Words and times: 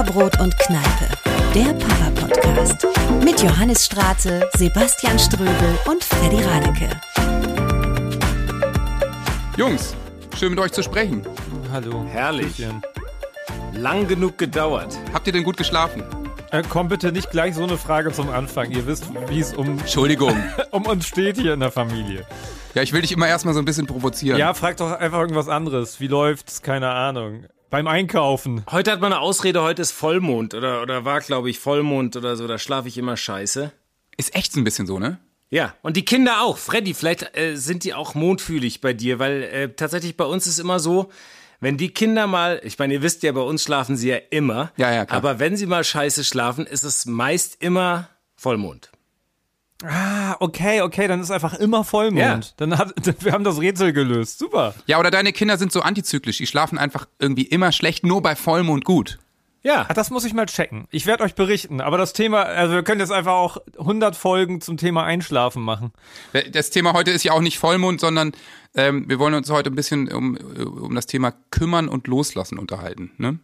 Butterbrot 0.00 0.40
und 0.40 0.56
Kneipe, 0.58 1.08
der 1.54 1.74
Papa-Podcast. 1.74 2.86
Mit 3.22 3.42
Johannes 3.42 3.84
Straße, 3.84 4.48
Sebastian 4.56 5.18
Ströbel 5.18 5.78
und 5.86 6.02
Freddy 6.02 6.42
Radeke. 6.42 6.88
Jungs, 9.58 9.94
schön 10.38 10.52
mit 10.52 10.58
euch 10.58 10.72
zu 10.72 10.82
sprechen. 10.82 11.22
Hallo. 11.70 12.06
Herrlich. 12.10 12.56
Grüßchen. 12.56 12.80
Lang 13.74 14.08
genug 14.08 14.38
gedauert. 14.38 14.96
Habt 15.12 15.26
ihr 15.26 15.34
denn 15.34 15.44
gut 15.44 15.58
geschlafen? 15.58 16.02
Äh, 16.50 16.62
komm 16.66 16.88
bitte 16.88 17.12
nicht 17.12 17.30
gleich 17.30 17.54
so 17.54 17.64
eine 17.64 17.76
Frage 17.76 18.10
zum 18.10 18.30
Anfang. 18.30 18.70
Ihr 18.70 18.86
wisst, 18.86 19.04
wie 19.28 19.40
es 19.40 19.52
um, 19.52 19.80
Entschuldigung. 19.80 20.34
um 20.70 20.86
uns 20.86 21.08
steht 21.08 21.36
hier 21.36 21.52
in 21.52 21.60
der 21.60 21.72
Familie. 21.72 22.24
Ja, 22.72 22.80
ich 22.80 22.94
will 22.94 23.02
dich 23.02 23.12
immer 23.12 23.28
erstmal 23.28 23.52
so 23.52 23.60
ein 23.60 23.66
bisschen 23.66 23.86
provozieren. 23.86 24.38
Ja, 24.38 24.54
frag 24.54 24.78
doch 24.78 24.92
einfach 24.92 25.18
irgendwas 25.18 25.48
anderes. 25.48 26.00
Wie 26.00 26.06
läuft's? 26.06 26.62
Keine 26.62 26.88
Ahnung. 26.88 27.44
Beim 27.70 27.86
Einkaufen. 27.86 28.64
Heute 28.68 28.90
hat 28.90 29.00
man 29.00 29.12
eine 29.12 29.22
Ausrede, 29.22 29.62
heute 29.62 29.82
ist 29.82 29.92
Vollmond 29.92 30.54
oder, 30.54 30.82
oder 30.82 31.04
war, 31.04 31.20
glaube 31.20 31.50
ich, 31.50 31.60
Vollmond 31.60 32.16
oder 32.16 32.34
so, 32.34 32.48
da 32.48 32.58
schlafe 32.58 32.88
ich 32.88 32.98
immer 32.98 33.16
scheiße. 33.16 33.70
Ist 34.16 34.34
echt 34.34 34.52
so 34.52 34.60
ein 34.60 34.64
bisschen 34.64 34.88
so, 34.88 34.98
ne? 34.98 35.20
Ja, 35.50 35.74
und 35.82 35.96
die 35.96 36.04
Kinder 36.04 36.42
auch. 36.42 36.58
Freddy, 36.58 36.94
vielleicht 36.94 37.36
äh, 37.38 37.54
sind 37.54 37.84
die 37.84 37.94
auch 37.94 38.16
mondfühlig 38.16 38.80
bei 38.80 38.92
dir, 38.92 39.20
weil 39.20 39.44
äh, 39.44 39.68
tatsächlich 39.68 40.16
bei 40.16 40.24
uns 40.24 40.48
ist 40.48 40.58
immer 40.58 40.80
so, 40.80 41.10
wenn 41.60 41.76
die 41.76 41.90
Kinder 41.90 42.26
mal, 42.26 42.60
ich 42.64 42.76
meine, 42.76 42.94
ihr 42.94 43.02
wisst 43.02 43.22
ja, 43.22 43.30
bei 43.30 43.40
uns 43.40 43.62
schlafen 43.62 43.96
sie 43.96 44.08
ja 44.08 44.18
immer. 44.30 44.72
Ja, 44.76 44.92
ja, 44.92 45.06
klar. 45.06 45.18
Aber 45.18 45.38
wenn 45.38 45.56
sie 45.56 45.66
mal 45.66 45.84
scheiße 45.84 46.24
schlafen, 46.24 46.66
ist 46.66 46.82
es 46.82 47.06
meist 47.06 47.62
immer 47.62 48.08
Vollmond. 48.34 48.90
Ah, 49.84 50.36
okay, 50.40 50.82
okay, 50.82 51.08
dann 51.08 51.20
ist 51.20 51.30
einfach 51.30 51.54
immer 51.54 51.84
Vollmond. 51.84 52.44
Ja. 52.44 52.52
Dann 52.56 52.76
hat, 52.76 52.92
wir 53.24 53.32
haben 53.32 53.44
das 53.44 53.60
Rätsel 53.60 53.92
gelöst. 53.92 54.38
Super. 54.38 54.74
Ja, 54.86 54.98
oder 54.98 55.10
deine 55.10 55.32
Kinder 55.32 55.56
sind 55.56 55.72
so 55.72 55.80
antizyklisch. 55.80 56.38
Die 56.38 56.46
schlafen 56.46 56.78
einfach 56.78 57.06
irgendwie 57.18 57.44
immer 57.44 57.72
schlecht, 57.72 58.04
nur 58.04 58.22
bei 58.22 58.36
Vollmond 58.36 58.84
gut. 58.84 59.18
Ja. 59.62 59.86
Ah, 59.88 59.94
das 59.94 60.10
muss 60.10 60.24
ich 60.24 60.32
mal 60.32 60.46
checken. 60.46 60.86
Ich 60.90 61.06
werde 61.06 61.22
euch 61.24 61.34
berichten. 61.34 61.80
Aber 61.80 61.98
das 61.98 62.12
Thema, 62.12 62.42
also 62.42 62.74
wir 62.74 62.82
können 62.82 63.00
jetzt 63.00 63.12
einfach 63.12 63.32
auch 63.32 63.58
100 63.78 64.16
Folgen 64.16 64.60
zum 64.60 64.76
Thema 64.78 65.04
Einschlafen 65.04 65.62
machen. 65.62 65.92
Das 66.52 66.70
Thema 66.70 66.94
heute 66.94 67.10
ist 67.10 67.24
ja 67.24 67.32
auch 67.32 67.42
nicht 67.42 67.58
Vollmond, 67.58 68.00
sondern 68.00 68.32
ähm, 68.74 69.08
wir 69.08 69.18
wollen 69.18 69.34
uns 69.34 69.50
heute 69.50 69.70
ein 69.70 69.76
bisschen 69.76 70.10
um, 70.10 70.36
um 70.36 70.94
das 70.94 71.06
Thema 71.06 71.34
Kümmern 71.50 71.88
und 71.88 72.06
Loslassen 72.06 72.58
unterhalten. 72.58 73.10
Ne? 73.18 73.38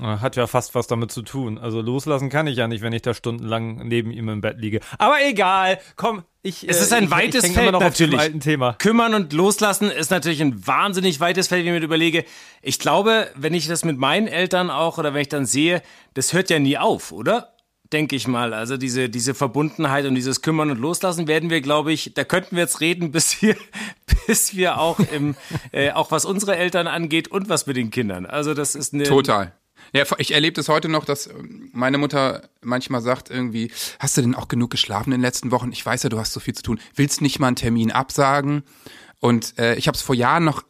Hat 0.00 0.36
ja 0.36 0.46
fast 0.46 0.76
was 0.76 0.86
damit 0.86 1.10
zu 1.10 1.22
tun. 1.22 1.58
Also 1.58 1.80
loslassen 1.80 2.30
kann 2.30 2.46
ich 2.46 2.56
ja 2.56 2.68
nicht, 2.68 2.82
wenn 2.82 2.92
ich 2.92 3.02
da 3.02 3.14
stundenlang 3.14 3.88
neben 3.88 4.12
ihm 4.12 4.28
im 4.28 4.40
Bett 4.40 4.58
liege. 4.58 4.78
Aber 4.98 5.16
egal. 5.26 5.80
Komm, 5.96 6.22
ich. 6.42 6.68
Es 6.68 6.80
ist 6.80 6.92
ein 6.92 7.04
ich, 7.04 7.10
weites 7.10 7.42
ich 7.42 7.56
häng 7.56 7.70
Feld 7.70 7.80
natürlich. 7.80 8.20
alten 8.20 8.38
Thema. 8.38 8.74
Kümmern 8.74 9.12
und 9.14 9.32
loslassen 9.32 9.90
ist 9.90 10.12
natürlich 10.12 10.40
ein 10.40 10.64
wahnsinnig 10.66 11.18
weites 11.18 11.48
Feld, 11.48 11.64
wenn 11.64 11.74
ich 11.74 11.80
mir 11.80 11.84
überlege. 11.84 12.24
Ich 12.62 12.78
glaube, 12.78 13.28
wenn 13.34 13.54
ich 13.54 13.66
das 13.66 13.84
mit 13.84 13.98
meinen 13.98 14.28
Eltern 14.28 14.70
auch 14.70 14.98
oder 14.98 15.14
wenn 15.14 15.22
ich 15.22 15.28
dann 15.30 15.46
sehe, 15.46 15.82
das 16.14 16.32
hört 16.32 16.48
ja 16.50 16.60
nie 16.60 16.78
auf, 16.78 17.10
oder? 17.10 17.53
Denke 17.94 18.16
ich 18.16 18.26
mal. 18.26 18.54
Also 18.54 18.76
diese, 18.76 19.08
diese 19.08 19.34
Verbundenheit 19.34 20.04
und 20.04 20.16
dieses 20.16 20.42
Kümmern 20.42 20.68
und 20.68 20.80
Loslassen 20.80 21.28
werden 21.28 21.48
wir, 21.48 21.60
glaube 21.60 21.92
ich, 21.92 22.10
da 22.12 22.24
könnten 22.24 22.56
wir 22.56 22.64
jetzt 22.64 22.80
reden, 22.80 23.12
bis 23.12 23.40
wir, 23.40 23.54
bis 24.26 24.56
wir 24.56 24.80
auch 24.80 24.98
im, 24.98 25.36
äh, 25.70 25.92
auch 25.92 26.10
was 26.10 26.24
unsere 26.24 26.56
Eltern 26.56 26.88
angeht 26.88 27.28
und 27.28 27.48
was 27.48 27.68
mit 27.68 27.76
den 27.76 27.90
Kindern. 27.90 28.26
Also 28.26 28.52
das 28.52 28.74
ist 28.74 28.94
eine. 28.94 29.04
Total. 29.04 29.52
Ja, 29.92 30.02
ich 30.18 30.34
erlebe 30.34 30.54
das 30.54 30.68
heute 30.68 30.88
noch, 30.88 31.04
dass 31.04 31.28
ähm, 31.28 31.70
meine 31.72 31.98
Mutter 31.98 32.48
manchmal 32.62 33.00
sagt 33.00 33.30
irgendwie, 33.30 33.70
hast 34.00 34.16
du 34.16 34.22
denn 34.22 34.34
auch 34.34 34.48
genug 34.48 34.72
geschlafen 34.72 35.12
in 35.12 35.18
den 35.18 35.22
letzten 35.22 35.52
Wochen? 35.52 35.70
Ich 35.70 35.86
weiß 35.86 36.02
ja, 36.02 36.08
du 36.08 36.18
hast 36.18 36.32
so 36.32 36.40
viel 36.40 36.54
zu 36.54 36.64
tun. 36.64 36.80
Willst 36.96 37.20
nicht 37.20 37.38
mal 37.38 37.46
einen 37.46 37.54
Termin 37.54 37.92
absagen? 37.92 38.64
Und 39.20 39.56
äh, 39.56 39.76
ich 39.76 39.86
habe 39.86 39.94
es 39.94 40.02
vor 40.02 40.16
Jahren 40.16 40.42
noch 40.42 40.64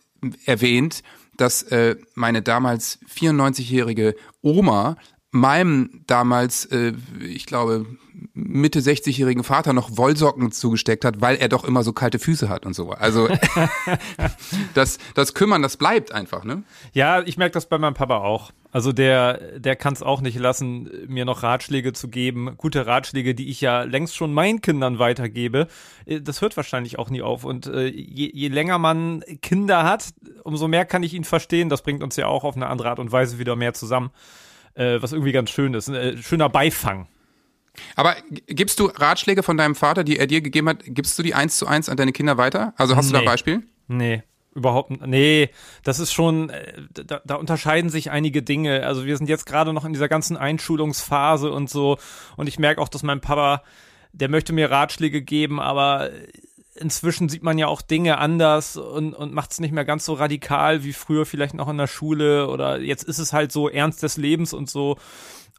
erwähnt, 0.45 1.02
dass 1.39 1.62
äh, 1.62 1.97
meine 2.14 2.42
damals 2.42 2.98
94-jährige 3.17 4.14
Oma 4.42 4.98
meinem 5.34 6.02
damals, 6.06 6.64
äh, 6.67 6.92
ich 7.20 7.46
glaube, 7.46 7.86
Mitte 8.34 8.78
60-jährigen 8.78 9.42
Vater 9.42 9.72
noch 9.72 9.96
Wollsocken 9.96 10.52
zugesteckt 10.52 11.05
hat, 11.05 11.20
weil 11.20 11.36
er 11.36 11.48
doch 11.48 11.64
immer 11.64 11.83
so 11.83 11.92
kalte 11.92 12.20
Füße 12.20 12.48
hat 12.48 12.64
und 12.64 12.74
so. 12.74 12.90
Also 12.90 13.28
das, 14.74 14.98
das 15.14 15.34
Kümmern, 15.34 15.61
das 15.61 15.77
bleibt 15.77 16.12
einfach, 16.12 16.44
ne? 16.44 16.62
Ja, 16.92 17.23
ich 17.23 17.36
merke 17.36 17.55
das 17.55 17.68
bei 17.68 17.78
meinem 17.78 17.94
Papa 17.94 18.18
auch. 18.18 18.52
Also 18.70 18.92
der, 18.92 19.58
der 19.58 19.74
kann 19.74 19.92
es 19.92 20.02
auch 20.02 20.20
nicht 20.20 20.39
lassen, 20.39 20.89
mir 21.08 21.24
noch 21.24 21.42
Ratschläge 21.42 21.92
zu 21.92 22.08
geben. 22.08 22.55
Gute 22.56 22.86
Ratschläge, 22.86 23.34
die 23.34 23.48
ich 23.48 23.61
ja 23.61 23.83
längst 23.83 24.14
schon 24.14 24.33
meinen 24.33 24.61
Kindern 24.61 25.00
weitergebe. 25.00 25.67
Äh, 26.06 26.20
Das 26.20 26.40
hört 26.42 26.56
wahrscheinlich 26.56 26.98
auch 26.98 27.11
nie 27.11 27.23
auf. 27.23 27.44
Und 27.44 27.67
äh, 27.67 27.86
je, 27.86 28.30
je 28.33 28.48
länger 28.48 28.78
man 28.78 29.24
Kinder 29.42 29.83
hat, 29.83 30.14
umso 30.44 30.68
mehr 30.68 30.84
kann 30.84 31.02
ich 31.02 31.14
ihn 31.14 31.24
verstehen. 31.24 31.68
Das 31.68 31.83
bringt 31.83 32.02
uns 32.05 32.14
ja 32.14 32.27
auch 32.28 32.44
auf 32.44 32.55
eine 32.55 32.68
andere 32.68 32.90
Art 32.90 33.00
und 33.00 33.11
Weise 33.11 33.39
wieder 33.40 33.56
mehr 33.56 33.74
zusammen. 33.74 34.11
Äh, 34.74 35.01
was 35.01 35.12
irgendwie 35.12 35.33
ganz 35.33 35.51
schön 35.51 35.74
ist. 35.74 35.89
Ein 35.89 35.95
äh, 35.95 36.17
schöner 36.17 36.48
Beifang. 36.48 37.07
Aber 37.96 38.14
gibst 38.46 38.79
du 38.80 38.86
Ratschläge 38.86 39.42
von 39.42 39.57
deinem 39.57 39.74
Vater, 39.74 40.05
die 40.05 40.18
er 40.18 40.27
dir 40.27 40.40
gegeben 40.40 40.68
hat, 40.68 40.79
gibst 40.85 41.18
du 41.18 41.23
die 41.23 41.35
eins 41.35 41.58
zu 41.58 41.67
eins 41.67 41.89
an 41.89 41.96
deine 41.96 42.12
Kinder 42.12 42.36
weiter? 42.36 42.73
Also 42.77 42.96
hast 42.96 43.08
du 43.08 43.12
da 43.12 43.18
ein 43.18 43.24
Nee. 43.24 43.30
Beispiel? 43.30 43.62
Nee, 43.89 44.23
überhaupt 44.55 44.90
Nee, 45.07 45.51
das 45.83 45.98
ist 45.98 46.12
schon, 46.12 46.51
äh, 46.51 46.73
da, 46.92 47.20
da 47.24 47.35
unterscheiden 47.35 47.90
sich 47.90 48.11
einige 48.11 48.42
Dinge. 48.42 48.86
Also 48.86 49.05
wir 49.05 49.17
sind 49.17 49.29
jetzt 49.29 49.46
gerade 49.46 49.73
noch 49.73 49.85
in 49.85 49.92
dieser 49.92 50.08
ganzen 50.08 50.36
Einschulungsphase 50.36 51.51
und 51.51 51.68
so. 51.68 51.98
Und 52.36 52.48
ich 52.48 52.58
merke 52.58 52.80
auch, 52.80 52.89
dass 52.89 53.02
mein 53.02 53.20
Papa, 53.20 53.62
der 54.12 54.29
möchte 54.29 54.52
mir 54.52 54.70
Ratschläge 54.70 55.23
geben, 55.23 55.61
aber 55.61 56.11
inzwischen 56.74 57.29
sieht 57.29 57.42
man 57.42 57.58
ja 57.58 57.67
auch 57.67 57.83
Dinge 57.83 58.18
anders 58.18 58.77
und, 58.77 59.14
und 59.14 59.33
macht 59.33 59.52
es 59.52 59.61
nicht 59.61 59.73
mehr 59.73 59.85
ganz 59.85 60.05
so 60.05 60.14
radikal 60.14 60.85
wie 60.85 60.92
früher 60.92 61.27
vielleicht 61.27 61.55
noch 61.55 61.68
in 61.68 61.79
der 61.79 61.86
Schule 61.86 62.48
oder 62.48 62.80
jetzt 62.80 63.05
ist 63.05 63.18
es 63.18 63.33
halt 63.33 63.52
so 63.52 63.68
ernst 63.68 64.02
des 64.02 64.17
Lebens 64.17 64.52
und 64.52 64.68
so. 64.68 64.96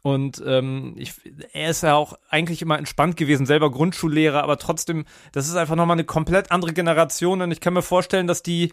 Und 0.02 0.40
ähm, 0.46 0.94
ich, 0.96 1.14
er 1.52 1.70
ist 1.70 1.82
ja 1.82 1.94
auch 1.96 2.16
eigentlich 2.30 2.62
immer 2.62 2.78
entspannt 2.78 3.16
gewesen, 3.16 3.44
selber 3.44 3.72
Grundschullehrer, 3.72 4.42
aber 4.42 4.56
trotzdem, 4.58 5.04
das 5.32 5.48
ist 5.48 5.56
einfach 5.56 5.74
nochmal 5.74 5.96
eine 5.96 6.04
komplett 6.04 6.52
andere 6.52 6.72
Generation 6.72 7.42
und 7.42 7.50
ich 7.50 7.60
kann 7.60 7.74
mir 7.74 7.82
vorstellen, 7.82 8.28
dass 8.28 8.42
die, 8.42 8.72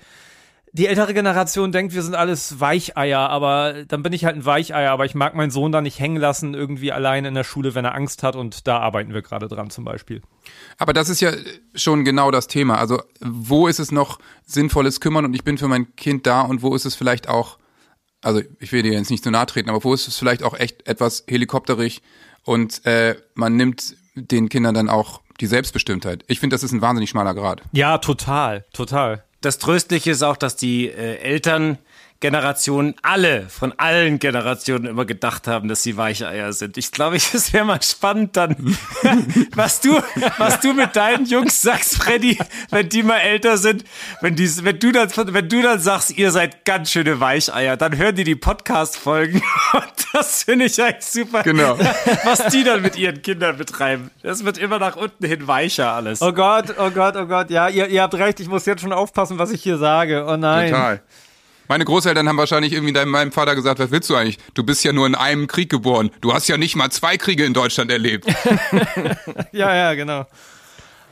die 0.76 0.88
ältere 0.88 1.14
Generation 1.14 1.72
denkt, 1.72 1.94
wir 1.94 2.02
sind 2.02 2.16
alles 2.16 2.60
Weicheier, 2.60 3.30
aber 3.30 3.86
dann 3.88 4.02
bin 4.02 4.12
ich 4.12 4.26
halt 4.26 4.36
ein 4.36 4.46
Weicheier, 4.46 4.92
aber 4.92 5.06
ich 5.06 5.14
mag 5.14 5.36
meinen 5.36 5.52
Sohn 5.52 5.72
da 5.72 5.82
nicht 5.82 6.00
hängen 6.00 6.18
lassen, 6.18 6.56
irgendwie 6.56 6.92
allein 6.92 7.26
in 7.26 7.36
der 7.36 7.44
Schule, 7.44 7.76
wenn 7.76 7.86
er 7.86 7.94
Angst 7.94 8.24
hat 8.24 8.36
und 8.36 8.68
da 8.68 8.80
arbeiten 8.80 9.14
wir 9.14 9.22
gerade 9.22 9.48
dran 9.48 9.70
zum 9.70 9.86
Beispiel. 9.86 10.24
Aber 10.80 10.92
das 10.92 11.10
ist 11.10 11.22
ja 11.22 11.32
schon 11.76 12.04
genau 12.04 12.32
das 12.32 12.48
Thema. 12.48 12.80
Also 12.80 13.04
wo 13.22 13.68
ist 13.68 13.80
es 13.80 13.92
noch 13.92 14.18
sinnvolles 14.46 15.00
Kümmern 15.00 15.26
und 15.26 15.36
ich 15.36 15.44
bin 15.44 15.60
für 15.60 15.68
mein 15.68 15.96
Kind 15.96 16.26
da 16.26 16.42
und 16.42 16.64
wo 16.64 16.74
ist 16.74 16.86
es 16.86 16.96
vielleicht 16.96 17.30
auch, 17.30 17.60
also 18.24 18.42
ich 18.60 18.72
will 18.72 18.82
dir 18.82 18.94
jetzt 18.94 19.12
nicht 19.12 19.24
so 19.24 19.30
nahe 19.30 19.46
treten, 19.46 19.70
aber 19.70 19.84
wo 19.84 19.94
ist 19.94 20.08
es 20.08 20.18
vielleicht 20.18 20.42
auch 20.42 20.56
echt 20.56 20.88
etwas 20.88 21.24
helikopterig 21.28 22.02
und 22.42 22.84
äh, 22.88 23.16
man 23.36 23.56
nimmt 23.56 23.96
den 24.16 24.50
Kindern 24.50 24.74
dann 24.74 24.90
auch 24.90 25.22
die 25.40 25.46
Selbstbestimmtheit. 25.48 26.24
Ich 26.28 26.40
finde, 26.40 26.56
das 26.56 26.64
ist 26.64 26.72
ein 26.72 26.82
wahnsinnig 26.82 27.12
schmaler 27.12 27.36
Grad. 27.36 27.62
Ja, 27.74 28.00
total, 28.00 28.66
total. 28.74 29.24
Das 29.44 29.58
Tröstliche 29.58 30.10
ist 30.12 30.24
auch, 30.24 30.38
dass 30.38 30.56
die 30.56 30.88
äh, 30.88 31.18
Elterngenerationen, 32.24 32.96
alle, 33.02 33.50
von 33.50 33.74
allen 33.78 34.18
Generationen 34.18 34.86
immer 34.86 35.04
gedacht 35.04 35.46
haben, 35.46 35.68
dass 35.68 35.84
sie 35.84 35.98
Weicheier 35.98 36.54
sind. 36.54 36.78
Ich 36.78 36.92
glaube, 36.92 37.16
es 37.34 37.52
wäre 37.52 37.66
mal 37.66 37.82
spannend 37.82 38.38
dann, 38.38 38.56
was 39.56 39.82
du, 39.82 40.00
was 40.38 40.62
du 40.62 40.74
mit 40.74 40.96
deinen 40.96 41.26
Jungs 41.26 41.62
sagst, 41.62 41.98
Freddy, 41.98 42.40
wenn 42.70 42.88
die 42.88 43.04
mal 43.04 43.18
älter 43.18 43.58
sind, 43.58 43.84
wenn 44.22 44.36
die, 44.36 44.50
wenn 44.64 44.80
du 44.80 44.92
dann, 44.94 45.10
wenn 45.16 45.50
du 45.50 45.62
dann 45.62 45.80
sagst, 45.80 46.18
ihr 46.18 46.32
seid 46.32 46.64
ganz 46.64 46.92
schöne 46.92 47.20
Weicheier, 47.20 47.76
dann 47.76 47.98
hören 47.98 48.16
die 48.16 48.24
die 48.24 48.36
Podcast-Folgen 48.36 49.42
und 49.74 50.08
das 50.14 50.44
finde 50.44 50.66
ich 50.66 50.82
eigentlich 50.82 51.06
super. 51.06 51.44
Genau. 51.44 51.78
Was 52.24 52.48
die 52.48 52.64
dann 52.64 52.82
mit 52.82 52.96
ihren 52.96 53.22
Kindern 53.22 53.58
betreiben. 53.58 54.12
Das 54.22 54.46
wird 54.46 54.58
immer 54.58 54.80
nach 54.80 54.96
unten 54.96 55.26
hin 55.26 55.46
weicher 55.48 55.92
alles. 55.92 56.22
Oh 56.22 56.32
Gott, 56.32 56.76
oh 56.80 56.90
Gott, 56.90 57.18
oh 57.18 57.26
Gott, 57.26 57.50
ja, 57.50 57.68
ihr, 57.68 57.88
ihr 57.88 58.02
habt 58.02 58.14
recht, 58.16 58.40
ich 58.40 58.48
muss 58.48 58.66
jetzt 58.66 58.82
schon 58.82 58.94
aufpassen, 58.94 59.40
was 59.40 59.52
ich 59.52 59.62
hier 59.62 59.78
sage. 59.78 60.26
Oh 60.26 60.38
nein. 60.38 60.72
Total. 60.72 61.02
Meine 61.68 61.86
Großeltern 61.86 62.28
haben 62.28 62.38
wahrscheinlich 62.38 62.74
irgendwie 62.74 62.94
meinem 63.06 63.32
Vater 63.32 63.56
gesagt, 63.56 63.80
was 63.80 63.92
willst 63.92 64.10
du 64.10 64.16
eigentlich? 64.16 64.38
Du 64.54 64.64
bist 64.64 64.84
ja 64.84 64.92
nur 64.92 65.08
in 65.08 65.16
einem 65.16 65.48
Krieg 65.48 65.70
geboren. 65.70 66.12
Du 66.22 66.34
hast 66.34 66.48
ja 66.48 66.58
nicht 66.58 66.76
mal 66.76 66.90
zwei 66.92 67.18
Kriege 67.18 67.46
in 67.46 67.54
Deutschland 67.54 67.92
erlebt. 67.92 68.26
Ja, 69.52 69.76
ja, 69.76 69.94
genau. 69.94 70.26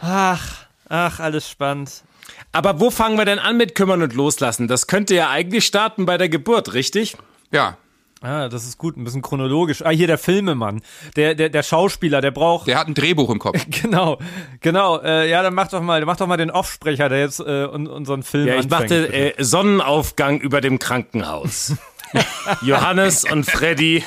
Ach, 0.02 0.66
ach, 0.90 1.20
alles 1.20 1.48
spannend. 1.50 2.04
Aber 2.52 2.80
wo 2.80 2.90
fangen 2.90 3.18
wir 3.18 3.26
denn 3.26 3.40
an 3.40 3.56
mit 3.58 3.76
kümmern 3.76 4.02
und 4.02 4.14
loslassen? 4.14 4.68
Das 4.68 4.88
könnte 4.88 5.16
ja 5.16 5.30
eigentlich 5.30 5.66
starten 5.66 6.06
bei 6.06 6.18
der 6.18 6.28
Geburt, 6.28 6.74
richtig? 6.74 7.16
Ja, 7.52 7.78
Ah, 8.24 8.50
das 8.50 8.66
ist 8.66 8.78
gut, 8.78 8.98
ein 8.98 9.04
bisschen 9.04 9.24
chronologisch. 9.24 9.84
Ah, 9.84 9.90
hier 9.90 10.06
der 10.06 10.20
Filmemann, 10.20 10.82
der, 11.16 11.34
der, 11.34 11.50
der 11.50 11.64
Schauspieler, 11.64 12.22
der 12.22 12.30
braucht. 12.30 12.68
der 12.68 12.78
hat 12.78 12.88
ein 12.88 12.94
Drehbuch 12.94 13.30
im 13.32 13.40
Kopf. 13.40 13.58
Genau, 13.82 14.20
genau. 14.60 15.00
Äh, 15.02 15.28
ja, 15.30 15.42
dann 15.42 15.56
mach 15.56 15.70
doch 15.70 15.82
mal, 15.82 16.06
mach 16.06 16.18
doch 16.18 16.28
mal 16.28 16.38
den 16.38 16.52
Offsprecher, 16.52 17.10
der 17.10 17.20
jetzt 17.20 17.40
äh, 17.40 17.66
un, 17.66 17.88
unseren 17.88 18.22
Film 18.22 18.48
Ja, 18.48 18.54
ich 18.56 18.66
anfängt, 18.66 18.82
machte 18.82 19.02
bitte. 19.08 19.40
äh, 19.40 19.44
Sonnenaufgang 19.44 20.40
über 20.40 20.62
dem 20.62 20.78
Krankenhaus. 20.78 21.76
Johannes 22.62 23.24
und 23.24 23.46
Freddy 23.46 24.04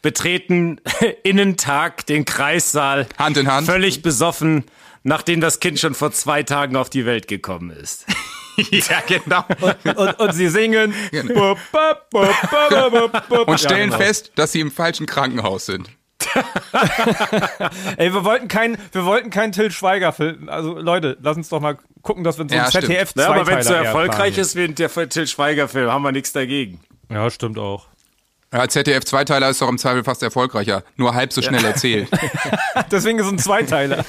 betreten 0.00 0.80
Innentag 1.22 2.06
den 2.06 2.24
Kreissaal. 2.24 3.06
Hand 3.18 3.36
in 3.36 3.50
Hand. 3.52 3.66
Völlig 3.66 4.00
besoffen, 4.02 4.64
nachdem 5.02 5.40
das 5.42 5.60
Kind 5.60 5.78
schon 5.78 5.94
vor 5.94 6.10
zwei 6.12 6.42
Tagen 6.42 6.76
auf 6.76 6.88
die 6.88 7.04
Welt 7.04 7.28
gekommen 7.28 7.70
ist. 7.70 8.06
ja, 8.70 9.02
genau. 9.06 9.44
Und, 9.96 10.20
und 10.20 10.32
sie 10.32 10.48
singen. 10.48 10.94
Genau. 11.10 11.56
Und 13.46 13.60
stellen 13.60 13.90
Ja, 13.90 13.96
genau. 13.96 13.96
fest, 13.98 14.32
dass 14.34 14.52
sie 14.52 14.60
im 14.60 14.70
falschen 14.70 15.06
Krankenhaus 15.06 15.66
sind. 15.66 15.90
Ey, 17.96 18.12
wir 18.12 18.24
wollten 18.24 18.48
keinen, 18.48 18.78
wir 18.92 19.04
wollten 19.04 19.30
keinen 19.30 19.52
Till 19.52 19.70
Schweiger 19.70 20.12
Film. 20.12 20.48
Also 20.48 20.78
Leute, 20.78 21.16
lass 21.20 21.36
uns 21.36 21.48
doch 21.48 21.60
mal 21.60 21.76
gucken, 22.02 22.24
dass 22.24 22.38
wir 22.38 22.46
so 22.48 22.54
Ja, 22.54 22.64
ein. 22.64 22.70
ZDF 22.70 23.12
Ja, 23.16 23.28
aber 23.28 23.46
wenn 23.46 23.58
es 23.58 23.66
so 23.66 23.74
erfolgreich 23.74 24.38
ist 24.38 24.56
wie 24.56 24.68
der 24.68 24.90
Till 25.08 25.26
Schweiger-Film, 25.26 25.90
haben 25.90 26.02
wir 26.02 26.12
nichts 26.12 26.32
dagegen. 26.32 26.80
Ja, 27.10 27.28
stimmt 27.30 27.58
auch. 27.58 27.86
Ja, 28.52 28.68
ZDF 28.68 29.04
Zweiteiler 29.04 29.48
ist 29.48 29.62
doch 29.62 29.68
im 29.68 29.78
Zweifel 29.78 30.04
fast 30.04 30.22
erfolgreicher. 30.22 30.84
Nur 30.96 31.14
halb 31.14 31.32
so 31.32 31.40
schnell 31.40 31.64
erzählt. 31.64 32.08
Deswegen 32.90 33.18
ist 33.18 33.26
es 33.26 33.32
ein 33.32 33.38
Zweiteiler. 33.38 34.04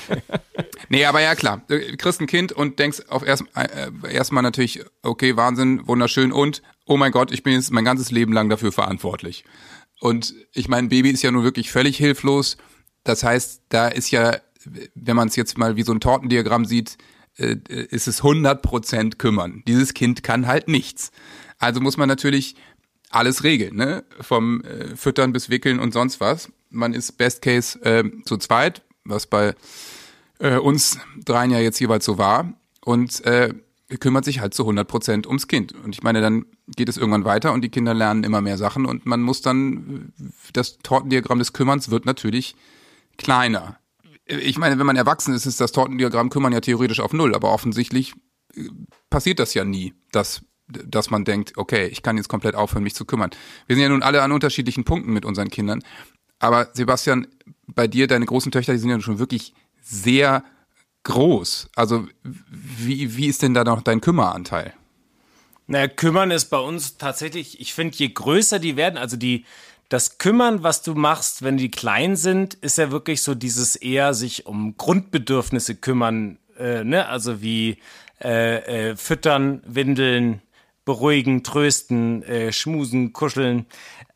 Nee, 0.89 1.05
aber 1.05 1.21
ja 1.21 1.35
klar, 1.35 1.63
du 1.67 1.79
kriegst 1.97 2.21
ein 2.21 2.27
Kind 2.27 2.51
und 2.51 2.79
denkst 2.79 3.03
auf 3.07 3.25
erst 3.25 3.43
äh, 3.55 3.91
erstmal 4.11 4.43
natürlich, 4.43 4.83
okay, 5.01 5.35
Wahnsinn, 5.35 5.87
wunderschön 5.87 6.31
und 6.31 6.61
oh 6.85 6.97
mein 6.97 7.11
Gott, 7.11 7.31
ich 7.31 7.43
bin 7.43 7.53
jetzt 7.53 7.71
mein 7.71 7.85
ganzes 7.85 8.11
Leben 8.11 8.33
lang 8.33 8.49
dafür 8.49 8.71
verantwortlich. 8.71 9.45
Und 9.99 10.33
ich 10.53 10.67
mein 10.67 10.89
Baby 10.89 11.11
ist 11.11 11.23
ja 11.23 11.31
nun 11.31 11.43
wirklich 11.43 11.71
völlig 11.71 11.97
hilflos. 11.97 12.57
Das 13.03 13.23
heißt, 13.23 13.63
da 13.69 13.87
ist 13.87 14.11
ja, 14.11 14.37
wenn 14.95 15.15
man 15.15 15.27
es 15.29 15.35
jetzt 15.35 15.57
mal 15.57 15.75
wie 15.75 15.83
so 15.83 15.93
ein 15.93 15.99
Tortendiagramm 16.01 16.65
sieht, 16.65 16.97
äh, 17.37 17.55
ist 17.67 18.07
es 18.07 18.21
100% 18.21 19.15
kümmern. 19.17 19.63
Dieses 19.67 19.93
Kind 19.93 20.23
kann 20.23 20.47
halt 20.47 20.67
nichts. 20.67 21.11
Also 21.57 21.79
muss 21.79 21.97
man 21.97 22.09
natürlich 22.09 22.55
alles 23.09 23.43
regeln, 23.43 23.75
ne? 23.75 24.03
Vom 24.19 24.61
äh, 24.61 24.95
Füttern 24.95 25.33
bis 25.33 25.49
Wickeln 25.49 25.79
und 25.79 25.93
sonst 25.93 26.19
was. 26.19 26.51
Man 26.69 26.93
ist 26.93 27.13
Best 27.13 27.41
Case 27.41 27.79
äh, 27.83 28.03
zu 28.25 28.37
zweit, 28.37 28.81
was 29.03 29.27
bei 29.27 29.55
äh, 30.43 30.57
uns 30.57 30.99
dreien 31.23 31.51
ja 31.51 31.59
jetzt 31.59 31.79
jeweils 31.79 32.05
so 32.05 32.17
war 32.17 32.53
und 32.83 33.23
äh, 33.25 33.53
kümmert 33.99 34.25
sich 34.25 34.41
halt 34.41 34.53
zu 34.53 34.63
100 34.63 34.87
Prozent 34.87 35.27
ums 35.27 35.47
Kind. 35.47 35.73
Und 35.73 35.95
ich 35.95 36.03
meine, 36.03 36.19
dann 36.19 36.45
geht 36.67 36.89
es 36.89 36.97
irgendwann 36.97 37.25
weiter 37.25 37.53
und 37.53 37.61
die 37.61 37.69
Kinder 37.69 37.93
lernen 37.93 38.23
immer 38.23 38.41
mehr 38.41 38.57
Sachen 38.57 38.85
und 38.85 39.05
man 39.05 39.21
muss 39.21 39.41
dann, 39.41 40.11
äh, 40.19 40.23
das 40.51 40.77
Tortendiagramm 40.79 41.39
des 41.39 41.53
Kümmerns 41.53 41.89
wird 41.89 42.05
natürlich 42.05 42.55
kleiner. 43.17 43.79
Ich 44.25 44.57
meine, 44.57 44.79
wenn 44.79 44.85
man 44.85 44.95
erwachsen 44.95 45.33
ist, 45.33 45.45
ist 45.45 45.61
das 45.61 45.71
Tortendiagramm 45.71 46.29
Kümmern 46.29 46.53
ja 46.53 46.61
theoretisch 46.61 46.99
auf 46.99 47.13
Null, 47.13 47.35
aber 47.35 47.51
offensichtlich 47.51 48.13
äh, 48.55 48.67
passiert 49.09 49.39
das 49.39 49.53
ja 49.53 49.63
nie, 49.63 49.93
dass 50.11 50.43
dass 50.65 51.11
man 51.11 51.25
denkt, 51.25 51.57
okay, 51.57 51.87
ich 51.87 52.01
kann 52.03 52.15
jetzt 52.15 52.29
komplett 52.29 52.55
aufhören, 52.55 52.83
mich 52.83 52.95
zu 52.95 53.03
kümmern. 53.03 53.31
Wir 53.67 53.75
sind 53.75 53.83
ja 53.83 53.89
nun 53.89 54.01
alle 54.01 54.23
an 54.23 54.31
unterschiedlichen 54.31 54.85
Punkten 54.85 55.11
mit 55.11 55.25
unseren 55.25 55.49
Kindern. 55.49 55.83
Aber 56.39 56.69
Sebastian, 56.73 57.27
bei 57.67 57.85
dir, 57.87 58.07
deine 58.07 58.25
großen 58.25 58.51
Töchter, 58.51 58.71
die 58.71 58.79
sind 58.79 58.89
ja 58.89 58.99
schon 59.01 59.19
wirklich 59.19 59.53
sehr 59.83 60.43
groß. 61.03 61.69
Also 61.75 62.07
wie, 62.23 63.15
wie 63.15 63.27
ist 63.27 63.41
denn 63.41 63.53
da 63.53 63.63
noch 63.63 63.81
dein 63.81 64.01
Kümmeranteil? 64.01 64.73
Naja, 65.67 65.87
kümmern 65.87 66.31
ist 66.31 66.45
bei 66.45 66.57
uns 66.57 66.97
tatsächlich, 66.97 67.59
ich 67.61 67.73
finde, 67.73 67.95
je 67.97 68.09
größer 68.09 68.59
die 68.59 68.75
werden, 68.75 68.97
also 68.97 69.15
die, 69.15 69.45
das 69.89 70.17
Kümmern, 70.17 70.63
was 70.63 70.81
du 70.81 70.95
machst, 70.95 71.43
wenn 71.43 71.57
die 71.57 71.71
klein 71.71 72.15
sind, 72.15 72.55
ist 72.55 72.77
ja 72.77 72.91
wirklich 72.91 73.21
so 73.21 73.35
dieses 73.35 73.75
eher 73.75 74.13
sich 74.13 74.45
um 74.45 74.75
Grundbedürfnisse 74.75 75.75
kümmern, 75.75 76.39
äh, 76.57 76.83
ne? 76.83 77.07
Also 77.07 77.41
wie 77.41 77.77
äh, 78.21 78.89
äh, 78.91 78.95
füttern, 78.95 79.61
windeln, 79.65 80.41
beruhigen, 80.85 81.43
trösten, 81.43 82.23
äh, 82.23 82.51
schmusen, 82.51 83.13
kuscheln. 83.13 83.65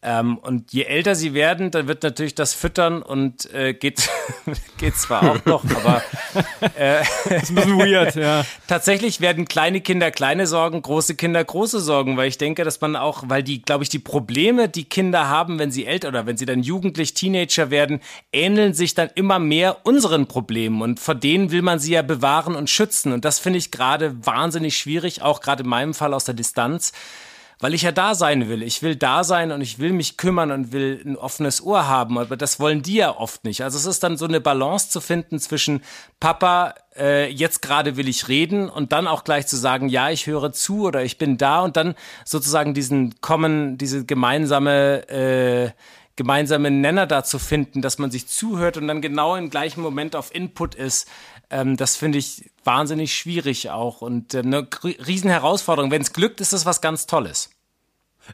Ähm, 0.07 0.37
und 0.37 0.71
je 0.71 0.83
älter 0.83 1.15
sie 1.15 1.33
werden, 1.33 1.69
dann 1.69 1.89
wird 1.89 2.01
natürlich 2.01 2.33
das 2.33 2.53
Füttern 2.53 3.01
und 3.01 3.53
äh, 3.53 3.73
geht, 3.73 4.09
geht 4.77 4.95
zwar 4.95 5.31
auch 5.31 5.45
noch, 5.45 5.65
aber 5.65 6.01
ist 7.35 7.49
ein 7.49 7.55
bisschen 7.55 7.77
weird, 7.77 8.15
ja. 8.15 8.45
Tatsächlich 8.67 9.19
werden 9.19 9.49
kleine 9.49 9.81
Kinder 9.81 10.09
kleine 10.11 10.47
Sorgen, 10.47 10.81
große 10.81 11.15
Kinder 11.15 11.43
große 11.43 11.81
Sorgen, 11.81 12.15
weil 12.15 12.29
ich 12.29 12.37
denke, 12.37 12.63
dass 12.63 12.79
man 12.79 12.95
auch, 12.95 13.23
weil 13.27 13.43
die, 13.43 13.61
glaube 13.61 13.83
ich, 13.83 13.89
die 13.89 13.99
Probleme, 13.99 14.69
die 14.69 14.85
Kinder 14.85 15.27
haben, 15.27 15.59
wenn 15.59 15.71
sie 15.71 15.85
älter 15.85 16.07
oder 16.07 16.25
wenn 16.25 16.37
sie 16.37 16.45
dann 16.45 16.63
jugendlich 16.63 17.13
Teenager 17.13 17.69
werden, 17.69 17.99
ähneln 18.31 18.73
sich 18.73 18.93
dann 18.93 19.09
immer 19.15 19.39
mehr 19.39 19.85
unseren 19.85 20.27
Problemen 20.27 20.81
und 20.81 21.01
vor 21.01 21.15
denen 21.15 21.51
will 21.51 21.63
man 21.63 21.79
sie 21.79 21.91
ja 21.91 22.01
bewahren 22.01 22.55
und 22.55 22.69
schützen 22.69 23.11
und 23.11 23.25
das 23.25 23.39
finde 23.39 23.59
ich 23.59 23.71
gerade 23.71 24.15
wahnsinnig 24.25 24.77
schwierig, 24.77 25.21
auch 25.21 25.41
gerade 25.41 25.63
in 25.63 25.69
meinem 25.69 25.93
Fall 25.93 26.13
aus 26.13 26.23
der 26.23 26.33
Distanz. 26.33 26.93
Weil 27.59 27.73
ich 27.73 27.81
ja 27.81 27.91
da 27.91 28.13
sein 28.13 28.49
will. 28.49 28.61
Ich 28.61 28.83
will 28.83 28.95
da 28.95 29.23
sein 29.23 29.51
und 29.51 29.61
ich 29.61 29.79
will 29.79 29.91
mich 29.91 30.17
kümmern 30.17 30.51
und 30.51 30.71
will 30.71 31.01
ein 31.03 31.15
offenes 31.15 31.63
Ohr 31.63 31.87
haben. 31.87 32.19
Aber 32.19 32.37
das 32.37 32.59
wollen 32.59 32.83
die 32.83 32.95
ja 32.95 33.17
oft 33.17 33.43
nicht. 33.45 33.63
Also 33.63 33.77
es 33.77 33.85
ist 33.85 34.03
dann 34.03 34.15
so 34.15 34.25
eine 34.25 34.39
Balance 34.39 34.89
zu 34.89 35.01
finden 35.01 35.39
zwischen 35.39 35.81
Papa, 36.19 36.75
äh, 36.95 37.31
jetzt 37.31 37.63
gerade 37.63 37.97
will 37.97 38.07
ich 38.07 38.27
reden 38.27 38.69
und 38.69 38.91
dann 38.91 39.07
auch 39.07 39.23
gleich 39.23 39.47
zu 39.47 39.55
sagen, 39.57 39.89
ja, 39.89 40.11
ich 40.11 40.27
höre 40.27 40.51
zu 40.51 40.83
oder 40.85 41.03
ich 41.03 41.17
bin 41.17 41.37
da 41.37 41.61
und 41.61 41.77
dann 41.77 41.95
sozusagen 42.25 42.75
diesen 42.75 43.21
kommen, 43.21 43.77
diese 43.79 44.05
gemeinsame 44.05 45.09
äh, 45.09 45.71
gemeinsamen 46.17 46.81
Nenner 46.81 47.05
da 47.07 47.23
zu 47.23 47.39
finden, 47.39 47.81
dass 47.81 47.99
man 47.99 48.11
sich 48.11 48.27
zuhört 48.27 48.75
und 48.75 48.87
dann 48.87 49.01
genau 49.01 49.35
im 49.35 49.49
gleichen 49.49 49.81
Moment 49.81 50.15
auf 50.15 50.33
Input 50.33 50.75
ist. 50.75 51.07
Ähm, 51.49 51.77
das 51.77 51.95
finde 51.95 52.17
ich 52.17 52.51
wahnsinnig 52.63 53.15
schwierig 53.15 53.69
auch 53.69 54.01
und 54.01 54.33
äh, 54.33 54.39
eine 54.39 54.67
riesen 54.83 55.29
Herausforderung. 55.29 55.91
Wenn 55.91 56.01
es 56.01 56.13
glückt, 56.13 56.41
ist 56.41 56.53
das 56.53 56.65
was 56.65 56.81
ganz 56.81 57.05
Tolles. 57.05 57.49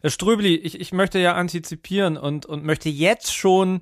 Äh, 0.01 0.09
Ströbli, 0.09 0.55
ich, 0.55 0.79
ich 0.79 0.91
möchte 0.91 1.19
ja 1.19 1.35
antizipieren 1.35 2.17
und, 2.17 2.45
und 2.45 2.63
möchte 2.63 2.89
jetzt 2.89 3.33
schon 3.33 3.81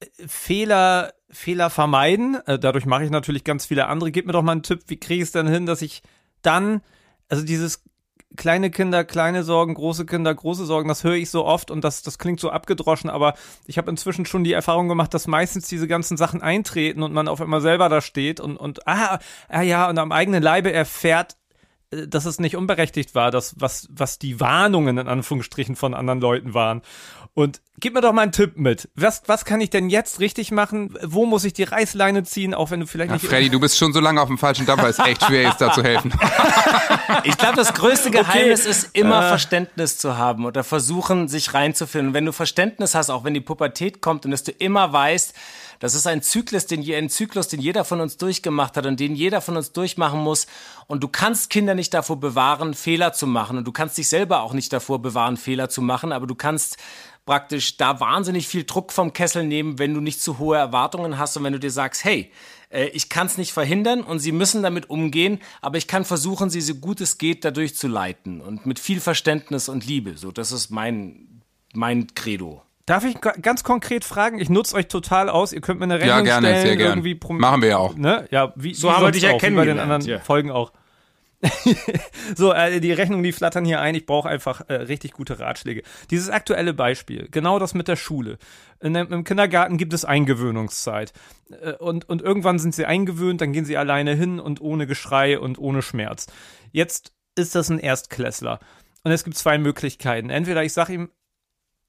äh, 0.00 0.06
Fehler, 0.26 1.12
Fehler 1.30 1.70
vermeiden. 1.70 2.36
Äh, 2.46 2.58
Dadurch 2.58 2.86
mache 2.86 3.04
ich 3.04 3.10
natürlich 3.10 3.44
ganz 3.44 3.66
viele 3.66 3.86
andere. 3.86 4.12
Gib 4.12 4.26
mir 4.26 4.32
doch 4.32 4.42
mal 4.42 4.52
einen 4.52 4.62
Tipp, 4.62 4.84
wie 4.86 4.98
kriege 4.98 5.22
ich 5.22 5.28
es 5.28 5.32
denn 5.32 5.48
hin, 5.48 5.66
dass 5.66 5.82
ich 5.82 6.02
dann, 6.42 6.82
also 7.28 7.44
dieses 7.44 7.82
kleine 8.36 8.70
Kinder, 8.70 9.04
kleine 9.04 9.42
Sorgen, 9.42 9.74
große 9.74 10.06
Kinder, 10.06 10.34
große 10.34 10.64
Sorgen, 10.64 10.88
das 10.88 11.04
höre 11.04 11.14
ich 11.14 11.30
so 11.30 11.44
oft 11.44 11.70
und 11.70 11.82
das, 11.82 12.02
das 12.02 12.18
klingt 12.18 12.40
so 12.40 12.50
abgedroschen, 12.50 13.10
aber 13.10 13.34
ich 13.66 13.78
habe 13.78 13.90
inzwischen 13.90 14.26
schon 14.26 14.44
die 14.44 14.52
Erfahrung 14.52 14.88
gemacht, 14.88 15.12
dass 15.14 15.26
meistens 15.26 15.68
diese 15.68 15.88
ganzen 15.88 16.16
Sachen 16.16 16.42
eintreten 16.42 17.02
und 17.02 17.12
man 17.12 17.28
auf 17.28 17.40
einmal 17.40 17.60
selber 17.60 17.88
da 17.88 18.00
steht 18.00 18.40
und, 18.40 18.56
und 18.56 18.86
ah, 18.86 19.18
ah 19.48 19.62
ja, 19.62 19.88
und 19.88 19.98
am 19.98 20.12
eigenen 20.12 20.42
Leibe 20.42 20.72
erfährt, 20.72 21.36
äh, 21.90 22.06
dass 22.06 22.24
es 22.24 22.38
nicht 22.38 22.56
unberechtigt 22.56 23.14
war, 23.14 23.30
das, 23.30 23.54
was, 23.58 23.88
was 23.90 24.18
die 24.18 24.40
Warnungen 24.40 24.98
in 24.98 25.08
Anführungsstrichen 25.08 25.76
von 25.76 25.94
anderen 25.94 26.20
Leuten 26.20 26.54
waren. 26.54 26.82
Und 27.34 27.60
gib 27.78 27.94
mir 27.94 28.00
doch 28.00 28.12
mal 28.12 28.22
einen 28.22 28.32
Tipp 28.32 28.56
mit. 28.56 28.88
Was, 28.94 29.22
was 29.26 29.44
kann 29.44 29.60
ich 29.60 29.70
denn 29.70 29.88
jetzt 29.88 30.20
richtig 30.20 30.50
machen? 30.50 30.96
Wo 31.02 31.26
muss 31.26 31.44
ich 31.44 31.52
die 31.52 31.62
Reißleine 31.62 32.24
ziehen, 32.24 32.54
auch 32.54 32.70
wenn 32.70 32.80
du 32.80 32.86
vielleicht 32.86 33.10
Ja, 33.10 33.14
nicht. 33.14 33.26
Freddy, 33.26 33.48
du 33.50 33.60
bist 33.60 33.78
schon 33.78 33.92
so 33.92 34.00
lange 34.00 34.20
auf 34.20 34.28
dem 34.28 34.38
falschen 34.38 34.66
Dampfer, 34.66 34.88
ist 34.88 34.98
echt 34.98 35.24
schwer, 35.24 35.42
jetzt 35.42 35.60
da 35.60 35.72
zu 35.72 35.82
helfen. 35.82 36.12
Ich 37.24 37.36
glaube, 37.36 37.56
das 37.56 37.74
größte 37.74 38.10
Geheimnis 38.10 38.64
ist 38.66 38.90
immer 38.92 39.22
Verständnis 39.28 39.98
zu 39.98 40.16
haben 40.16 40.44
oder 40.44 40.62
versuchen, 40.62 41.26
sich 41.28 41.54
reinzufinden. 41.54 42.08
Und 42.08 42.14
wenn 42.14 42.24
du 42.24 42.32
Verständnis 42.32 42.94
hast, 42.94 43.10
auch 43.10 43.24
wenn 43.24 43.34
die 43.34 43.40
Pubertät 43.40 44.00
kommt 44.00 44.24
und 44.24 44.30
dass 44.30 44.44
du 44.44 44.52
immer 44.52 44.92
weißt, 44.92 45.34
das 45.80 45.94
ist 45.94 46.06
ein 46.06 46.22
Zyklus, 46.22 46.66
den, 46.66 46.82
ein 46.92 47.08
Zyklus, 47.08 47.48
den 47.48 47.60
jeder 47.60 47.84
von 47.84 48.00
uns 48.00 48.18
durchgemacht 48.18 48.76
hat 48.76 48.84
und 48.86 49.00
den 49.00 49.14
jeder 49.14 49.40
von 49.40 49.56
uns 49.56 49.72
durchmachen 49.72 50.20
muss. 50.20 50.46
Und 50.86 51.02
du 51.02 51.08
kannst 51.08 51.48
Kinder 51.50 51.74
nicht 51.74 51.94
davor 51.94 52.20
bewahren, 52.20 52.74
Fehler 52.74 53.14
zu 53.14 53.26
machen. 53.26 53.56
Und 53.56 53.64
du 53.64 53.72
kannst 53.72 53.96
dich 53.96 54.08
selber 54.08 54.42
auch 54.42 54.52
nicht 54.52 54.72
davor 54.72 55.00
bewahren, 55.00 55.38
Fehler 55.38 55.70
zu 55.70 55.80
machen. 55.80 56.12
Aber 56.12 56.26
du 56.26 56.34
kannst 56.34 56.76
praktisch 57.30 57.76
da 57.76 58.00
wahnsinnig 58.00 58.48
viel 58.48 58.64
Druck 58.64 58.92
vom 58.92 59.12
Kessel 59.12 59.44
nehmen, 59.44 59.78
wenn 59.78 59.94
du 59.94 60.00
nicht 60.00 60.20
zu 60.20 60.40
hohe 60.40 60.56
Erwartungen 60.56 61.16
hast 61.16 61.36
und 61.36 61.44
wenn 61.44 61.52
du 61.52 61.60
dir 61.60 61.70
sagst, 61.70 62.02
hey, 62.04 62.32
äh, 62.70 62.86
ich 62.86 63.08
kann 63.08 63.28
es 63.28 63.38
nicht 63.38 63.52
verhindern 63.52 64.00
und 64.02 64.18
sie 64.18 64.32
müssen 64.32 64.64
damit 64.64 64.90
umgehen, 64.90 65.38
aber 65.60 65.78
ich 65.78 65.86
kann 65.86 66.04
versuchen, 66.04 66.50
sie 66.50 66.60
so 66.60 66.74
gut 66.74 67.00
es 67.00 67.18
geht 67.18 67.44
dadurch 67.44 67.76
zu 67.76 67.86
leiten 67.86 68.40
und 68.40 68.66
mit 68.66 68.80
viel 68.80 68.98
Verständnis 68.98 69.68
und 69.68 69.86
Liebe. 69.86 70.16
So, 70.16 70.32
das 70.32 70.50
ist 70.50 70.70
mein 70.70 71.40
mein 71.72 72.08
Credo. 72.16 72.62
Darf 72.84 73.04
ich 73.04 73.20
ga- 73.20 73.34
ganz 73.40 73.62
konkret 73.62 74.04
fragen? 74.04 74.40
Ich 74.40 74.50
nutze 74.50 74.74
euch 74.74 74.88
total 74.88 75.28
aus. 75.28 75.52
Ihr 75.52 75.60
könnt 75.60 75.78
mir 75.78 75.84
eine 75.84 76.00
Rechnung 76.00 76.16
Ja, 76.16 76.22
gerne, 76.22 76.48
stellen. 76.48 76.66
sehr 76.66 76.76
gerne. 76.76 77.16
Machen 77.38 77.62
wir 77.62 77.68
ja 77.68 77.76
auch. 77.78 77.94
Ne? 77.94 78.26
Ja, 78.32 78.52
wie, 78.56 78.74
So 78.74 78.88
wie 78.88 78.92
haben 78.92 79.04
wir 79.04 79.12
dich 79.12 79.22
wie 79.22 79.50
bei 79.54 79.64
den 79.66 79.78
anderen 79.78 80.02
ja. 80.02 80.18
Folgen 80.18 80.50
auch. 80.50 80.72
so, 82.36 82.52
äh, 82.52 82.80
die 82.80 82.92
Rechnungen, 82.92 83.22
die 83.22 83.32
flattern 83.32 83.64
hier 83.64 83.80
ein. 83.80 83.94
Ich 83.94 84.06
brauche 84.06 84.28
einfach 84.28 84.68
äh, 84.68 84.74
richtig 84.74 85.12
gute 85.12 85.38
Ratschläge. 85.38 85.82
Dieses 86.10 86.28
aktuelle 86.28 86.74
Beispiel, 86.74 87.28
genau 87.30 87.58
das 87.58 87.74
mit 87.74 87.88
der 87.88 87.96
Schule. 87.96 88.38
In, 88.80 88.94
Im 88.94 89.24
Kindergarten 89.24 89.78
gibt 89.78 89.94
es 89.94 90.04
Eingewöhnungszeit. 90.04 91.12
Äh, 91.62 91.72
und, 91.74 92.08
und 92.08 92.22
irgendwann 92.22 92.58
sind 92.58 92.74
sie 92.74 92.84
eingewöhnt, 92.84 93.40
dann 93.40 93.52
gehen 93.52 93.64
sie 93.64 93.76
alleine 93.76 94.14
hin 94.14 94.38
und 94.38 94.60
ohne 94.60 94.86
Geschrei 94.86 95.38
und 95.38 95.58
ohne 95.58 95.82
Schmerz. 95.82 96.26
Jetzt 96.72 97.12
ist 97.36 97.54
das 97.54 97.70
ein 97.70 97.78
Erstklässler. 97.78 98.60
Und 99.02 99.12
es 99.12 99.24
gibt 99.24 99.36
zwei 99.36 99.56
Möglichkeiten. 99.56 100.28
Entweder 100.28 100.62
ich 100.62 100.74
sage 100.74 100.92
ihm, 100.92 101.10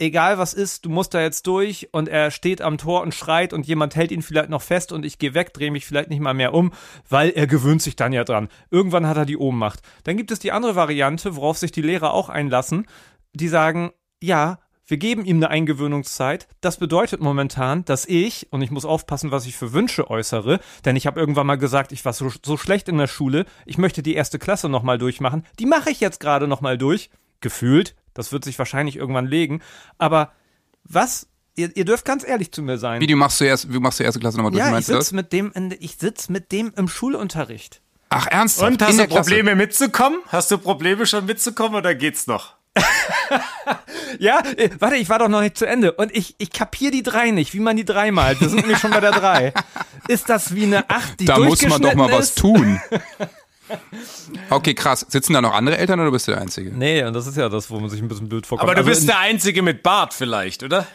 egal 0.01 0.37
was 0.37 0.53
ist, 0.53 0.85
du 0.85 0.89
musst 0.89 1.13
da 1.13 1.21
jetzt 1.21 1.47
durch 1.47 1.89
und 1.91 2.09
er 2.09 2.31
steht 2.31 2.61
am 2.61 2.77
Tor 2.77 3.01
und 3.01 3.13
schreit 3.13 3.53
und 3.53 3.67
jemand 3.67 3.95
hält 3.95 4.11
ihn 4.11 4.21
vielleicht 4.21 4.49
noch 4.49 4.61
fest 4.61 4.91
und 4.91 5.05
ich 5.05 5.19
gehe 5.19 5.33
weg, 5.33 5.53
drehe 5.53 5.71
mich 5.71 5.85
vielleicht 5.85 6.09
nicht 6.09 6.19
mal 6.19 6.33
mehr 6.33 6.53
um, 6.53 6.73
weil 7.07 7.29
er 7.29 7.47
gewöhnt 7.47 7.81
sich 7.81 7.95
dann 7.95 8.11
ja 8.11 8.23
dran. 8.23 8.49
Irgendwann 8.71 9.07
hat 9.07 9.17
er 9.17 9.25
die 9.25 9.37
Ohnmacht. 9.37 9.81
Dann 10.03 10.17
gibt 10.17 10.31
es 10.31 10.39
die 10.39 10.51
andere 10.51 10.75
Variante, 10.75 11.35
worauf 11.35 11.57
sich 11.57 11.71
die 11.71 11.83
Lehrer 11.83 12.13
auch 12.13 12.29
einlassen, 12.29 12.87
die 13.33 13.47
sagen, 13.47 13.91
ja, 14.21 14.59
wir 14.87 14.97
geben 14.97 15.23
ihm 15.23 15.37
eine 15.37 15.49
Eingewöhnungszeit. 15.49 16.47
Das 16.59 16.77
bedeutet 16.77 17.21
momentan, 17.21 17.85
dass 17.85 18.05
ich, 18.05 18.51
und 18.51 18.61
ich 18.61 18.71
muss 18.71 18.83
aufpassen, 18.83 19.31
was 19.31 19.45
ich 19.45 19.55
für 19.55 19.71
Wünsche 19.71 20.09
äußere, 20.09 20.59
denn 20.83 20.95
ich 20.95 21.07
habe 21.07 21.19
irgendwann 21.19 21.47
mal 21.47 21.57
gesagt, 21.57 21.91
ich 21.91 22.03
war 22.03 22.11
so, 22.11 22.29
so 22.43 22.57
schlecht 22.57 22.89
in 22.89 22.97
der 22.97 23.07
Schule, 23.07 23.45
ich 23.65 23.77
möchte 23.77 24.03
die 24.03 24.15
erste 24.15 24.39
Klasse 24.39 24.67
nochmal 24.67 24.97
durchmachen. 24.97 25.45
Die 25.59 25.65
mache 25.65 25.91
ich 25.91 26.01
jetzt 26.01 26.19
gerade 26.19 26.47
nochmal 26.47 26.77
durch. 26.77 27.09
Gefühlt. 27.39 27.95
Das 28.13 28.31
wird 28.31 28.43
sich 28.43 28.57
wahrscheinlich 28.59 28.95
irgendwann 28.97 29.27
legen. 29.27 29.61
Aber 29.97 30.31
was 30.83 31.27
Ihr, 31.57 31.75
ihr, 31.75 31.83
dürft 31.83 32.05
ganz 32.05 32.25
ehrlich 32.25 32.53
zu 32.53 32.61
mir 32.61 32.77
sein. 32.77 33.01
Wie 33.01 33.07
du 33.07 33.17
machst 33.17 33.41
du 33.41 33.43
erst, 33.43 33.71
wie 33.73 33.79
machst 33.79 33.99
du 33.99 34.05
erste 34.05 34.21
Klasse 34.21 34.37
nochmal 34.37 34.53
durch? 34.53 34.63
Ja, 34.63 34.79
ich 34.79 34.85
sitze 34.85 35.13
mit 35.13 35.33
dem, 35.33 35.51
in, 35.53 35.75
ich 35.81 35.97
sitz 35.97 36.29
mit 36.29 36.53
dem 36.53 36.71
im 36.77 36.87
Schulunterricht. 36.87 37.81
Ach 38.07 38.25
ernsthaft? 38.27 38.71
Und 38.71 38.81
hast 38.81 38.97
du 38.97 39.07
Probleme 39.07 39.55
mitzukommen? 39.55 40.19
Hast 40.27 40.49
du 40.49 40.57
Probleme 40.57 41.05
schon 41.05 41.25
mitzukommen 41.25 41.75
oder 41.75 41.93
geht's 41.93 42.25
noch? 42.25 42.55
ja, 44.19 44.41
äh, 44.55 44.69
warte, 44.79 44.95
ich 44.95 45.09
war 45.09 45.19
doch 45.19 45.27
noch 45.27 45.41
nicht 45.41 45.57
zu 45.57 45.65
Ende. 45.65 45.91
Und 45.91 46.15
ich, 46.15 46.35
ich 46.37 46.51
kapier 46.51 46.91
die 46.91 47.03
drei 47.03 47.31
nicht, 47.31 47.53
wie 47.53 47.59
man 47.59 47.75
die 47.75 47.85
drei 47.85 48.11
malt. 48.11 48.39
Wir 48.39 48.47
sind 48.47 48.61
nämlich 48.61 48.79
schon 48.79 48.91
bei 48.91 49.01
der 49.01 49.11
drei. 49.11 49.53
Ist 50.07 50.29
das 50.29 50.55
wie 50.55 50.63
eine 50.63 50.89
acht, 50.89 51.19
die 51.19 51.25
Da 51.25 51.37
muss 51.37 51.61
man 51.67 51.81
doch 51.81 51.95
mal 51.95 52.09
ist? 52.09 52.17
was 52.17 52.35
tun. 52.35 52.81
Okay, 54.49 54.73
krass. 54.73 55.05
Sitzen 55.09 55.33
da 55.33 55.41
noch 55.41 55.53
andere 55.53 55.77
Eltern 55.77 55.99
oder 55.99 56.11
bist 56.11 56.27
du 56.27 56.31
der 56.31 56.41
Einzige? 56.41 56.71
Nee, 56.71 57.03
und 57.03 57.13
das 57.13 57.27
ist 57.27 57.37
ja 57.37 57.49
das, 57.49 57.69
wo 57.69 57.79
man 57.79 57.89
sich 57.89 58.01
ein 58.01 58.07
bisschen 58.07 58.27
blöd 58.29 58.45
vorkommt. 58.45 58.69
Aber 58.69 58.75
du 58.75 58.79
Also 58.81 58.89
bist 58.91 59.07
der 59.07 59.19
Einzige 59.19 59.61
mit 59.61 59.83
Bart 59.83 60.13
vielleicht, 60.13 60.63
oder? 60.63 60.85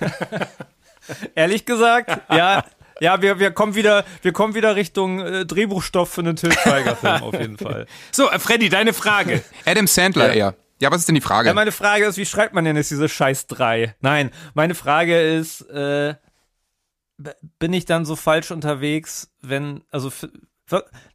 Ehrlich 1.34 1.66
gesagt, 1.66 2.10
ja. 2.30 2.64
Ja, 3.02 3.22
wir, 3.22 3.38
wir 3.38 3.50
kommen 3.50 3.74
wieder, 3.74 4.04
wir 4.20 4.32
kommen 4.32 4.54
wieder 4.54 4.76
Richtung 4.76 5.20
äh, 5.20 5.46
Drehbuchstoff 5.46 6.10
für 6.10 6.20
einen 6.20 6.36
Till 6.36 6.52
Schweiger-Film 6.52 7.22
auf 7.22 7.32
jeden 7.32 7.56
Fall. 7.56 7.86
So, 8.12 8.30
äh, 8.30 8.38
Freddy, 8.38 8.68
deine 8.68 8.92
Frage. 8.92 9.42
Adam 9.64 9.86
Sandler 9.86 10.28
Ja. 10.28 10.32
eher. 10.50 10.54
Ja, 10.80 10.90
was 10.90 11.00
ist 11.00 11.08
denn 11.08 11.14
die 11.14 11.20
Frage? 11.22 11.48
Ja, 11.48 11.54
meine 11.54 11.72
Frage 11.72 12.04
ist, 12.04 12.18
wie 12.18 12.26
schreibt 12.26 12.54
man 12.54 12.64
denn 12.66 12.76
jetzt 12.76 12.90
diese 12.90 13.08
scheiß 13.08 13.46
drei? 13.46 13.94
Nein, 14.00 14.30
meine 14.54 14.74
Frage 14.74 15.18
ist, 15.20 15.62
äh, 15.70 16.14
bin 17.58 17.72
ich 17.72 17.86
dann 17.86 18.04
so 18.04 18.16
falsch 18.16 18.50
unterwegs, 18.50 19.30
wenn, 19.40 19.82
also 19.90 20.10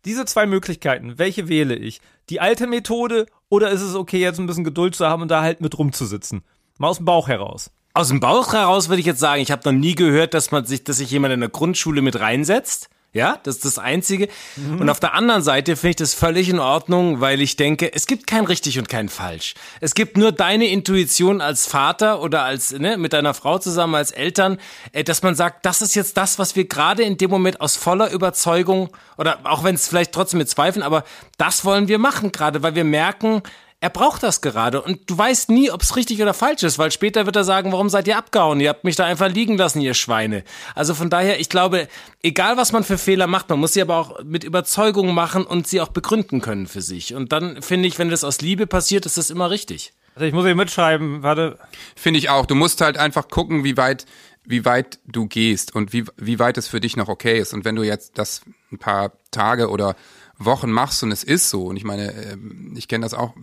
diese 0.05 0.25
zwei 0.25 0.45
Möglichkeiten, 0.45 1.17
welche 1.17 1.47
wähle 1.47 1.75
ich? 1.75 2.01
Die 2.29 2.39
alte 2.39 2.67
Methode 2.67 3.27
oder 3.49 3.69
ist 3.71 3.81
es 3.81 3.95
okay, 3.95 4.19
jetzt 4.19 4.39
ein 4.39 4.47
bisschen 4.47 4.63
Geduld 4.63 4.95
zu 4.95 5.05
haben 5.05 5.21
und 5.21 5.29
da 5.29 5.41
halt 5.41 5.61
mit 5.61 5.77
rumzusitzen? 5.77 6.43
Mal 6.77 6.89
aus 6.89 6.97
dem 6.97 7.05
Bauch 7.05 7.27
heraus. 7.27 7.71
Aus 7.93 8.09
dem 8.09 8.19
Bauch 8.19 8.51
heraus 8.51 8.89
würde 8.89 8.99
ich 8.99 9.05
jetzt 9.05 9.19
sagen, 9.19 9.41
ich 9.41 9.51
habe 9.51 9.71
noch 9.71 9.79
nie 9.79 9.95
gehört, 9.95 10.33
dass 10.33 10.51
man 10.51 10.65
sich, 10.65 10.83
dass 10.83 10.97
sich 10.97 11.11
jemand 11.11 11.33
in 11.33 11.39
der 11.39 11.49
Grundschule 11.49 12.01
mit 12.01 12.19
reinsetzt. 12.19 12.89
Ja, 13.15 13.39
das 13.43 13.55
ist 13.55 13.63
das 13.65 13.79
Einzige. 13.79 14.27
Und 14.57 14.89
auf 14.89 14.99
der 14.99 15.13
anderen 15.13 15.41
Seite 15.41 15.77
finde 15.77 15.91
ich 15.91 15.95
das 15.95 16.13
völlig 16.13 16.49
in 16.49 16.59
Ordnung, 16.59 17.21
weil 17.21 17.39
ich 17.39 17.55
denke, 17.55 17.93
es 17.93 18.07
gibt 18.07 18.27
kein 18.27 18.43
richtig 18.43 18.77
und 18.77 18.89
kein 18.89 19.07
falsch. 19.07 19.53
Es 19.79 19.95
gibt 19.95 20.17
nur 20.17 20.33
deine 20.33 20.67
Intuition 20.67 21.39
als 21.39 21.65
Vater 21.65 22.21
oder 22.21 22.43
als 22.43 22.73
ne, 22.73 22.97
mit 22.97 23.13
deiner 23.13 23.33
Frau 23.33 23.57
zusammen 23.57 23.95
als 23.95 24.11
Eltern, 24.11 24.57
äh, 24.91 25.05
dass 25.05 25.23
man 25.23 25.33
sagt, 25.33 25.65
das 25.65 25.81
ist 25.81 25.95
jetzt 25.95 26.17
das, 26.17 26.39
was 26.39 26.57
wir 26.57 26.67
gerade 26.67 27.03
in 27.03 27.15
dem 27.15 27.29
Moment 27.29 27.61
aus 27.61 27.77
voller 27.77 28.11
Überzeugung 28.11 28.89
oder 29.17 29.39
auch 29.45 29.63
wenn 29.63 29.75
es 29.75 29.87
vielleicht 29.87 30.11
trotzdem 30.11 30.39
mit 30.39 30.49
Zweifeln, 30.49 30.83
aber 30.83 31.05
das 31.37 31.63
wollen 31.63 31.87
wir 31.87 31.99
machen 31.99 32.33
gerade, 32.33 32.63
weil 32.63 32.75
wir 32.75 32.83
merken, 32.83 33.43
er 33.85 33.91
braucht 33.91 34.23
das 34.23 34.41
gerade 34.41 34.81
und 34.81 35.07
du 35.07 35.15
weißt 35.15 35.51
nie, 35.51 35.69
ob 35.69 35.83
es 35.83 35.95
richtig 35.95 36.19
oder 36.19 36.33
falsch 36.33 36.63
ist, 36.63 36.79
weil 36.79 36.89
später 36.89 37.27
wird 37.27 37.35
er 37.35 37.43
sagen, 37.43 37.71
warum 37.71 37.87
seid 37.87 38.07
ihr 38.07 38.17
abgehauen? 38.17 38.59
Ihr 38.59 38.69
habt 38.69 38.83
mich 38.83 38.95
da 38.95 39.05
einfach 39.05 39.29
liegen 39.29 39.57
lassen, 39.57 39.79
ihr 39.79 39.93
Schweine. 39.93 40.43
Also 40.73 40.95
von 40.95 41.11
daher, 41.11 41.39
ich 41.39 41.49
glaube, 41.49 41.87
egal 42.23 42.57
was 42.57 42.71
man 42.71 42.83
für 42.83 42.97
Fehler 42.97 43.27
macht, 43.27 43.47
man 43.47 43.59
muss 43.59 43.73
sie 43.73 43.83
aber 43.83 43.97
auch 43.97 44.23
mit 44.23 44.43
Überzeugung 44.43 45.13
machen 45.13 45.45
und 45.45 45.67
sie 45.67 45.81
auch 45.81 45.89
begründen 45.89 46.41
können 46.41 46.65
für 46.65 46.81
sich. 46.81 47.13
Und 47.13 47.31
dann 47.31 47.61
finde 47.61 47.87
ich, 47.87 47.99
wenn 47.99 48.09
das 48.09 48.23
aus 48.23 48.41
Liebe 48.41 48.65
passiert, 48.65 49.05
ist 49.05 49.19
das 49.19 49.29
immer 49.29 49.51
richtig. 49.51 49.93
Also 50.15 50.25
ich 50.25 50.33
muss 50.33 50.45
hier 50.45 50.55
mitschreiben, 50.55 51.21
warte. 51.21 51.59
Finde 51.95 52.17
ich 52.17 52.31
auch. 52.31 52.47
Du 52.47 52.55
musst 52.55 52.81
halt 52.81 52.97
einfach 52.97 53.27
gucken, 53.27 53.63
wie 53.63 53.77
weit, 53.77 54.07
wie 54.45 54.65
weit 54.65 54.99
du 55.05 55.27
gehst 55.27 55.73
und 55.75 55.93
wie, 55.93 56.05
wie 56.17 56.39
weit 56.39 56.57
es 56.57 56.67
für 56.67 56.79
dich 56.79 56.97
noch 56.97 57.07
okay 57.07 57.39
ist. 57.39 57.53
Und 57.53 57.65
wenn 57.65 57.75
du 57.75 57.83
jetzt 57.83 58.17
das 58.17 58.41
ein 58.71 58.77
paar 58.77 59.13
Tage 59.31 59.69
oder 59.69 59.95
Wochen 60.37 60.71
machst 60.71 61.01
und 61.03 61.11
es 61.11 61.23
ist 61.23 61.49
so, 61.49 61.65
und 61.67 61.77
ich 61.77 61.83
meine, 61.83 62.13
ähm, 62.13 62.73
ich 62.75 62.87
kenne 62.87 63.05
das 63.05 63.13
auch, 63.13 63.33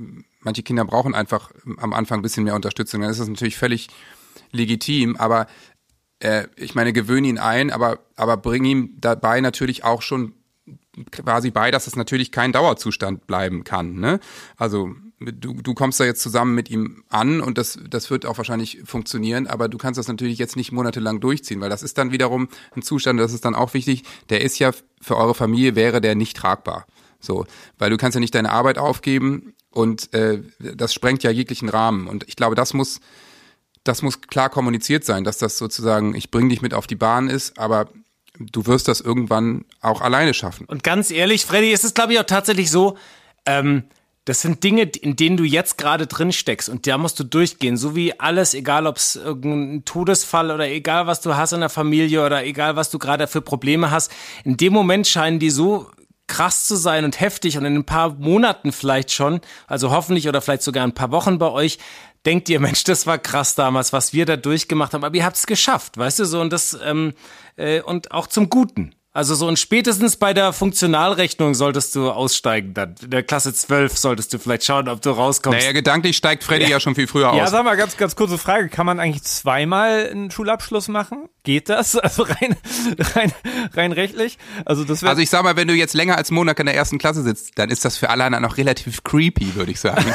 manche 0.40 0.62
Kinder 0.62 0.84
brauchen 0.84 1.14
einfach 1.14 1.50
am 1.78 1.92
Anfang 1.92 2.18
ein 2.18 2.22
bisschen 2.22 2.44
mehr 2.44 2.54
Unterstützung, 2.54 3.00
dann 3.00 3.10
ist 3.10 3.20
das 3.20 3.28
natürlich 3.28 3.56
völlig 3.56 3.88
legitim, 4.50 5.16
aber 5.16 5.46
äh, 6.18 6.46
ich 6.56 6.74
meine, 6.74 6.92
gewöhne 6.92 7.28
ihn 7.28 7.38
ein, 7.38 7.70
aber, 7.70 8.00
aber 8.16 8.36
bring 8.36 8.64
ihm 8.64 8.94
dabei 8.98 9.40
natürlich 9.40 9.84
auch 9.84 10.02
schon 10.02 10.34
quasi 11.10 11.50
bei, 11.50 11.70
dass 11.70 11.86
es 11.86 11.96
natürlich 11.96 12.32
kein 12.32 12.52
Dauerzustand 12.52 13.26
bleiben 13.26 13.64
kann. 13.64 13.94
Ne? 13.94 14.20
Also 14.56 14.94
du, 15.26 15.54
du 15.54 15.74
kommst 15.74 16.00
da 16.00 16.04
jetzt 16.04 16.22
zusammen 16.22 16.54
mit 16.54 16.70
ihm 16.70 17.04
an 17.08 17.40
und 17.40 17.58
das, 17.58 17.78
das 17.88 18.10
wird 18.10 18.26
auch 18.26 18.38
wahrscheinlich 18.38 18.80
funktionieren, 18.84 19.46
aber 19.46 19.68
du 19.68 19.78
kannst 19.78 19.98
das 19.98 20.08
natürlich 20.08 20.38
jetzt 20.38 20.56
nicht 20.56 20.72
monatelang 20.72 21.20
durchziehen, 21.20 21.60
weil 21.60 21.70
das 21.70 21.82
ist 21.82 21.98
dann 21.98 22.12
wiederum 22.12 22.48
ein 22.74 22.82
Zustand, 22.82 23.20
das 23.20 23.32
ist 23.32 23.44
dann 23.44 23.54
auch 23.54 23.74
wichtig, 23.74 24.04
der 24.30 24.42
ist 24.42 24.58
ja 24.58 24.72
für 25.00 25.16
eure 25.16 25.34
Familie 25.34 25.74
wäre 25.74 26.00
der 26.00 26.14
nicht 26.14 26.36
tragbar. 26.36 26.86
So, 27.20 27.46
weil 27.78 27.90
du 27.90 27.96
kannst 27.96 28.16
ja 28.16 28.20
nicht 28.20 28.34
deine 28.34 28.50
Arbeit 28.50 28.78
aufgeben 28.78 29.54
und 29.70 30.12
äh, 30.12 30.42
das 30.58 30.92
sprengt 30.92 31.22
ja 31.22 31.30
jeglichen 31.30 31.68
Rahmen. 31.68 32.08
Und 32.08 32.24
ich 32.28 32.34
glaube, 32.34 32.56
das 32.56 32.74
muss, 32.74 33.00
das 33.84 34.02
muss 34.02 34.20
klar 34.22 34.50
kommuniziert 34.50 35.04
sein, 35.04 35.22
dass 35.22 35.38
das 35.38 35.56
sozusagen, 35.56 36.14
ich 36.16 36.32
bring 36.32 36.48
dich 36.48 36.62
mit 36.62 36.74
auf 36.74 36.88
die 36.88 36.96
Bahn 36.96 37.28
ist, 37.28 37.58
aber 37.58 37.88
du 38.38 38.66
wirst 38.66 38.88
das 38.88 39.00
irgendwann 39.00 39.64
auch 39.80 40.00
alleine 40.00 40.34
schaffen. 40.34 40.66
Und 40.66 40.82
ganz 40.82 41.10
ehrlich, 41.10 41.46
Freddy, 41.46 41.70
ist 41.70 41.84
es 41.84 41.94
glaube 41.94 42.12
ich 42.12 42.18
auch 42.18 42.24
tatsächlich 42.24 42.70
so, 42.70 42.96
ähm, 43.46 43.84
das 44.24 44.40
sind 44.40 44.62
Dinge, 44.62 44.82
in 44.82 45.16
denen 45.16 45.36
du 45.36 45.44
jetzt 45.44 45.78
gerade 45.78 46.06
drin 46.06 46.32
steckst 46.32 46.68
und 46.68 46.86
da 46.86 46.96
musst 46.96 47.18
du 47.18 47.24
durchgehen, 47.24 47.76
so 47.76 47.96
wie 47.96 48.18
alles, 48.20 48.54
egal 48.54 48.86
ob 48.86 48.96
es 48.96 49.16
irgendein 49.16 49.84
Todesfall 49.84 50.52
oder 50.52 50.68
egal 50.68 51.08
was 51.08 51.20
du 51.20 51.36
hast 51.36 51.52
in 51.52 51.60
der 51.60 51.68
Familie 51.68 52.24
oder 52.24 52.44
egal 52.44 52.76
was 52.76 52.90
du 52.90 52.98
gerade 52.98 53.26
für 53.26 53.40
Probleme 53.40 53.90
hast. 53.90 54.12
In 54.44 54.56
dem 54.56 54.72
Moment 54.72 55.08
scheinen 55.08 55.40
die 55.40 55.50
so 55.50 55.90
krass 56.28 56.66
zu 56.66 56.76
sein 56.76 57.04
und 57.04 57.20
heftig 57.20 57.58
und 57.58 57.64
in 57.64 57.74
ein 57.74 57.84
paar 57.84 58.14
Monaten 58.14 58.70
vielleicht 58.70 59.10
schon, 59.10 59.40
also 59.66 59.90
hoffentlich 59.90 60.28
oder 60.28 60.40
vielleicht 60.40 60.62
sogar 60.62 60.84
ein 60.84 60.94
paar 60.94 61.10
Wochen 61.10 61.38
bei 61.38 61.50
euch, 61.50 61.78
denkt 62.24 62.48
ihr, 62.48 62.60
Mensch, 62.60 62.84
das 62.84 63.08
war 63.08 63.18
krass 63.18 63.56
damals, 63.56 63.92
was 63.92 64.12
wir 64.12 64.24
da 64.24 64.36
durchgemacht 64.36 64.94
haben, 64.94 65.04
aber 65.04 65.16
ihr 65.16 65.24
habt 65.24 65.36
es 65.36 65.46
geschafft, 65.46 65.98
weißt 65.98 66.20
du 66.20 66.24
so 66.26 66.40
und 66.40 66.52
das 66.52 66.78
ähm, 66.84 67.14
äh, 67.56 67.80
und 67.82 68.12
auch 68.12 68.28
zum 68.28 68.48
Guten. 68.48 68.94
Also 69.14 69.34
so 69.34 69.46
und 69.46 69.58
spätestens 69.58 70.16
bei 70.16 70.32
der 70.32 70.54
Funktionalrechnung 70.54 71.54
solltest 71.54 71.94
du 71.94 72.10
aussteigen 72.10 72.72
dann. 72.72 72.94
In 73.02 73.10
der 73.10 73.22
Klasse 73.22 73.52
12 73.52 73.98
solltest 73.98 74.32
du 74.32 74.38
vielleicht 74.38 74.64
schauen, 74.64 74.88
ob 74.88 75.02
du 75.02 75.10
rauskommst. 75.10 75.58
Naja, 75.58 75.72
gedanklich 75.72 76.16
steigt 76.16 76.42
Freddy 76.44 76.70
ja 76.70 76.80
schon 76.80 76.94
viel 76.94 77.06
früher 77.06 77.34
Ja, 77.34 77.44
aus. 77.44 77.50
sag 77.50 77.62
mal, 77.64 77.76
ganz, 77.76 77.98
ganz 77.98 78.16
kurze 78.16 78.38
Frage. 78.38 78.70
Kann 78.70 78.86
man 78.86 78.98
eigentlich 78.98 79.22
zweimal 79.24 80.08
einen 80.10 80.30
Schulabschluss 80.30 80.88
machen? 80.88 81.28
Geht 81.44 81.68
das? 81.68 81.96
Also 82.02 82.22
rein, 82.24 82.56
rein, 83.14 83.32
rein 83.74 83.92
rechtlich? 83.92 84.38
Also 84.64 84.84
das. 84.84 85.02
Also 85.02 85.20
ich 85.22 85.30
sag 85.30 85.42
mal, 85.42 85.56
wenn 85.56 85.68
du 85.68 85.74
jetzt 85.74 85.94
länger 85.94 86.16
als 86.16 86.30
Monat 86.30 86.58
in 86.60 86.66
der 86.66 86.74
ersten 86.74 86.98
Klasse 86.98 87.22
sitzt, 87.22 87.58
dann 87.58 87.68
ist 87.70 87.84
das 87.84 87.96
für 87.96 88.10
alle 88.10 88.24
anderen 88.24 88.42
noch 88.44 88.56
relativ 88.58 89.02
creepy, 89.04 89.54
würde 89.54 89.72
ich 89.72 89.80
sagen. 89.80 90.04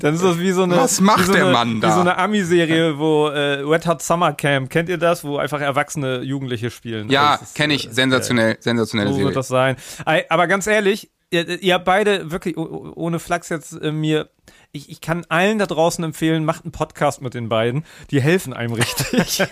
Dann 0.00 0.14
ist 0.14 0.22
das 0.24 0.38
wie 0.38 0.52
so 0.52 0.62
eine. 0.62 0.76
Was 0.76 1.00
macht 1.00 1.26
so 1.26 1.32
der 1.32 1.44
eine, 1.44 1.52
Mann 1.52 1.80
da? 1.80 1.88
Wie 1.88 1.92
so 1.92 2.00
eine 2.00 2.16
Ami-Serie, 2.16 2.98
wo 2.98 3.28
äh, 3.28 3.60
Red 3.60 3.86
Hot 3.86 4.00
Summer 4.02 4.32
Camp. 4.32 4.70
Kennt 4.70 4.88
ihr 4.88 4.96
das? 4.98 5.24
Wo 5.24 5.36
einfach 5.36 5.60
erwachsene 5.60 6.20
Jugendliche 6.22 6.70
spielen. 6.70 7.10
ja, 7.10 7.32
Also 7.32 7.46
kenne 7.54 7.74
ich. 7.74 7.88
äh, 7.88 7.92
Sensationell, 7.92 8.56
sensationelle 8.60 9.10
So 9.10 9.14
Serie. 9.16 9.26
wird 9.26 9.36
das 9.36 9.48
sein. 9.48 9.76
Ei, 10.06 10.24
Aber 10.30 10.46
ganz 10.46 10.66
ehrlich, 10.66 11.10
ihr, 11.30 11.60
ihr 11.62 11.74
habt 11.74 11.84
beide 11.84 12.30
wirklich 12.30 12.56
oh- 12.56 12.62
oh- 12.62 12.92
ohne 12.94 13.18
Flachs 13.18 13.48
jetzt 13.50 13.72
äh, 13.72 13.92
mir. 13.92 14.30
Ich, 14.72 14.90
ich 14.90 15.00
kann 15.00 15.24
allen 15.30 15.58
da 15.58 15.64
draußen 15.64 16.04
empfehlen, 16.04 16.44
macht 16.44 16.64
einen 16.64 16.72
Podcast 16.72 17.22
mit 17.22 17.32
den 17.32 17.48
beiden. 17.48 17.84
Die 18.10 18.20
helfen 18.20 18.52
einem 18.52 18.74
richtig. 18.74 19.42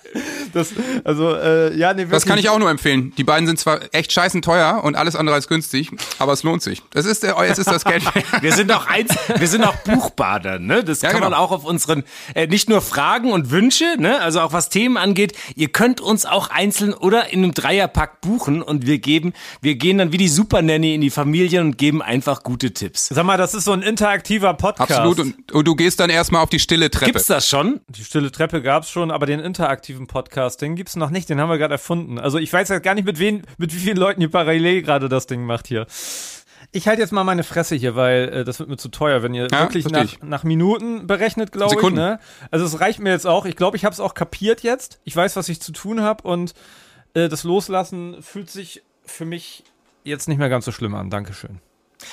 das, 0.52 0.72
also, 1.02 1.34
äh, 1.34 1.76
ja, 1.76 1.92
nee, 1.92 2.02
wirklich. 2.02 2.12
Das 2.12 2.24
kann 2.24 2.38
ich 2.38 2.48
auch 2.50 2.58
nur 2.60 2.70
empfehlen. 2.70 3.12
Die 3.16 3.24
beiden 3.24 3.48
sind 3.48 3.58
zwar 3.58 3.80
echt 3.92 4.12
scheißen 4.12 4.42
teuer 4.42 4.84
und 4.84 4.94
alles 4.94 5.16
andere 5.16 5.34
als 5.34 5.48
günstig, 5.48 5.90
aber 6.20 6.32
es 6.34 6.44
lohnt 6.44 6.62
sich. 6.62 6.82
Das 6.90 7.04
ist, 7.04 7.24
der, 7.24 7.36
jetzt 7.48 7.58
ist 7.58 7.68
das 7.68 7.84
Geld. 7.84 8.04
Wir 8.42 8.52
sind 8.52 8.70
auch 8.70 8.86
eins, 8.86 9.12
wir 9.38 9.48
sind 9.48 9.64
auch 9.64 9.74
Buchbader, 9.76 10.58
ne? 10.60 10.84
Das 10.84 11.02
Ja, 11.02 11.10
kann 11.10 11.20
man 11.20 11.30
genau. 11.30 11.42
auch 11.42 11.50
auf 11.50 11.64
unseren 11.64 12.04
äh, 12.34 12.46
nicht 12.46 12.68
nur 12.68 12.80
Fragen 12.80 13.32
und 13.32 13.50
Wünsche, 13.50 13.96
ne? 13.98 14.20
Also 14.20 14.40
auch 14.40 14.52
was 14.52 14.68
Themen 14.68 14.96
angeht. 14.96 15.36
Ihr 15.56 15.68
könnt 15.68 16.00
uns 16.00 16.26
auch 16.26 16.48
einzeln 16.50 16.94
oder 16.94 17.32
in 17.32 17.42
einem 17.42 17.54
Dreierpack 17.54 18.20
buchen 18.20 18.62
und 18.62 18.86
wir 18.86 18.98
geben, 18.98 19.32
wir 19.60 19.74
gehen 19.74 19.98
dann 19.98 20.12
wie 20.12 20.16
die 20.16 20.28
Super 20.28 20.62
Nanny 20.62 20.94
in 20.94 21.00
die 21.00 21.10
Familien 21.10 21.66
und 21.66 21.78
geben 21.78 22.02
einfach 22.02 22.42
gute 22.44 22.72
Tipps. 22.72 23.08
Sag 23.08 23.24
mal, 23.24 23.36
das 23.36 23.54
ist 23.54 23.64
so 23.64 23.72
ein 23.72 23.82
interaktiver 23.82 24.54
Podcast. 24.60 24.92
Absolut. 24.92 25.18
Und, 25.18 25.52
und 25.52 25.66
du 25.66 25.74
gehst 25.74 25.98
dann 26.00 26.10
erstmal 26.10 26.42
auf 26.42 26.50
die 26.50 26.58
stille 26.58 26.90
Treppe. 26.90 27.12
Gibt's 27.12 27.26
das 27.26 27.48
schon? 27.48 27.80
Die 27.88 28.04
stille 28.04 28.30
Treppe 28.30 28.62
gab's 28.62 28.90
schon, 28.90 29.10
aber 29.10 29.26
den 29.26 29.40
interaktiven 29.40 30.06
Podcast, 30.06 30.60
den 30.62 30.76
gibt's 30.76 30.96
noch 30.96 31.10
nicht, 31.10 31.28
den 31.28 31.40
haben 31.40 31.48
wir 31.48 31.58
gerade 31.58 31.74
erfunden. 31.74 32.18
Also 32.18 32.38
ich 32.38 32.52
weiß 32.52 32.68
jetzt 32.68 32.82
gar 32.82 32.94
nicht, 32.94 33.04
mit 33.06 33.18
wen, 33.18 33.42
mit 33.58 33.74
wie 33.74 33.78
vielen 33.78 33.96
Leuten 33.96 34.20
ihr 34.20 34.30
parallel 34.30 34.82
gerade 34.82 35.08
das 35.08 35.26
Ding 35.26 35.44
macht 35.44 35.66
hier. 35.66 35.86
Ich 36.72 36.86
halte 36.86 37.02
jetzt 37.02 37.12
mal 37.12 37.24
meine 37.24 37.42
Fresse 37.42 37.74
hier, 37.74 37.96
weil 37.96 38.28
äh, 38.28 38.44
das 38.44 38.60
wird 38.60 38.68
mir 38.68 38.76
zu 38.76 38.90
teuer, 38.90 39.22
wenn 39.22 39.34
ihr 39.34 39.48
Ja, 39.50 39.60
wirklich 39.60 39.88
nach, 39.88 40.06
nach 40.22 40.44
Minuten 40.44 41.06
berechnet, 41.06 41.52
glaube 41.52 41.74
ich. 41.80 41.90
Ne? 41.90 42.20
Also 42.50 42.64
es 42.66 42.78
reicht 42.80 43.00
mir 43.00 43.10
jetzt 43.10 43.26
auch. 43.26 43.46
Ich 43.46 43.56
glaube, 43.56 43.76
ich 43.76 43.84
habe 43.84 43.92
es 43.92 44.00
auch 44.00 44.14
kapiert 44.14 44.62
jetzt. 44.62 45.00
Ich 45.04 45.16
weiß, 45.16 45.36
was 45.36 45.48
ich 45.48 45.60
zu 45.60 45.72
tun 45.72 46.02
habe 46.02 46.22
und 46.28 46.54
äh, 47.14 47.28
das 47.28 47.44
Loslassen 47.44 48.22
fühlt 48.22 48.50
sich 48.50 48.82
für 49.04 49.24
mich 49.24 49.64
jetzt 50.04 50.28
nicht 50.28 50.38
mehr 50.38 50.48
ganz 50.48 50.64
so 50.64 50.72
schlimm 50.72 50.94
an. 50.94 51.10
Dankeschön. 51.10 51.60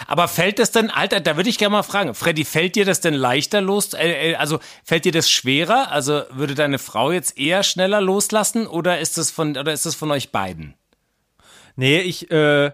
Aber 0.07 0.27
fällt 0.27 0.59
das 0.59 0.71
denn, 0.71 0.89
Alter, 0.89 1.19
da 1.19 1.37
würde 1.37 1.49
ich 1.49 1.57
gerne 1.57 1.73
mal 1.73 1.83
fragen, 1.83 2.13
Freddy, 2.13 2.45
fällt 2.45 2.75
dir 2.75 2.85
das 2.85 3.01
denn 3.01 3.13
leichter 3.13 3.61
los? 3.61 3.93
Äh, 3.93 4.31
äh, 4.31 4.35
also 4.35 4.59
fällt 4.83 5.05
dir 5.05 5.11
das 5.11 5.29
schwerer? 5.29 5.91
Also 5.91 6.23
würde 6.31 6.55
deine 6.55 6.79
Frau 6.79 7.11
jetzt 7.11 7.37
eher 7.37 7.63
schneller 7.63 8.01
loslassen 8.01 8.67
oder 8.67 8.99
ist 8.99 9.17
das 9.17 9.31
von, 9.31 9.57
oder 9.57 9.73
ist 9.73 9.85
das 9.85 9.95
von 9.95 10.11
euch 10.11 10.31
beiden? 10.31 10.75
Nee, 11.75 11.99
ich, 11.99 12.31
äh, 12.31 12.71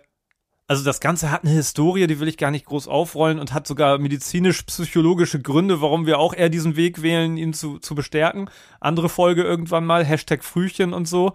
also 0.67 0.84
das 0.84 1.00
Ganze 1.01 1.29
hat 1.29 1.43
eine 1.43 1.53
Historie, 1.53 2.08
die 2.08 2.20
will 2.20 2.27
ich 2.27 2.38
gar 2.38 2.51
nicht 2.51 2.65
groß 2.65 2.88
aufrollen 2.88 3.39
und 3.39 3.53
hat 3.53 3.67
sogar 3.67 3.98
medizinisch-psychologische 3.98 5.41
Gründe, 5.41 5.82
warum 5.82 6.05
wir 6.05 6.20
auch 6.20 6.34
eher 6.34 6.50
diesen 6.50 6.75
Weg 6.75 7.01
wählen, 7.01 7.38
ihn 7.38 7.53
zu, 7.53 7.79
zu 7.79 7.96
bestärken. 7.96 8.50
Andere 8.79 9.10
Folge 9.10 9.43
irgendwann 9.43 9.86
mal, 9.86 10.05
Hashtag 10.05 10.43
Frühchen 10.43 10.93
und 10.93 11.08
so. 11.08 11.34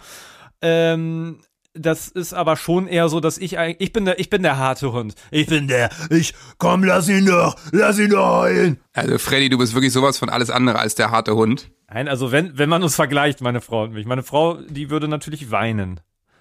Ähm, 0.63 1.41
das 1.79 2.09
ist 2.09 2.33
aber 2.33 2.57
schon 2.57 2.87
eher 2.87 3.09
so, 3.09 3.21
dass 3.21 3.39
ich 3.39 3.57
ich 3.57 3.93
bin 3.93 4.05
der 4.05 4.19
ich 4.19 4.31
bin 4.31 4.43
der 4.43 4.59
harte 4.59 4.93
Hund. 4.93 5.15
Ich 5.31 5.47
bin 5.47 5.69
der 5.69 5.91
ich 6.11 6.35
komm 6.59 6.85
lass 6.85 7.09
ihn 7.09 7.27
doch, 7.27 7.57
lass 7.73 7.99
ihn 7.99 8.11
doch 8.11 8.43
heulen. 8.43 8.81
Also 8.93 9.19
Freddy, 9.19 9.49
du 9.49 9.59
bist 9.59 9.75
wirklich 9.75 9.93
sowas 9.93 10.19
von 10.19 10.29
alles 10.29 10.51
andere 10.51 10.79
als 10.79 10.95
der 10.95 11.11
harte 11.11 11.35
Hund. 11.35 11.71
Nein, 11.89 12.09
also 12.09 12.33
wenn 12.33 12.59
wenn 12.59 12.69
man 12.69 12.83
uns 12.83 12.95
vergleicht, 12.95 13.41
meine 13.41 13.61
Frau 13.61 13.85
und 13.85 13.93
mich, 13.93 14.07
meine 14.07 14.23
Frau, 14.23 14.55
die 14.69 14.91
würde 14.91 15.09
natürlich 15.09 15.51
weinen. 15.51 16.01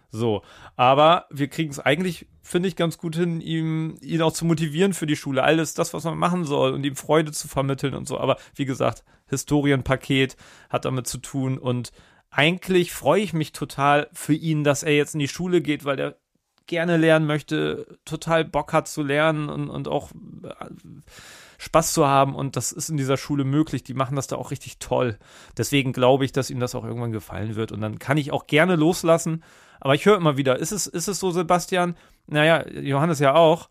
So, 0.09 0.41
aber 0.77 1.25
wir 1.29 1.49
kriegen 1.49 1.69
es 1.69 1.79
eigentlich, 1.79 2.27
finde 2.41 2.69
ich, 2.69 2.77
ganz 2.77 2.97
gut 2.97 3.15
hin, 3.15 3.41
ihm, 3.41 3.97
ihn 4.01 4.21
auch 4.21 4.31
zu 4.31 4.45
motivieren 4.45 4.93
für 4.93 5.05
die 5.05 5.17
Schule. 5.17 5.43
Alles 5.43 5.73
das, 5.73 5.93
was 5.93 6.05
man 6.05 6.17
machen 6.17 6.45
soll 6.45 6.71
und 6.71 6.85
ihm 6.85 6.95
Freude 6.95 7.33
zu 7.33 7.49
vermitteln 7.49 7.93
und 7.93 8.07
so. 8.07 8.17
Aber 8.17 8.37
wie 8.55 8.65
gesagt, 8.65 9.03
Historienpaket 9.27 10.37
hat 10.69 10.85
damit 10.85 11.07
zu 11.07 11.17
tun 11.17 11.57
und 11.57 11.91
eigentlich 12.29 12.91
freue 12.91 13.21
ich 13.21 13.33
mich 13.33 13.51
total 13.51 14.09
für 14.13 14.33
ihn, 14.33 14.63
dass 14.63 14.83
er 14.83 14.95
jetzt 14.95 15.13
in 15.13 15.19
die 15.19 15.27
Schule 15.27 15.61
geht, 15.61 15.85
weil 15.85 15.99
er 15.99 16.15
gerne 16.67 16.97
lernen 16.97 17.25
möchte, 17.25 17.97
total 18.05 18.45
Bock 18.45 18.73
hat 18.73 18.87
zu 18.87 19.01
lernen 19.01 19.49
und, 19.49 19.69
und 19.69 19.87
auch 19.87 20.11
äh, 20.43 20.65
Spaß 21.57 21.93
zu 21.93 22.05
haben. 22.05 22.35
Und 22.35 22.55
das 22.55 22.71
ist 22.71 22.89
in 22.89 22.97
dieser 22.97 23.17
Schule 23.17 23.43
möglich. 23.43 23.83
Die 23.83 23.93
machen 23.93 24.15
das 24.15 24.27
da 24.27 24.35
auch 24.35 24.51
richtig 24.51 24.77
toll. 24.79 25.17
Deswegen 25.57 25.93
glaube 25.93 26.25
ich, 26.25 26.31
dass 26.31 26.49
ihm 26.49 26.59
das 26.59 26.75
auch 26.75 26.83
irgendwann 26.83 27.11
gefallen 27.11 27.55
wird. 27.55 27.71
Und 27.71 27.81
dann 27.81 27.99
kann 27.99 28.17
ich 28.17 28.31
auch 28.31 28.47
gerne 28.47 28.75
loslassen. 28.75 29.43
Aber 29.79 29.95
ich 29.95 30.05
höre 30.05 30.17
immer 30.17 30.37
wieder, 30.37 30.59
ist 30.59 30.71
es, 30.71 30.87
ist 30.87 31.07
es 31.07 31.19
so, 31.19 31.31
Sebastian? 31.31 31.95
Naja, 32.27 32.67
Johannes 32.67 33.19
ja 33.19 33.33
auch. 33.33 33.69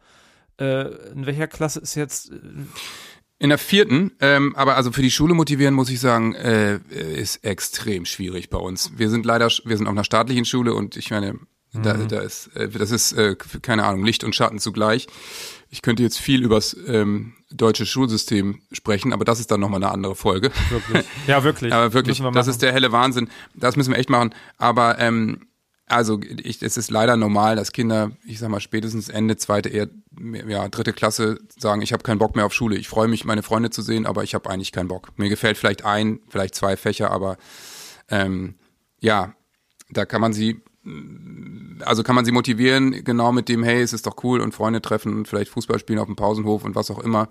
Äh, 0.58 0.88
in 1.12 1.26
welcher 1.26 1.46
Klasse 1.46 1.80
ist 1.80 1.94
jetzt. 1.94 2.32
In 3.38 3.50
der 3.50 3.58
vierten, 3.58 4.12
ähm, 4.20 4.56
aber 4.56 4.76
also 4.76 4.92
für 4.92 5.02
die 5.02 5.10
Schule 5.10 5.34
motivieren 5.34 5.74
muss 5.74 5.90
ich 5.90 6.00
sagen, 6.00 6.34
äh, 6.34 6.78
ist 6.88 7.44
extrem 7.44 8.06
schwierig 8.06 8.48
bei 8.48 8.56
uns. 8.56 8.92
Wir 8.96 9.10
sind 9.10 9.26
leider, 9.26 9.50
wir 9.64 9.76
sind 9.76 9.86
auf 9.86 9.92
einer 9.92 10.04
staatlichen 10.04 10.46
Schule 10.46 10.72
und 10.72 10.96
ich 10.96 11.10
meine, 11.10 11.34
mhm. 11.34 11.82
da, 11.82 11.94
da 11.94 12.20
ist, 12.20 12.46
äh, 12.56 12.70
das 12.70 12.90
ist 12.90 13.12
äh, 13.12 13.36
keine 13.60 13.84
Ahnung 13.84 14.06
Licht 14.06 14.24
und 14.24 14.34
Schatten 14.34 14.58
zugleich. 14.58 15.06
Ich 15.68 15.82
könnte 15.82 16.02
jetzt 16.02 16.18
viel 16.18 16.42
übers 16.42 16.74
ähm, 16.86 17.34
deutsche 17.50 17.84
Schulsystem 17.84 18.62
sprechen, 18.72 19.12
aber 19.12 19.26
das 19.26 19.38
ist 19.38 19.50
dann 19.50 19.60
nochmal 19.60 19.82
eine 19.82 19.92
andere 19.92 20.16
Folge. 20.16 20.50
Wirklich? 20.70 21.04
Ja, 21.26 21.44
wirklich. 21.44 21.72
aber 21.74 21.92
wirklich, 21.92 22.22
das 22.32 22.46
ist 22.46 22.62
der 22.62 22.72
helle 22.72 22.90
Wahnsinn. 22.92 23.28
Das 23.54 23.76
müssen 23.76 23.92
wir 23.92 23.98
echt 23.98 24.08
machen. 24.08 24.34
Aber 24.56 24.98
ähm, 24.98 25.46
also 25.88 26.20
ich, 26.22 26.62
es 26.62 26.76
ist 26.76 26.90
leider 26.90 27.16
normal, 27.16 27.56
dass 27.56 27.72
Kinder, 27.72 28.10
ich 28.24 28.40
sag 28.40 28.48
mal 28.48 28.60
spätestens 28.60 29.08
Ende 29.08 29.36
zweite, 29.36 29.68
eher 29.68 29.88
ja 30.48 30.68
dritte 30.68 30.92
Klasse 30.92 31.38
sagen, 31.56 31.82
ich 31.82 31.92
habe 31.92 32.02
keinen 32.02 32.18
Bock 32.18 32.34
mehr 32.34 32.44
auf 32.44 32.52
Schule. 32.52 32.76
Ich 32.76 32.88
freue 32.88 33.06
mich, 33.06 33.24
meine 33.24 33.42
Freunde 33.42 33.70
zu 33.70 33.82
sehen, 33.82 34.04
aber 34.04 34.24
ich 34.24 34.34
habe 34.34 34.50
eigentlich 34.50 34.72
keinen 34.72 34.88
Bock. 34.88 35.10
Mir 35.16 35.28
gefällt 35.28 35.56
vielleicht 35.56 35.84
ein, 35.84 36.20
vielleicht 36.28 36.56
zwei 36.56 36.76
Fächer, 36.76 37.12
aber 37.12 37.36
ähm, 38.10 38.56
ja, 39.00 39.34
da 39.90 40.06
kann 40.06 40.20
man 40.20 40.32
sie, 40.32 40.60
also 41.80 42.02
kann 42.02 42.16
man 42.16 42.24
sie 42.24 42.32
motivieren, 42.32 43.04
genau 43.04 43.30
mit 43.30 43.48
dem, 43.48 43.62
hey, 43.62 43.80
es 43.80 43.92
ist 43.92 44.06
doch 44.06 44.24
cool 44.24 44.40
und 44.40 44.54
Freunde 44.54 44.82
treffen 44.82 45.16
und 45.16 45.28
vielleicht 45.28 45.50
Fußball 45.52 45.78
spielen 45.78 46.00
auf 46.00 46.06
dem 46.06 46.16
Pausenhof 46.16 46.64
und 46.64 46.74
was 46.74 46.90
auch 46.90 46.98
immer. 46.98 47.28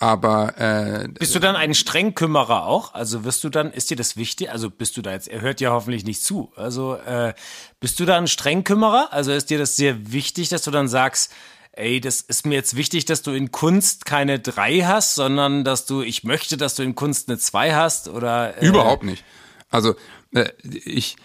Aber 0.00 0.54
äh, 0.58 1.08
bist 1.08 1.34
du 1.34 1.40
dann 1.40 1.56
ein 1.56 1.74
Strengkümmerer 1.74 2.66
auch? 2.66 2.94
Also 2.94 3.24
wirst 3.24 3.42
du 3.42 3.48
dann, 3.48 3.72
ist 3.72 3.90
dir 3.90 3.96
das 3.96 4.16
wichtig? 4.16 4.50
Also 4.50 4.70
bist 4.70 4.96
du 4.96 5.02
da 5.02 5.12
jetzt, 5.12 5.26
er 5.26 5.40
hört 5.40 5.60
ja 5.60 5.70
hoffentlich 5.70 6.04
nicht 6.04 6.22
zu. 6.22 6.52
Also 6.54 6.94
äh, 6.94 7.34
bist 7.80 7.98
du 7.98 8.04
da 8.04 8.16
ein 8.16 8.28
Strengkümmerer? 8.28 9.08
Also 9.10 9.32
ist 9.32 9.50
dir 9.50 9.58
das 9.58 9.74
sehr 9.74 10.12
wichtig, 10.12 10.50
dass 10.50 10.62
du 10.62 10.70
dann 10.70 10.86
sagst, 10.86 11.32
ey, 11.72 12.00
das 12.00 12.20
ist 12.20 12.46
mir 12.46 12.54
jetzt 12.54 12.76
wichtig, 12.76 13.06
dass 13.06 13.22
du 13.22 13.32
in 13.32 13.50
Kunst 13.50 14.04
keine 14.04 14.38
drei 14.38 14.80
hast, 14.80 15.16
sondern 15.16 15.64
dass 15.64 15.84
du, 15.86 16.02
ich 16.02 16.22
möchte, 16.22 16.56
dass 16.56 16.76
du 16.76 16.84
in 16.84 16.94
Kunst 16.94 17.28
eine 17.28 17.38
zwei 17.38 17.74
hast 17.74 18.08
oder 18.08 18.62
äh, 18.62 18.66
überhaupt 18.66 19.02
nicht. 19.02 19.24
Also 19.68 19.96
äh, 20.32 20.50
ich 20.62 21.16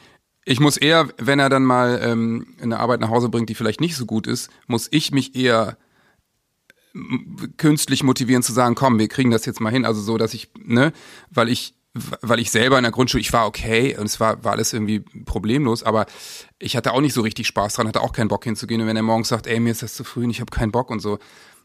ich 0.45 0.60
muss 0.60 0.78
eher, 0.78 1.08
wenn 1.17 1.39
er 1.39 1.50
dann 1.50 1.63
mal 1.63 2.02
ähm, 2.04 2.56
eine 2.62 2.80
Arbeit 2.80 3.00
nach 3.00 3.10
Hause 3.10 3.30
bringt, 3.30 3.50
die 3.50 3.56
vielleicht 3.56 3.80
nicht 3.80 3.95
so 3.95 4.06
gut 4.06 4.28
ist, 4.28 4.50
muss 4.67 4.89
ich 4.91 5.12
mich 5.12 5.36
eher 5.36 5.78
künstlich 7.58 8.03
motivieren 8.03 8.43
zu 8.43 8.53
sagen, 8.53 8.75
komm, 8.75 8.99
wir 8.99 9.08
kriegen 9.08 9.32
das 9.32 9.45
jetzt 9.45 9.60
mal 9.60 9.71
hin. 9.71 9.86
Also 9.86 10.01
so, 10.01 10.17
dass 10.17 10.34
ich, 10.34 10.51
ne, 10.63 10.93
weil 11.32 11.49
ich, 11.49 11.75
weil 12.21 12.39
ich 12.39 12.51
selber 12.51 12.77
in 12.77 12.84
der 12.84 12.91
Grundschule, 12.91 13.21
ich 13.21 13.34
war 13.34 13.47
okay 13.47 13.95
und 13.97 14.06
es 14.06 14.19
war, 14.19 14.43
war 14.43 14.53
alles 14.53 14.73
irgendwie 14.73 14.99
problemlos, 15.25 15.84
aber 15.84 16.06
ich 16.60 16.75
hatte 16.75 16.91
auch 16.91 17.01
nicht 17.01 17.13
so 17.13 17.21
richtig 17.21 17.47
Spaß 17.47 17.75
dran, 17.75 17.88
hatte 17.88 18.01
auch 18.01 18.13
keinen 18.13 18.29
Bock 18.29 18.43
hinzugehen. 18.43 18.82
Und 18.82 18.88
wenn 18.88 18.95
er 18.95 19.03
morgens 19.03 19.29
sagt, 19.29 19.47
ey, 19.47 19.60
mir 19.60 19.71
ist 19.71 19.84
das 19.84 19.95
zu 19.95 20.03
früh 20.03 20.23
und 20.23 20.32
ich 20.32 20.41
habe 20.41 20.51
keinen 20.51 20.71
Bock 20.71 20.89
und 20.89 20.99
so, 20.99 21.19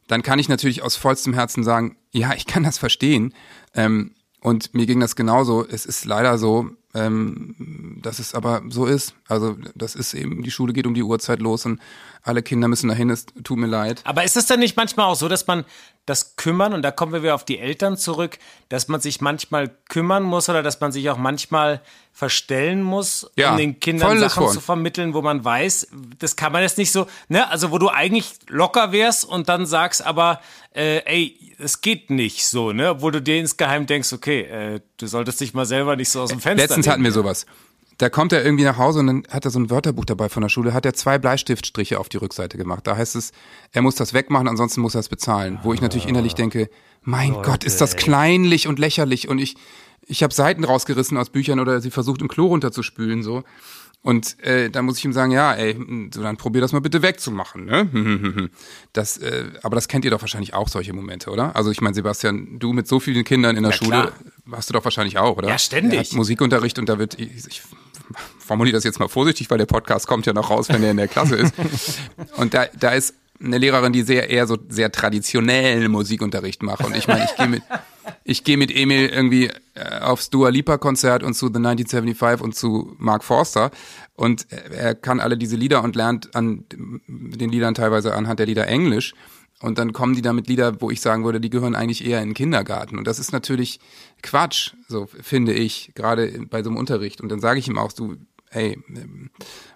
dann 0.06 0.22
kann 0.22 0.38
ich 0.38 0.48
natürlich 0.48 0.82
aus 0.82 0.96
vollstem 0.96 1.34
Herzen 1.34 1.62
sagen, 1.62 1.96
ja, 2.12 2.32
ich 2.34 2.46
kann 2.46 2.62
das 2.62 2.78
verstehen. 2.78 3.34
Ähm, 3.74 4.14
und 4.40 4.74
mir 4.74 4.86
ging 4.86 5.00
das 5.00 5.16
genauso. 5.16 5.66
Es 5.66 5.84
ist 5.84 6.04
leider 6.04 6.38
so, 6.38 6.70
ähm, 6.98 7.98
dass 8.02 8.18
es 8.18 8.34
aber 8.34 8.62
so 8.68 8.86
ist. 8.86 9.14
Also 9.26 9.56
das 9.74 9.94
ist 9.94 10.14
eben, 10.14 10.42
die 10.42 10.50
Schule 10.50 10.72
geht 10.72 10.86
um 10.86 10.94
die 10.94 11.02
Uhrzeit 11.02 11.40
los 11.40 11.64
und 11.66 11.80
alle 12.22 12.42
Kinder 12.42 12.68
müssen 12.68 12.88
dahin, 12.88 13.10
es 13.10 13.26
tut 13.44 13.58
mir 13.58 13.66
leid. 13.66 14.00
Aber 14.04 14.24
ist 14.24 14.36
es 14.36 14.46
denn 14.46 14.60
nicht 14.60 14.76
manchmal 14.76 15.06
auch 15.06 15.16
so, 15.16 15.28
dass 15.28 15.46
man 15.46 15.64
das 16.08 16.36
kümmern, 16.36 16.72
und 16.72 16.82
da 16.82 16.90
kommen 16.90 17.12
wir 17.12 17.22
wieder 17.22 17.34
auf 17.34 17.44
die 17.44 17.58
Eltern 17.58 17.96
zurück, 17.96 18.38
dass 18.68 18.88
man 18.88 19.00
sich 19.00 19.20
manchmal 19.20 19.70
kümmern 19.88 20.22
muss 20.22 20.48
oder 20.48 20.62
dass 20.62 20.80
man 20.80 20.92
sich 20.92 21.08
auch 21.10 21.18
manchmal 21.18 21.80
verstellen 22.12 22.82
muss, 22.82 23.30
ja, 23.36 23.52
um 23.52 23.58
den 23.58 23.78
Kindern 23.78 24.18
Sachen 24.18 24.48
zu 24.48 24.60
vermitteln, 24.60 25.14
wo 25.14 25.22
man 25.22 25.44
weiß, 25.44 25.88
das 26.18 26.36
kann 26.36 26.52
man 26.52 26.62
jetzt 26.62 26.78
nicht 26.78 26.90
so, 26.90 27.06
ne, 27.28 27.48
also 27.50 27.70
wo 27.70 27.78
du 27.78 27.88
eigentlich 27.88 28.32
locker 28.48 28.92
wärst 28.92 29.24
und 29.24 29.48
dann 29.48 29.66
sagst 29.66 30.04
aber, 30.04 30.40
äh, 30.74 30.98
ey, 31.04 31.54
es 31.58 31.80
geht 31.80 32.10
nicht 32.10 32.46
so, 32.46 32.72
ne, 32.72 32.90
obwohl 32.90 33.12
du 33.12 33.22
dir 33.22 33.36
insgeheim 33.36 33.86
denkst, 33.86 34.12
okay, 34.12 34.40
äh, 34.40 34.80
du 34.96 35.06
solltest 35.06 35.40
dich 35.40 35.54
mal 35.54 35.66
selber 35.66 35.94
nicht 35.94 36.10
so 36.10 36.22
aus 36.22 36.30
dem 36.30 36.40
Fenster 36.40 36.64
Letztens 36.64 36.86
nehmen. 36.86 36.92
hatten 36.92 37.04
wir 37.04 37.12
sowas. 37.12 37.46
Da 37.98 38.08
kommt 38.08 38.32
er 38.32 38.44
irgendwie 38.44 38.64
nach 38.64 38.78
Hause 38.78 39.00
und 39.00 39.06
dann 39.08 39.22
hat 39.28 39.44
er 39.44 39.50
so 39.50 39.58
ein 39.58 39.70
Wörterbuch 39.70 40.04
dabei 40.04 40.28
von 40.28 40.40
der 40.40 40.48
Schule, 40.48 40.72
hat 40.72 40.86
er 40.86 40.94
zwei 40.94 41.18
Bleistiftstriche 41.18 41.98
auf 41.98 42.08
die 42.08 42.16
Rückseite 42.16 42.56
gemacht. 42.56 42.86
Da 42.86 42.96
heißt 42.96 43.16
es, 43.16 43.32
er 43.72 43.82
muss 43.82 43.96
das 43.96 44.14
wegmachen, 44.14 44.46
ansonsten 44.46 44.80
muss 44.80 44.94
er 44.94 45.00
es 45.00 45.08
bezahlen. 45.08 45.58
Wo 45.64 45.74
ich 45.74 45.80
natürlich 45.80 46.08
innerlich 46.08 46.34
denke, 46.34 46.70
mein 47.02 47.32
Leute, 47.32 47.50
Gott, 47.50 47.64
ist 47.64 47.80
das 47.80 47.96
kleinlich 47.96 48.68
und 48.68 48.78
lächerlich 48.78 49.28
und 49.28 49.40
ich, 49.40 49.56
ich 50.06 50.22
habe 50.22 50.32
Seiten 50.32 50.62
rausgerissen 50.62 51.16
aus 51.16 51.30
Büchern 51.30 51.58
oder 51.58 51.80
sie 51.80 51.90
versucht 51.90 52.22
im 52.22 52.28
Klo 52.28 52.46
runterzuspülen 52.46 53.24
so. 53.24 53.42
Und 54.00 54.38
äh, 54.44 54.70
dann 54.70 54.84
muss 54.84 54.98
ich 54.98 55.04
ihm 55.04 55.12
sagen, 55.12 55.32
ja, 55.32 55.52
ey, 55.54 55.76
so 56.14 56.22
dann 56.22 56.36
probier 56.36 56.60
das 56.60 56.72
mal 56.72 56.80
bitte 56.80 57.02
wegzumachen, 57.02 57.64
ne? 57.64 58.48
Das, 58.92 59.18
äh, 59.18 59.46
aber 59.62 59.74
das 59.74 59.88
kennt 59.88 60.04
ihr 60.04 60.12
doch 60.12 60.20
wahrscheinlich 60.20 60.54
auch 60.54 60.68
solche 60.68 60.92
Momente, 60.92 61.30
oder? 61.30 61.56
Also 61.56 61.72
ich 61.72 61.80
meine, 61.80 61.94
Sebastian, 61.94 62.60
du 62.60 62.72
mit 62.72 62.86
so 62.86 63.00
vielen 63.00 63.24
Kindern 63.24 63.56
in 63.56 63.64
der 63.64 63.72
ja, 63.72 63.76
Schule 63.76 63.90
klar. 63.90 64.12
hast 64.52 64.70
du 64.70 64.74
doch 64.74 64.84
wahrscheinlich 64.84 65.18
auch, 65.18 65.36
oder? 65.36 65.48
Ja, 65.48 65.58
ständig. 65.58 66.12
Musikunterricht 66.12 66.78
und 66.78 66.88
da 66.88 66.98
wird, 66.98 67.18
ich, 67.18 67.48
ich 67.48 67.62
formuliere 68.48 68.74
das 68.74 68.84
jetzt 68.84 68.98
mal 68.98 69.08
vorsichtig, 69.08 69.50
weil 69.50 69.58
der 69.58 69.66
Podcast 69.66 70.08
kommt 70.08 70.26
ja 70.26 70.32
noch 70.32 70.50
raus, 70.50 70.68
wenn 70.70 70.82
er 70.82 70.90
in 70.90 70.96
der 70.96 71.06
Klasse 71.06 71.36
ist. 71.36 71.54
Und 72.36 72.54
da, 72.54 72.66
da 72.78 72.90
ist 72.90 73.14
eine 73.40 73.58
Lehrerin, 73.58 73.92
die 73.92 74.02
sehr 74.02 74.30
eher 74.30 74.46
so 74.46 74.58
sehr 74.68 74.90
traditionellen 74.90 75.90
Musikunterricht 75.92 76.62
macht. 76.62 76.84
Und 76.84 76.96
ich 76.96 77.06
meine, 77.06 77.24
ich 77.24 77.36
gehe 77.36 77.46
mit, 77.46 77.62
ich 78.24 78.42
gehe 78.42 78.56
mit 78.56 78.74
Emil 78.74 79.06
irgendwie 79.06 79.50
äh, 79.74 80.00
aufs 80.00 80.30
Dua 80.30 80.48
Lipa 80.48 80.78
Konzert 80.78 81.22
und 81.22 81.34
zu 81.34 81.46
The 81.46 81.58
1975 81.58 82.42
und 82.42 82.56
zu 82.56 82.96
Mark 82.98 83.22
Forster. 83.22 83.70
Und 84.14 84.50
er 84.50 84.96
kann 84.96 85.20
alle 85.20 85.36
diese 85.36 85.54
Lieder 85.54 85.84
und 85.84 85.94
lernt 85.94 86.34
an 86.34 86.64
den 87.06 87.50
Liedern 87.50 87.74
teilweise 87.74 88.14
anhand 88.14 88.40
der 88.40 88.46
Lieder 88.46 88.66
Englisch. 88.66 89.14
Und 89.60 89.78
dann 89.78 89.92
kommen 89.92 90.14
die 90.14 90.22
da 90.22 90.32
mit 90.32 90.48
Lieder, 90.48 90.80
wo 90.80 90.90
ich 90.90 91.00
sagen 91.00 91.24
würde, 91.24 91.40
die 91.40 91.50
gehören 91.50 91.74
eigentlich 91.74 92.06
eher 92.06 92.22
in 92.22 92.30
den 92.30 92.34
Kindergarten. 92.34 92.96
Und 92.96 93.06
das 93.06 93.18
ist 93.18 93.32
natürlich 93.32 93.80
Quatsch, 94.22 94.74
so 94.88 95.06
finde 95.06 95.52
ich, 95.52 95.92
gerade 95.94 96.46
bei 96.48 96.62
so 96.62 96.70
einem 96.70 96.76
Unterricht. 96.76 97.20
Und 97.20 97.28
dann 97.28 97.40
sage 97.40 97.58
ich 97.58 97.66
ihm 97.66 97.78
auch, 97.78 97.92
du, 97.92 98.16
hey, 98.50 98.78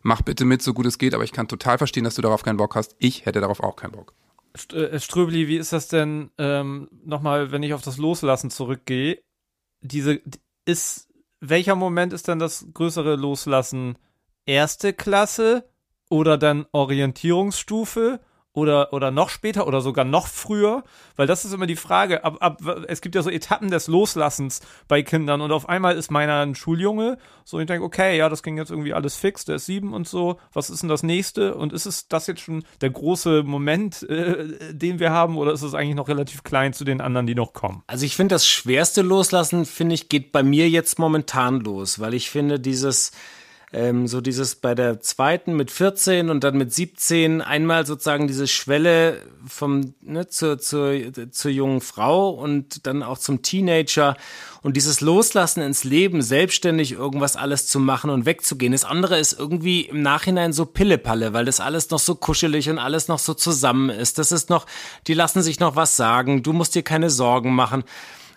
mach 0.03 0.23
bitte 0.23 0.45
mit, 0.45 0.63
so 0.63 0.75
gut 0.75 0.87
es 0.87 0.99
geht, 0.99 1.15
aber 1.15 1.25
ich 1.25 1.33
kann 1.33 1.49
total 1.49 1.79
verstehen, 1.79 2.05
dass 2.05 2.15
du 2.15 2.23
darauf 2.23 2.43
keinen 2.43 2.57
Bock 2.57 2.75
hast. 2.75 2.97
Ich 2.99 3.27
hätte 3.27 3.41
darauf 3.41 3.61
auch 3.61 3.77
keinen 3.77 3.93
Bock. 3.93 4.15
Äh, 4.73 4.99
Ströbli, 5.01 5.49
wie 5.49 5.57
ist 5.57 5.73
das 5.73 5.89
denn, 5.89 6.31
ähm, 6.39 6.89
nochmal, 7.05 7.53
wenn 7.53 7.63
ich 7.63 7.75
auf 7.75 7.83
das 7.83 7.97
Loslassen 7.97 8.51
zurückgehe, 8.51 9.23
diese, 9.81 10.21
ist, 10.65 11.09
welcher 11.41 11.75
Moment 11.75 12.13
ist 12.13 12.29
denn 12.29 12.39
das 12.39 12.67
größere 12.73 13.17
Loslassen? 13.17 13.99
Erste 14.45 14.93
Klasse 14.93 15.69
oder 16.11 16.37
dann 16.37 16.67
Orientierungsstufe 16.73 18.21
oder, 18.55 18.93
oder 18.93 19.11
noch 19.11 19.31
später 19.31 19.67
oder 19.67 19.81
sogar 19.81 20.05
noch 20.05 20.27
früher? 20.27 20.85
Weil 21.17 21.27
das 21.27 21.45
ist 21.45 21.53
immer 21.53 21.67
die 21.67 21.77
Frage. 21.77 22.25
Ab, 22.25 22.37
ab, 22.41 22.61
es 22.89 23.01
gibt 23.01 23.15
ja 23.15 23.23
so 23.23 23.31
Etappen 23.31 23.71
des 23.71 23.87
Loslassens 23.87 24.61
bei 24.89 25.03
Kindern 25.03 25.41
und 25.41 25.53
auf 25.53 25.69
einmal 25.69 25.97
ist 25.97 26.11
meiner 26.11 26.41
ein 26.41 26.55
Schuljunge. 26.55 27.19
So, 27.45 27.59
ich 27.59 27.67
denke, 27.67 27.85
okay, 27.85 28.17
ja, 28.17 28.29
das 28.29 28.43
ging 28.43 28.57
jetzt 28.57 28.71
irgendwie 28.71 28.95
alles 28.95 29.17
fix, 29.17 29.45
der 29.45 29.57
ist 29.57 29.67
sieben 29.67 29.95
und 29.95 30.07
so. 30.07 30.39
Was 30.53 30.71
ist 30.71 30.83
denn 30.83 30.89
das 30.89 31.03
nächste? 31.03 31.55
Und 31.55 31.73
ist 31.73 31.87
es 31.87 32.09
das 32.09 32.27
jetzt 32.27 32.41
schon 32.41 32.65
der 32.81 32.91
große 32.91 33.43
Moment, 33.43 34.03
äh, 34.09 34.73
den 34.73 34.99
wir 34.99 35.11
haben, 35.11 35.37
oder 35.39 35.53
ist 35.53 35.63
es 35.63 35.75
eigentlich 35.75 35.97
noch 35.97 36.09
relativ 36.09 36.43
klein 36.45 36.73
zu 36.73 36.85
den 36.85 37.01
anderen, 37.01 37.27
die 37.27 37.35
noch 37.35 37.53
kommen? 37.53 37.83
Also 37.87 38.05
ich 38.05 38.17
finde, 38.17 38.35
das 38.35 38.47
schwerste 38.47 39.03
Loslassen, 39.03 39.65
finde 39.65 39.95
ich, 39.95 40.09
geht 40.09 40.33
bei 40.33 40.43
mir 40.43 40.69
jetzt 40.69 40.99
momentan 40.99 41.61
los, 41.61 42.01
weil 42.01 42.15
ich 42.15 42.31
finde, 42.31 42.61
dieses 42.61 43.13
ähm, 43.73 44.07
so 44.07 44.21
dieses 44.21 44.57
bei 44.57 44.75
der 44.75 45.01
zweiten 45.01 45.55
mit 45.55 45.71
14 45.71 46.29
und 46.29 46.45
dann 46.45 46.59
mit 46.59 46.73
17 46.73 47.41
einmal 47.41 47.87
sozusagen 47.87 48.27
diese 48.27 48.47
Schwelle 48.47 49.23
vom 49.47 49.95
ne, 50.03 50.29
zur, 50.29 50.59
zur, 50.59 50.95
zur 51.31 51.51
jungen 51.51 51.81
Frau 51.81 52.31
und 52.31 52.87
dann 52.87 53.03
auch 53.03 53.19
zum 53.19 53.41
Teenager 53.43 54.17
und 54.63 54.77
dieses 54.77 55.01
Loslassen 55.01 55.63
ins 55.63 55.85
Leben, 55.85 56.23
selbstständig 56.23 56.93
irgendwas 56.93 57.37
alles 57.37 57.67
zu 57.67 57.81
machen 57.81 58.11
und 58.11 58.27
wegzugehen. 58.27 58.73
Das 58.73 58.85
andere 58.85 59.19
ist 59.19 59.33
irgendwie 59.39 59.83
im 59.83 60.03
Nachhinein 60.03 60.53
so 60.53 60.67
Pillepalle, 60.67 61.33
weil 61.33 61.47
das 61.47 61.61
alles 61.61 61.91
noch 61.91 61.99
so 61.99 62.15
kuschelig 62.15 62.69
und 62.69 62.79
alles 62.79 63.09
noch 63.09 63.19
so 63.19 63.35
zusammen 63.35 63.91
ist. 63.91 64.19
Das 64.19 64.33
ist 64.33 64.51
noch, 64.51 64.67
die 65.07 65.15
lassen 65.15 65.43
sich 65.43 65.61
noch 65.61 65.77
was 65.77 65.97
sagen, 65.97 66.43
du 66.43 66.53
musst 66.53 66.75
dir 66.75 66.83
keine 66.83 67.11
Sorgen 67.11 67.55
machen. 67.55 67.85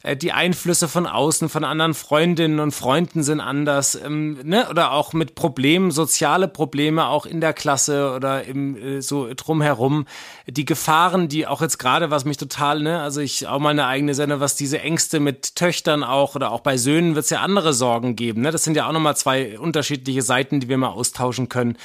Äh, 0.05 0.15
die 0.15 0.31
Einflüsse 0.31 0.87
von 0.87 1.07
außen, 1.07 1.49
von 1.49 1.63
anderen 1.63 1.93
Freundinnen 1.93 2.59
und 2.59 2.71
Freunden 2.71 3.23
sind 3.23 3.39
anders, 3.39 3.95
ähm, 3.95 4.39
ne? 4.43 4.69
oder 4.69 4.91
auch 4.91 5.13
mit 5.13 5.35
Problemen, 5.35 5.89
soziale 5.91 6.47
Probleme 6.47 7.07
auch 7.07 7.25
in 7.25 7.41
der 7.41 7.53
Klasse 7.53 8.13
oder 8.15 8.43
im, 8.43 8.77
äh, 8.77 9.01
so 9.01 9.29
drumherum. 9.35 10.05
Die 10.47 10.65
Gefahren, 10.65 11.27
die 11.27 11.47
auch 11.47 11.61
jetzt 11.61 11.79
gerade, 11.79 12.11
was 12.11 12.23
mich 12.23 12.37
total, 12.37 12.81
ne, 12.81 13.01
also 13.01 13.19
ich 13.19 13.47
auch 13.47 13.59
mal 13.59 13.71
eine 13.71 13.87
eigene 13.87 14.13
Sende, 14.13 14.39
was 14.39 14.55
diese 14.55 14.79
Ängste 14.79 15.19
mit 15.19 15.55
Töchtern 15.55 16.03
auch 16.03 16.35
oder 16.35 16.51
auch 16.51 16.59
bei 16.59 16.77
Söhnen 16.77 17.15
wird 17.15 17.25
es 17.25 17.31
ja 17.31 17.41
andere 17.41 17.73
Sorgen 17.73 18.15
geben. 18.15 18.41
Ne? 18.41 18.51
Das 18.51 18.63
sind 18.63 18.77
ja 18.77 18.87
auch 18.87 18.91
nochmal 18.91 19.17
zwei 19.17 19.57
unterschiedliche 19.57 20.21
Seiten, 20.21 20.59
die 20.59 20.69
wir 20.69 20.77
mal 20.77 20.89
austauschen 20.89 21.49
können. 21.49 21.77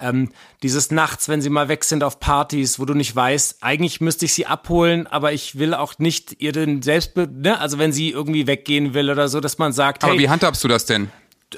Ähm, 0.00 0.30
dieses 0.62 0.90
nachts, 0.90 1.28
wenn 1.28 1.42
sie 1.42 1.50
mal 1.50 1.68
weg 1.68 1.84
sind 1.84 2.02
auf 2.02 2.18
Partys, 2.18 2.80
wo 2.80 2.84
du 2.84 2.94
nicht 2.94 3.14
weißt, 3.14 3.58
eigentlich 3.60 4.00
müsste 4.00 4.24
ich 4.24 4.34
sie 4.34 4.46
abholen, 4.46 5.06
aber 5.06 5.32
ich 5.32 5.58
will 5.58 5.74
auch 5.74 5.98
nicht 5.98 6.40
ihr 6.40 6.52
den 6.52 6.82
Selbstbild, 6.82 7.30
ne? 7.58 7.60
Also 7.60 7.78
wenn 7.78 7.92
sie 7.92 8.10
irgendwie 8.10 8.46
weggehen 8.46 8.94
will 8.94 9.10
oder 9.10 9.28
so, 9.28 9.40
dass 9.40 9.58
man 9.58 9.72
sagt, 9.72 10.04
Aber 10.04 10.12
hey, 10.12 10.20
wie 10.20 10.28
handhabst 10.28 10.62
du 10.64 10.68
das 10.68 10.86
denn? 10.86 11.10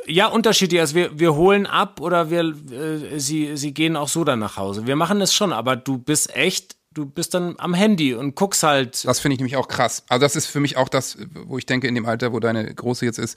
ja, 0.06 0.26
unterschiedlich. 0.26 0.80
Also 0.80 0.94
wir, 0.94 1.18
wir 1.18 1.34
holen 1.34 1.66
ab 1.66 2.00
oder 2.00 2.30
wir, 2.30 2.40
äh, 2.42 3.18
sie, 3.18 3.56
sie 3.56 3.74
gehen 3.74 3.96
auch 3.96 4.08
so 4.08 4.24
dann 4.24 4.38
nach 4.38 4.56
Hause. 4.56 4.86
Wir 4.86 4.96
machen 4.96 5.20
es 5.20 5.34
schon, 5.34 5.52
aber 5.52 5.76
du 5.76 5.98
bist 5.98 6.34
echt, 6.36 6.76
du 6.92 7.06
bist 7.06 7.34
dann 7.34 7.56
am 7.58 7.74
Handy 7.74 8.14
und 8.14 8.34
guckst 8.34 8.62
halt. 8.62 9.04
Das 9.04 9.20
finde 9.20 9.34
ich 9.34 9.40
nämlich 9.40 9.56
auch 9.56 9.68
krass. 9.68 10.04
Also 10.08 10.24
das 10.24 10.36
ist 10.36 10.46
für 10.46 10.60
mich 10.60 10.76
auch 10.76 10.88
das, 10.88 11.18
wo 11.46 11.58
ich 11.58 11.66
denke, 11.66 11.88
in 11.88 11.94
dem 11.94 12.06
Alter, 12.06 12.32
wo 12.32 12.40
deine 12.40 12.72
Große 12.72 13.04
jetzt 13.04 13.18
ist, 13.18 13.36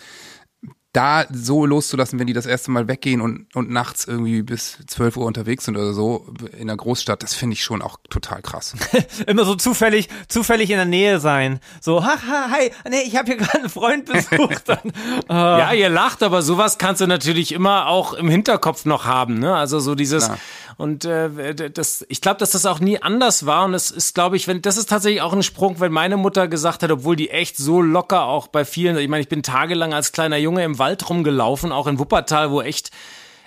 da 0.93 1.25
so 1.31 1.65
loszulassen, 1.65 2.19
wenn 2.19 2.27
die 2.27 2.33
das 2.33 2.45
erste 2.45 2.69
Mal 2.69 2.87
weggehen 2.87 3.19
und, 3.19 3.47
und 3.55 3.71
nachts 3.71 4.05
irgendwie 4.05 4.43
bis 4.43 4.77
12 4.85 5.17
Uhr 5.17 5.25
unterwegs 5.25 5.65
sind 5.65 5.75
oder 5.75 5.93
so 5.93 6.27
in 6.57 6.67
der 6.67 6.77
Großstadt, 6.77 7.23
das 7.23 7.33
finde 7.33 7.55
ich 7.55 7.63
schon 7.63 7.81
auch 7.81 7.97
total 8.11 8.43
krass. 8.43 8.75
Immer 9.27 9.43
so 9.43 9.55
zufällig, 9.55 10.07
zufällig 10.27 10.69
in 10.69 10.77
der 10.77 10.85
Nähe 10.85 11.19
sein. 11.19 11.59
So, 11.81 12.05
haha, 12.05 12.51
hi, 12.51 12.71
nee, 12.89 13.01
ich 13.05 13.17
habe 13.17 13.25
hier 13.25 13.37
gerade 13.37 13.59
einen 13.59 13.69
Freund 13.69 14.05
besucht. 14.05 14.63
Dann, 14.67 14.91
äh, 15.29 15.33
Ja, 15.33 15.73
ihr 15.73 15.89
lacht, 15.89 16.21
aber 16.21 16.43
sowas 16.43 16.77
kannst 16.77 17.01
du 17.01 17.07
natürlich 17.07 17.51
immer 17.53 17.87
auch 17.87 18.13
im 18.13 18.29
Hinterkopf 18.29 18.85
noch 18.85 19.05
haben, 19.05 19.39
ne? 19.39 19.55
Also 19.55 19.79
so 19.79 19.95
dieses 19.95 20.25
Klar. 20.25 20.37
und 20.77 21.05
äh, 21.05 21.71
das, 21.71 22.05
ich 22.07 22.21
glaube, 22.21 22.37
dass 22.37 22.51
das 22.51 22.67
auch 22.67 22.79
nie 22.79 23.01
anders 23.01 23.47
war 23.47 23.65
und 23.65 23.73
es 23.73 23.89
ist, 23.89 24.13
glaube 24.13 24.35
ich, 24.35 24.47
wenn 24.47 24.61
das 24.61 24.77
ist 24.77 24.89
tatsächlich 24.89 25.21
auch 25.21 25.33
ein 25.33 25.41
Sprung, 25.43 25.79
wenn 25.79 25.91
meine 25.91 26.17
Mutter 26.17 26.47
gesagt 26.47 26.83
hat, 26.83 26.91
obwohl 26.91 27.15
die 27.15 27.31
echt 27.31 27.57
so 27.57 27.81
locker 27.81 28.25
auch 28.25 28.45
bei 28.47 28.63
vielen, 28.63 28.95
ich 28.97 29.07
meine, 29.07 29.21
ich 29.21 29.29
bin 29.29 29.41
tagelang 29.41 29.93
als 29.93 30.11
kleiner 30.11 30.37
Junge 30.37 30.63
im 30.63 30.77
Wald 30.83 31.09
rumgelaufen, 31.09 31.71
auch 31.71 31.87
in 31.87 31.97
Wuppertal, 31.97 32.51
wo 32.51 32.61
echt 32.61 32.91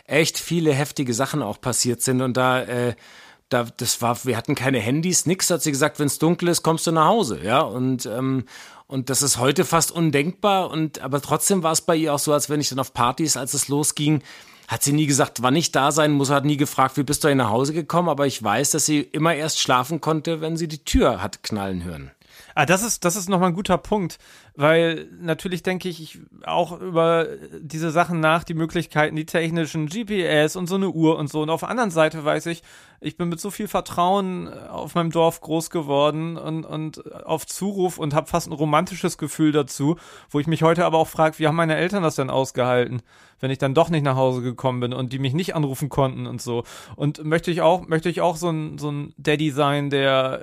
echt 0.04 0.38
viele 0.38 0.72
heftige 0.72 1.12
Sachen 1.12 1.42
auch 1.42 1.60
passiert 1.60 2.00
sind. 2.00 2.22
Und 2.22 2.36
da 2.36 2.62
äh, 2.62 2.94
da, 3.48 3.64
das 3.76 4.02
war, 4.02 4.24
wir 4.24 4.36
hatten 4.36 4.54
keine 4.54 4.80
Handys, 4.80 5.26
nix, 5.26 5.50
hat 5.50 5.62
sie 5.62 5.70
gesagt, 5.70 5.98
wenn 5.98 6.06
es 6.06 6.18
dunkel 6.18 6.48
ist, 6.48 6.62
kommst 6.62 6.86
du 6.86 6.92
nach 6.92 7.06
Hause, 7.06 7.40
ja, 7.44 7.60
und, 7.60 8.06
ähm, 8.06 8.44
und 8.88 9.08
das 9.10 9.22
ist 9.22 9.38
heute 9.38 9.64
fast 9.64 9.92
undenkbar. 9.92 10.70
Und, 10.70 11.00
aber 11.00 11.20
trotzdem 11.20 11.62
war 11.62 11.72
es 11.72 11.80
bei 11.80 11.96
ihr 11.96 12.14
auch 12.14 12.18
so, 12.18 12.32
als 12.32 12.50
wenn 12.50 12.60
ich 12.60 12.68
dann 12.68 12.78
auf 12.78 12.92
Partys, 12.92 13.36
als 13.36 13.54
es 13.54 13.68
losging, 13.68 14.22
hat 14.68 14.82
sie 14.82 14.92
nie 14.92 15.06
gesagt, 15.06 15.42
wann 15.42 15.54
ich 15.54 15.70
da 15.70 15.92
sein 15.92 16.12
muss, 16.12 16.30
hat 16.30 16.44
nie 16.44 16.56
gefragt, 16.56 16.96
wie 16.96 17.04
bist 17.04 17.22
du 17.22 17.28
denn 17.28 17.38
nach 17.38 17.50
Hause 17.50 17.72
gekommen, 17.72 18.08
aber 18.08 18.26
ich 18.26 18.42
weiß, 18.42 18.70
dass 18.70 18.84
sie 18.84 19.00
immer 19.00 19.34
erst 19.34 19.60
schlafen 19.60 20.00
konnte, 20.00 20.40
wenn 20.40 20.56
sie 20.56 20.66
die 20.66 20.84
Tür 20.84 21.22
hat 21.22 21.44
knallen 21.44 21.84
hören. 21.84 22.10
Ah, 22.54 22.66
das 22.66 22.82
ist, 22.82 23.04
das 23.04 23.16
ist 23.16 23.28
nochmal 23.28 23.50
ein 23.50 23.54
guter 23.54 23.78
Punkt, 23.78 24.18
weil 24.56 25.08
natürlich 25.20 25.62
denke 25.62 25.88
ich, 25.88 26.18
auch 26.44 26.80
über 26.80 27.26
diese 27.60 27.90
Sachen 27.90 28.20
nach, 28.20 28.42
die 28.42 28.54
Möglichkeiten, 28.54 29.14
die 29.14 29.26
technischen, 29.26 29.86
GPS 29.86 30.56
und 30.56 30.66
so 30.66 30.76
eine 30.76 30.88
Uhr 30.88 31.18
und 31.18 31.28
so. 31.28 31.42
Und 31.42 31.50
auf 31.50 31.60
der 31.60 31.68
anderen 31.68 31.90
Seite 31.90 32.24
weiß 32.24 32.46
ich, 32.46 32.62
ich 33.00 33.18
bin 33.18 33.28
mit 33.28 33.38
so 33.38 33.50
viel 33.50 33.68
Vertrauen 33.68 34.48
auf 34.48 34.94
meinem 34.94 35.10
Dorf 35.10 35.42
groß 35.42 35.68
geworden 35.68 36.38
und, 36.38 36.64
und 36.64 37.12
auf 37.26 37.46
Zuruf 37.46 37.98
und 37.98 38.14
habe 38.14 38.28
fast 38.28 38.48
ein 38.48 38.54
romantisches 38.54 39.18
Gefühl 39.18 39.52
dazu, 39.52 39.96
wo 40.30 40.40
ich 40.40 40.46
mich 40.46 40.62
heute 40.62 40.86
aber 40.86 40.96
auch 40.96 41.08
frage, 41.08 41.38
wie 41.38 41.46
haben 41.46 41.56
meine 41.56 41.76
Eltern 41.76 42.02
das 42.02 42.16
denn 42.16 42.30
ausgehalten, 42.30 43.02
wenn 43.40 43.50
ich 43.50 43.58
dann 43.58 43.74
doch 43.74 43.90
nicht 43.90 44.04
nach 44.04 44.16
Hause 44.16 44.40
gekommen 44.40 44.80
bin 44.80 44.94
und 44.94 45.12
die 45.12 45.18
mich 45.18 45.34
nicht 45.34 45.54
anrufen 45.54 45.90
konnten 45.90 46.26
und 46.26 46.40
so. 46.40 46.64
Und 46.96 47.22
möchte 47.22 47.50
ich 47.50 47.60
auch, 47.60 47.86
möchte 47.86 48.08
ich 48.08 48.22
auch 48.22 48.36
so 48.36 48.48
ein, 48.48 48.78
so 48.78 48.90
ein 48.90 49.12
Daddy 49.18 49.50
sein, 49.50 49.90
der 49.90 50.40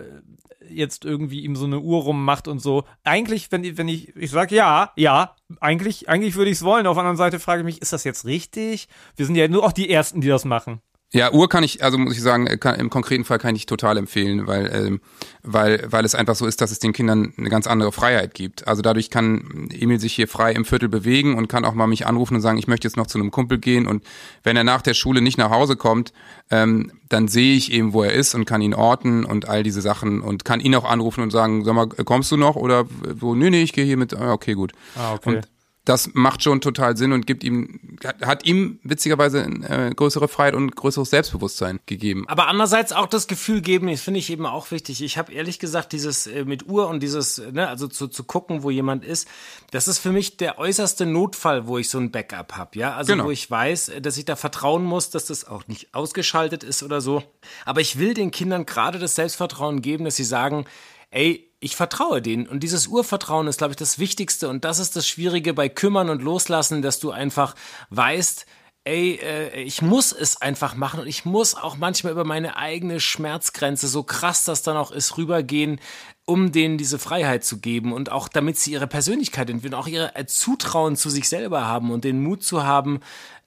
jetzt 0.69 1.06
irgendwie 1.06 1.41
ihm 1.41 1.56
so 1.56 1.65
eine 1.65 1.80
Uhr 1.80 2.04
rummacht 2.04 2.47
und 2.47 2.60
so. 2.60 2.84
Eigentlich, 3.04 3.52
wenn, 3.52 3.78
wenn 3.78 3.88
ich, 3.88 4.03
ich 4.16 4.32
sag 4.32 4.52
ja, 4.52 4.92
ja, 4.96 5.36
eigentlich, 5.60 6.10
eigentlich 6.10 6.36
würde 6.36 6.52
ich 6.52 6.58
es 6.58 6.63
wollen. 6.63 6.88
Auf 6.88 6.96
der 6.96 7.02
anderen 7.02 7.18
Seite 7.18 7.39
frage 7.39 7.62
ich 7.62 7.66
mich, 7.66 7.82
ist 7.82 7.94
das 7.94 8.04
jetzt 8.04 8.26
richtig? 8.26 8.88
Wir 9.16 9.26
sind 9.26 9.36
ja 9.36 9.48
nur 9.48 9.63
auch 9.63 9.72
die 9.72 9.89
Ersten, 9.89 10.22
die 10.22 10.28
das 10.28 10.46
machen. 10.46 10.82
Ja, 11.15 11.32
Uhr 11.32 11.47
kann 11.47 11.63
ich, 11.63 11.84
also 11.84 11.99
muss 11.99 12.15
ich 12.15 12.23
sagen, 12.23 12.47
äh, 12.47 12.58
kann, 12.58 12.80
im 12.80 12.89
konkreten 12.89 13.23
Fall 13.23 13.38
kann 13.38 13.56
ich 13.56 13.67
total 13.67 13.97
empfehlen, 13.97 14.47
weil, 14.47 14.71
ähm, 14.73 15.02
weil, 15.43 15.86
weil 15.88 16.06
es 16.06 16.15
einfach 16.15 16.34
so 16.34 16.47
ist, 16.47 16.60
dass 16.60 16.71
es 16.71 16.80
den 16.80 16.91
Kindern 16.91 17.34
eine 17.38 17.49
ganz 17.49 17.67
andere 17.67 17.91
Freiheit 17.91 18.34
gibt. 18.34 18.67
Also 18.67 18.82
dadurch 18.82 19.12
kann 19.12 19.69
Emil 19.71 19.99
sich 19.99 20.13
hier 20.13 20.28
frei 20.28 20.54
im 20.54 20.65
Viertel 20.65 20.89
bewegen 20.89 21.36
und 21.38 21.47
kann 21.47 21.65
auch 21.65 21.76
mal 21.76 21.86
mich 21.86 22.08
anrufen 22.08 22.36
und 22.36 22.41
sagen, 22.41 22.58
ich 22.58 22.67
möchte 22.67 22.88
jetzt 22.88 22.97
noch 22.97 23.06
zu 23.06 23.19
einem 23.19 23.30
Kumpel 23.30 23.60
gehen 23.60 23.86
und 23.86 24.04
wenn 24.41 24.58
er 24.58 24.63
nach 24.63 24.82
der 24.82 24.95
Schule 24.95 25.21
nicht 25.21 25.38
nach 25.38 25.52
Hause 25.52 25.76
kommt, 25.76 26.13
ähm, 26.49 26.91
dann 27.10 27.28
sehe 27.28 27.56
ich 27.56 27.71
eben, 27.71 27.93
wo 27.93 28.02
er 28.02 28.13
ist 28.13 28.34
und 28.34 28.45
kann 28.45 28.63
ihn 28.63 28.73
orten 28.73 29.23
und 29.23 29.47
all 29.47 29.62
diese 29.62 29.82
Sachen 29.82 30.19
und 30.19 30.45
kann 30.45 30.62
ihn 30.62 30.73
auch 30.73 30.86
anrufen 30.86 31.21
und 31.21 31.30
sagen, 31.30 31.63
sag 31.63 31.76
mal, 31.76 31.88
kommst 31.89 32.32
du 32.32 32.38
noch 32.38 32.56
oder 32.56 32.86
wo, 32.89 33.36
nee, 33.36 33.52
nee, 33.52 33.62
ich 33.62 33.73
gehe 33.73 33.86
hier 33.86 33.97
mit, 33.97 34.15
ah, 34.15 34.34
okay, 34.34 34.54
gut. 34.54 34.71
Ah, 34.95 35.13
okay. 35.13 35.38
Und 35.38 35.47
das 35.86 36.12
macht 36.13 36.41
schon 36.43 36.62
total 36.62 36.96
Sinn 36.96 37.12
und 37.12 37.28
gibt 37.28 37.43
ihm, 37.43 37.98
hat- 38.06 38.26
hat 38.26 38.46
ihm 38.46 38.80
witzigerweise 38.84 39.41
äh, 39.41 39.93
größere 39.93 40.28
Freiheit 40.30 40.54
und 40.56 40.76
größeres 40.76 41.10
Selbstbewusstsein 41.10 41.80
gegeben. 41.86 42.24
Aber 42.30 42.48
andererseits 42.48 42.93
auch 42.93 43.08
das 43.08 43.28
Gefühl 43.28 43.60
geben, 43.62 43.88
das 43.89 44.00
finde 44.00 44.19
ich 44.22 44.30
eben 44.30 44.46
auch 44.46 44.72
wichtig. 44.72 45.04
Ich 45.04 45.17
habe 45.17 45.34
ehrlich 45.34 45.60
gesagt 45.60 45.91
dieses 45.91 46.26
äh, 46.28 46.46
mit 46.46 46.67
Uhr 46.67 46.88
und 46.88 47.02
dieses, 47.02 47.38
äh, 47.39 47.52
ne, 47.52 47.67
also 47.67 47.88
zu, 47.88 48.08
zu 48.08 48.24
gucken, 48.24 48.63
wo 48.63 48.69
jemand 48.69 49.04
ist, 49.04 49.28
das 49.72 49.88
ist 49.89 50.00
für 50.00 50.12
mich 50.13 50.38
der 50.38 50.58
äußerste 50.58 51.06
Notfall, 51.06 51.67
wo 51.67 51.78
ich 51.78 51.89
so 51.89 51.98
ein 51.98 52.12
Backup 52.12 52.54
habe, 52.56 52.80
ja. 52.80 52.96
Also 52.96 53.12
Genau. 53.13 53.26
wo 53.26 53.32
ich 53.32 53.52
weiß, 53.52 53.89
äh, 53.89 54.02
dass 54.02 54.17
ich 54.17 54.24
da 54.26 54.36
vertrauen 54.38 54.86
muss, 54.86 55.10
dass 55.10 55.26
das 55.26 55.46
auch 55.46 55.67
nicht 55.67 55.93
ausgeschaltet 55.93 56.63
ist 56.63 56.84
oder 56.84 57.02
so. 57.02 57.24
Aber 57.65 57.82
ich 57.82 58.00
will 58.00 58.13
den 58.13 58.32
Kindern 58.32 58.65
gerade 58.65 59.00
das 59.00 59.15
Selbstvertrauen 59.15 59.82
geben, 59.82 60.06
dass 60.06 60.15
sie 60.15 60.24
sagen, 60.24 60.65
ey, 61.12 61.50
ich 61.63 61.76
vertraue 61.76 62.21
denen. 62.21 62.47
Und 62.47 62.62
dieses 62.62 62.88
Urvertrauen 62.88 63.47
ist, 63.47 63.58
glaube 63.58 63.71
ich, 63.71 63.78
das 63.78 63.97
Wichtigste. 63.97 64.49
Und 64.49 64.65
das 64.65 64.80
ist 64.80 64.95
das 64.95 65.08
Schwierige 65.08 65.54
bei 65.54 65.69
Kümmern 65.69 66.10
und 66.10 66.21
Loslassen, 66.21 66.82
dass 66.82 66.99
du 66.99 67.12
einfach 67.12 67.56
weißt, 67.89 68.45
ey, 68.84 69.19
äh, 69.23 69.62
ich 69.62 69.82
muss 69.82 70.12
es 70.12 70.41
einfach 70.41 70.76
machen 70.76 70.99
und 70.99 71.08
ich 71.08 71.23
muss 71.23 71.56
auch 71.56 71.78
manchmal 71.78 72.12
über 72.12 72.26
meine 72.26 72.58
eigene 72.58 72.99
Schmerzgrenze, 72.99 73.88
so 73.88 74.04
krass 74.04 74.43
das 74.43 74.62
dann 74.62 74.76
auch 74.76 74.91
ist, 74.91 75.17
rübergehen, 75.17 75.80
um 76.26 76.52
denen 76.52 76.78
diese 76.78 76.99
Freiheit 76.99 77.45
zu 77.45 77.60
geben 77.60 77.93
und 77.93 78.12
auch 78.12 78.28
damit 78.28 78.58
sie 78.58 78.73
ihre 78.73 78.88
Persönlichkeit 78.88 79.49
entwickeln, 79.49 79.80
auch 79.80 79.88
ihre 79.88 80.15
äh, 80.15 80.26
Zutrauen 80.26 80.97
zu 80.97 81.10
sich 81.10 81.30
selber 81.30 81.65
haben 81.65 81.91
und 81.91 82.04
den 82.04 82.21
Mut 82.21 82.43
zu 82.43 82.63
haben, 82.63 82.99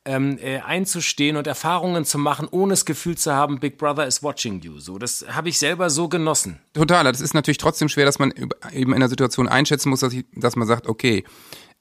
ähm, 0.07 0.39
äh, 0.41 0.61
einzustehen 0.61 1.37
und 1.37 1.47
Erfahrungen 1.47 2.05
zu 2.05 2.19
machen, 2.19 2.49
ohne 2.51 2.73
das 2.73 2.85
Gefühl 2.85 3.19
zu 3.19 3.35
haben, 3.35 3.61
Big 3.61 3.77
Brother 3.77 4.07
is 4.07 4.23
watching 4.23 4.63
you. 4.63 4.79
So, 4.79 4.99
das 4.99 5.25
habe 5.29 5.49
ich 5.49 5.59
selber 5.59 5.91
so 5.91 6.09
genossen. 6.09 6.61
Total, 6.73 7.05
das 7.05 7.21
ist 7.21 7.35
natürlich 7.35 7.59
trotzdem 7.59 7.89
schwer, 7.89 8.07
dass 8.07 8.19
man 8.19 8.33
eben 8.73 8.93
in 8.93 9.01
der 9.01 9.09
Situation 9.09 9.49
einschätzen 9.49 9.91
muss, 9.91 10.01
dass, 10.01 10.13
ich, 10.13 10.25
dass 10.35 10.57
man 10.57 10.67
sagt, 10.67 10.87
okay, 10.87 11.25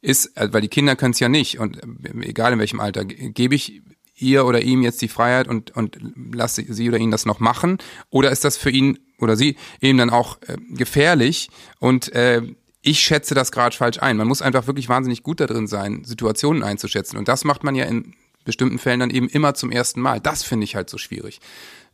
ist, 0.02 0.36
äh, 0.38 0.50
weil 0.52 0.62
die 0.62 0.68
Kinder 0.68 0.96
können 0.96 1.14
es 1.14 1.20
ja 1.20 1.30
nicht 1.30 1.60
und 1.60 1.78
äh, 1.78 2.28
egal 2.28 2.54
in 2.54 2.60
welchem 2.60 2.80
Alter, 2.80 3.06
ge- 3.06 3.30
gebe 3.30 3.56
ich 3.56 3.82
ihr 4.18 4.46
oder 4.46 4.62
ihm 4.62 4.82
jetzt 4.82 5.02
die 5.02 5.08
Freiheit 5.08 5.48
und, 5.48 5.76
und 5.76 5.98
lasse 6.34 6.64
sie 6.68 6.88
oder 6.88 6.98
ihn 6.98 7.12
das 7.12 7.26
noch 7.26 7.40
machen 7.40 7.80
oder 8.10 8.32
ist 8.32 8.46
das 8.46 8.56
für 8.58 8.70
ihn 8.70 9.00
oder 9.20 9.36
sie 9.36 9.58
eben 9.82 9.98
dann 9.98 10.10
auch 10.10 10.38
äh, 10.48 10.58
gefährlich 10.70 11.50
und 11.80 12.12
äh, 12.14 12.42
ich 12.86 13.00
schätze 13.00 13.34
das 13.34 13.52
gerade 13.52 13.76
falsch 13.76 13.98
ein. 14.02 14.16
Man 14.16 14.28
muss 14.28 14.42
einfach 14.44 14.68
wirklich 14.68 14.88
wahnsinnig 14.90 15.24
gut 15.24 15.40
da 15.40 15.48
drin 15.48 15.68
sein, 15.68 16.04
Situationen 16.06 16.64
einzuschätzen 16.64 17.18
und 17.18 17.28
das 17.28 17.44
macht 17.44 17.64
man 17.64 17.76
ja 17.76 17.86
in 17.86 18.14
bestimmten 18.46 18.78
Fällen 18.78 19.00
dann 19.00 19.10
eben 19.10 19.28
immer 19.28 19.56
zum 19.56 19.72
ersten 19.72 20.00
Mal. 20.00 20.20
Das 20.20 20.44
finde 20.44 20.66
ich 20.66 20.76
halt 20.76 20.90
so 20.90 20.98
schwierig. 21.00 21.42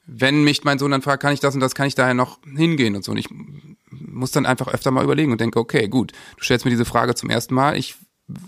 wenn 0.06 0.44
mich 0.44 0.64
mein 0.64 0.80
Sohn 0.80 0.92
dann 0.92 1.02
fragt, 1.02 1.22
kann 1.22 1.34
ich 1.34 1.40
das 1.40 1.54
und 1.54 1.62
das, 1.62 1.76
kann 1.76 1.88
ich 1.88 1.96
daher 1.96 2.14
noch 2.14 2.40
hingehen 2.44 2.96
und 2.96 3.04
so. 3.06 3.12
Und 3.12 3.18
ich 3.18 3.30
muss 3.90 4.32
dann 4.32 4.46
einfach 4.46 4.68
öfter 4.68 4.92
mal 4.92 5.04
überlegen 5.04 5.32
und 5.32 5.40
denke, 5.40 5.60
okay, 5.60 5.88
gut, 5.88 6.12
du 6.38 6.44
stellst 6.44 6.66
mir 6.66 6.72
diese 6.72 6.86
Frage 6.86 7.16
zum 7.16 7.30
ersten 7.30 7.54
Mal, 7.54 7.78
ich 7.78 7.96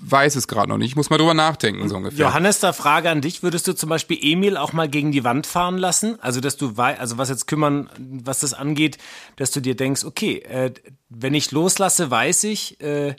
weiß 0.01 0.35
es 0.35 0.47
gerade 0.47 0.69
noch 0.69 0.77
nicht, 0.77 0.89
ich 0.89 0.95
muss 0.95 1.09
mal 1.09 1.17
drüber 1.17 1.33
nachdenken, 1.33 1.87
so 1.89 1.97
ungefähr. 1.97 2.27
Johannes, 2.27 2.59
da 2.59 2.73
Frage 2.73 3.09
an 3.09 3.21
dich, 3.21 3.43
würdest 3.43 3.67
du 3.67 3.73
zum 3.73 3.89
Beispiel 3.89 4.17
Emil 4.21 4.57
auch 4.57 4.73
mal 4.73 4.87
gegen 4.89 5.11
die 5.11 5.23
Wand 5.23 5.47
fahren 5.47 5.77
lassen? 5.77 6.17
Also, 6.21 6.41
dass 6.41 6.57
du 6.57 6.73
also 6.75 7.17
was 7.17 7.29
jetzt 7.29 7.47
kümmern, 7.47 7.89
was 8.23 8.39
das 8.39 8.53
angeht, 8.53 8.97
dass 9.35 9.51
du 9.51 9.59
dir 9.59 9.75
denkst, 9.75 10.03
okay, 10.05 10.39
äh, 10.39 10.73
wenn 11.09 11.33
ich 11.33 11.51
loslasse, 11.51 12.09
weiß 12.09 12.45
ich, 12.45 12.81
äh, 12.81 13.15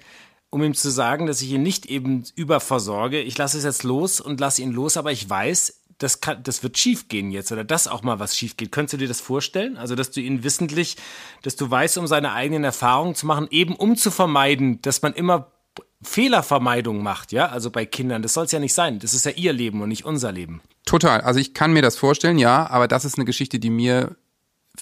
um 0.50 0.62
ihm 0.62 0.74
zu 0.74 0.90
sagen, 0.90 1.27
dass 1.27 1.42
ich 1.42 1.50
ihn 1.50 1.62
nicht 1.62 1.87
eben 1.87 2.24
überversorge, 2.37 3.20
ich 3.20 3.37
lasse 3.37 3.59
es 3.59 3.64
jetzt 3.64 3.83
los 3.83 4.20
und 4.20 4.38
lasse 4.40 4.62
ihn 4.62 4.72
los, 4.72 4.96
aber 4.96 5.11
ich 5.11 5.29
weiß, 5.29 5.81
das, 5.98 6.20
kann, 6.20 6.42
das 6.42 6.62
wird 6.62 6.79
schief 6.79 7.09
gehen 7.09 7.31
jetzt 7.31 7.53
oder 7.53 7.64
dass 7.64 7.88
auch 7.88 8.03
mal 8.03 8.18
was 8.18 8.37
schief 8.37 8.57
geht. 8.57 8.72
Könntest 8.72 8.94
du 8.94 8.96
dir 8.98 9.09
das 9.09 9.20
vorstellen? 9.20 9.77
Also, 9.77 9.94
dass 9.94 10.11
du 10.11 10.20
ihn 10.20 10.44
wissentlich, 10.44 10.96
dass 11.42 11.57
du 11.57 11.70
weißt, 11.70 11.98
um 11.98 12.07
seine 12.07 12.33
eigenen 12.33 12.64
Erfahrungen 12.64 13.14
zu 13.14 13.27
machen, 13.27 13.48
eben 13.50 13.77
um 13.77 13.96
zu 13.96 14.11
vermeiden, 14.11 14.83
dass 14.83 15.03
man 15.03 15.12
immer 15.12 15.53
Fehlervermeidung 16.02 17.02
macht, 17.02 17.32
ja, 17.32 17.46
also 17.46 17.70
bei 17.70 17.87
Kindern. 17.87 18.22
Das 18.22 18.34
soll 18.34 18.44
es 18.44 18.52
ja 18.52 18.58
nicht 18.58 18.74
sein. 18.74 18.98
Das 18.98 19.14
ist 19.14 19.24
ja 19.24 19.32
ihr 19.32 19.52
Leben 19.52 19.80
und 19.82 19.88
nicht 19.88 20.04
unser 20.04 20.32
Leben. 20.32 20.60
Total. 20.84 21.22
Also 21.22 21.40
ich 21.40 21.54
kann 21.54 21.72
mir 21.72 21.82
das 21.82 21.96
vorstellen, 21.96 22.38
ja, 22.38 22.68
aber 22.68 22.88
das 22.88 23.04
ist 23.04 23.16
eine 23.16 23.24
Geschichte, 23.24 23.58
die 23.58 23.70
mir 23.70 24.16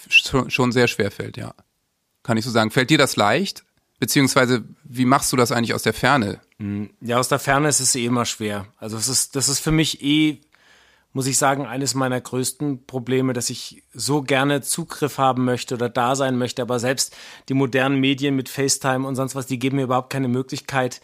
schon 0.09 0.71
sehr 0.71 0.87
schwer 0.87 1.11
fällt, 1.11 1.37
ja. 1.37 1.53
Kann 2.23 2.37
ich 2.37 2.45
so 2.45 2.51
sagen. 2.51 2.71
Fällt 2.71 2.89
dir 2.89 2.97
das 2.97 3.15
leicht? 3.15 3.63
Beziehungsweise, 3.99 4.63
wie 4.83 5.05
machst 5.05 5.31
du 5.31 5.37
das 5.37 5.51
eigentlich 5.51 5.73
aus 5.73 5.83
der 5.83 5.93
Ferne? 5.93 6.41
Hm, 6.57 6.89
ja, 6.99 7.19
aus 7.19 7.29
der 7.29 7.39
Ferne 7.39 7.69
ist 7.69 7.79
es 7.79 7.95
eh 7.95 8.05
immer 8.05 8.25
schwer. 8.25 8.67
Also 8.77 8.97
es 8.97 9.07
ist, 9.07 9.35
das 9.35 9.49
ist 9.49 9.59
für 9.59 9.71
mich 9.71 10.03
eh 10.03 10.41
muss 11.13 11.27
ich 11.27 11.37
sagen, 11.37 11.65
eines 11.67 11.93
meiner 11.93 12.19
größten 12.19 12.85
Probleme, 12.85 13.33
dass 13.33 13.51
ich 13.51 13.83
so 13.93 14.23
gerne 14.23 14.61
Zugriff 14.61 15.19
haben 15.19 15.45
möchte 15.45 15.75
oder 15.75 15.87
da 15.87 16.15
sein 16.15 16.37
möchte, 16.37 16.63
aber 16.63 16.79
selbst 16.79 17.15
die 17.49 17.53
modernen 17.53 17.99
Medien 17.99 18.35
mit 18.35 18.49
FaceTime 18.49 19.07
und 19.07 19.15
sonst 19.15 19.35
was, 19.35 19.45
die 19.45 19.59
geben 19.59 19.77
mir 19.77 19.83
überhaupt 19.83 20.11
keine 20.11 20.27
Möglichkeit, 20.27 21.01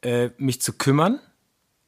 äh, 0.00 0.30
mich 0.38 0.62
zu 0.62 0.72
kümmern. 0.72 1.20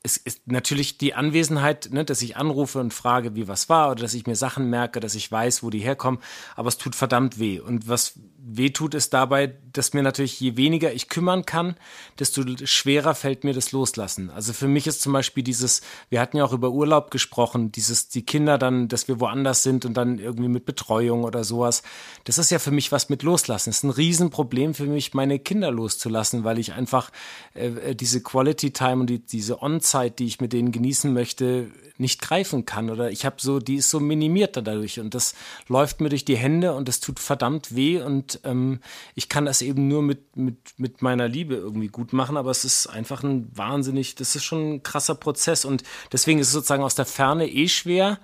Es 0.02 0.18
ist 0.18 0.46
natürlich 0.46 0.98
die 0.98 1.14
Anwesenheit, 1.14 1.88
ne, 1.90 2.04
dass 2.04 2.22
ich 2.22 2.36
anrufe 2.36 2.78
und 2.78 2.94
frage, 2.94 3.34
wie 3.34 3.48
was 3.48 3.68
war, 3.68 3.90
oder 3.90 4.02
dass 4.02 4.14
ich 4.14 4.26
mir 4.26 4.36
Sachen 4.36 4.68
merke, 4.70 5.00
dass 5.00 5.14
ich 5.14 5.32
weiß, 5.32 5.62
wo 5.62 5.70
die 5.70 5.80
herkommen, 5.80 6.20
aber 6.54 6.68
es 6.68 6.76
tut 6.76 6.94
verdammt 6.94 7.38
weh. 7.38 7.58
Und 7.58 7.88
was 7.88 8.18
weh 8.48 8.70
tut, 8.70 8.94
ist 8.94 9.12
dabei, 9.12 9.54
dass 9.72 9.92
mir 9.92 10.02
natürlich, 10.02 10.40
je 10.40 10.56
weniger 10.56 10.92
ich 10.92 11.08
kümmern 11.08 11.44
kann, 11.44 11.76
desto 12.18 12.42
schwerer 12.64 13.14
fällt 13.14 13.44
mir 13.44 13.52
das 13.52 13.72
Loslassen. 13.72 14.30
Also 14.30 14.52
für 14.52 14.68
mich 14.68 14.86
ist 14.86 15.02
zum 15.02 15.12
Beispiel 15.12 15.42
dieses, 15.42 15.82
wir 16.08 16.20
hatten 16.20 16.36
ja 16.36 16.44
auch 16.44 16.52
über 16.52 16.70
Urlaub 16.70 17.10
gesprochen, 17.10 17.72
dieses, 17.72 18.08
die 18.08 18.24
Kinder 18.24 18.56
dann, 18.56 18.88
dass 18.88 19.08
wir 19.08 19.20
woanders 19.20 19.62
sind 19.62 19.84
und 19.84 19.94
dann 19.94 20.18
irgendwie 20.18 20.48
mit 20.48 20.64
Betreuung 20.64 21.24
oder 21.24 21.44
sowas. 21.44 21.82
Das 22.24 22.38
ist 22.38 22.50
ja 22.50 22.58
für 22.58 22.70
mich 22.70 22.92
was 22.92 23.08
mit 23.08 23.22
Loslassen. 23.22 23.70
Es 23.70 23.78
ist 23.78 23.82
ein 23.82 23.90
Riesenproblem 23.90 24.74
für 24.74 24.86
mich, 24.86 25.12
meine 25.12 25.38
Kinder 25.38 25.70
loszulassen, 25.70 26.44
weil 26.44 26.58
ich 26.58 26.72
einfach 26.72 27.10
äh, 27.54 27.94
diese 27.94 28.22
Quality 28.22 28.70
Time 28.70 29.00
und 29.00 29.10
die, 29.10 29.18
diese 29.18 29.60
On-Zeit 29.60 30.06
Zeit, 30.06 30.18
die 30.18 30.26
ich 30.26 30.40
mit 30.40 30.52
denen 30.52 30.72
genießen 30.72 31.12
möchte, 31.12 31.70
nicht 31.98 32.20
greifen 32.20 32.66
kann 32.66 32.90
oder 32.90 33.10
ich 33.10 33.24
habe 33.24 33.36
so, 33.38 33.58
die 33.58 33.76
ist 33.76 33.88
so 33.88 34.00
minimiert 34.00 34.56
dadurch 34.56 35.00
und 35.00 35.14
das 35.14 35.34
läuft 35.68 36.00
mir 36.00 36.10
durch 36.10 36.24
die 36.24 36.36
Hände 36.36 36.74
und 36.74 36.88
das 36.88 37.00
tut 37.00 37.18
verdammt 37.18 37.74
weh 37.74 38.00
und 38.02 38.35
ähm, 38.44 38.80
ich 39.14 39.28
kann 39.28 39.44
das 39.44 39.62
eben 39.62 39.88
nur 39.88 40.02
mit, 40.02 40.36
mit, 40.36 40.56
mit 40.78 41.02
meiner 41.02 41.28
Liebe 41.28 41.54
irgendwie 41.54 41.88
gut 41.88 42.12
machen, 42.12 42.36
aber 42.36 42.50
es 42.50 42.64
ist 42.64 42.86
einfach 42.86 43.22
ein 43.22 43.48
wahnsinnig, 43.56 44.14
das 44.14 44.36
ist 44.36 44.44
schon 44.44 44.74
ein 44.74 44.82
krasser 44.82 45.14
Prozess 45.14 45.64
und 45.64 45.82
deswegen 46.12 46.38
ist 46.38 46.48
es 46.48 46.52
sozusagen 46.52 46.82
aus 46.82 46.94
der 46.94 47.06
Ferne 47.06 47.48
eh 47.48 47.68
schwer 47.68 48.18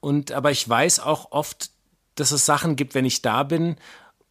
und 0.00 0.32
aber 0.32 0.50
ich 0.50 0.68
weiß 0.68 1.00
auch 1.00 1.32
oft, 1.32 1.70
dass 2.14 2.30
es 2.30 2.46
Sachen 2.46 2.76
gibt, 2.76 2.94
wenn 2.94 3.04
ich 3.04 3.22
da 3.22 3.42
bin 3.42 3.76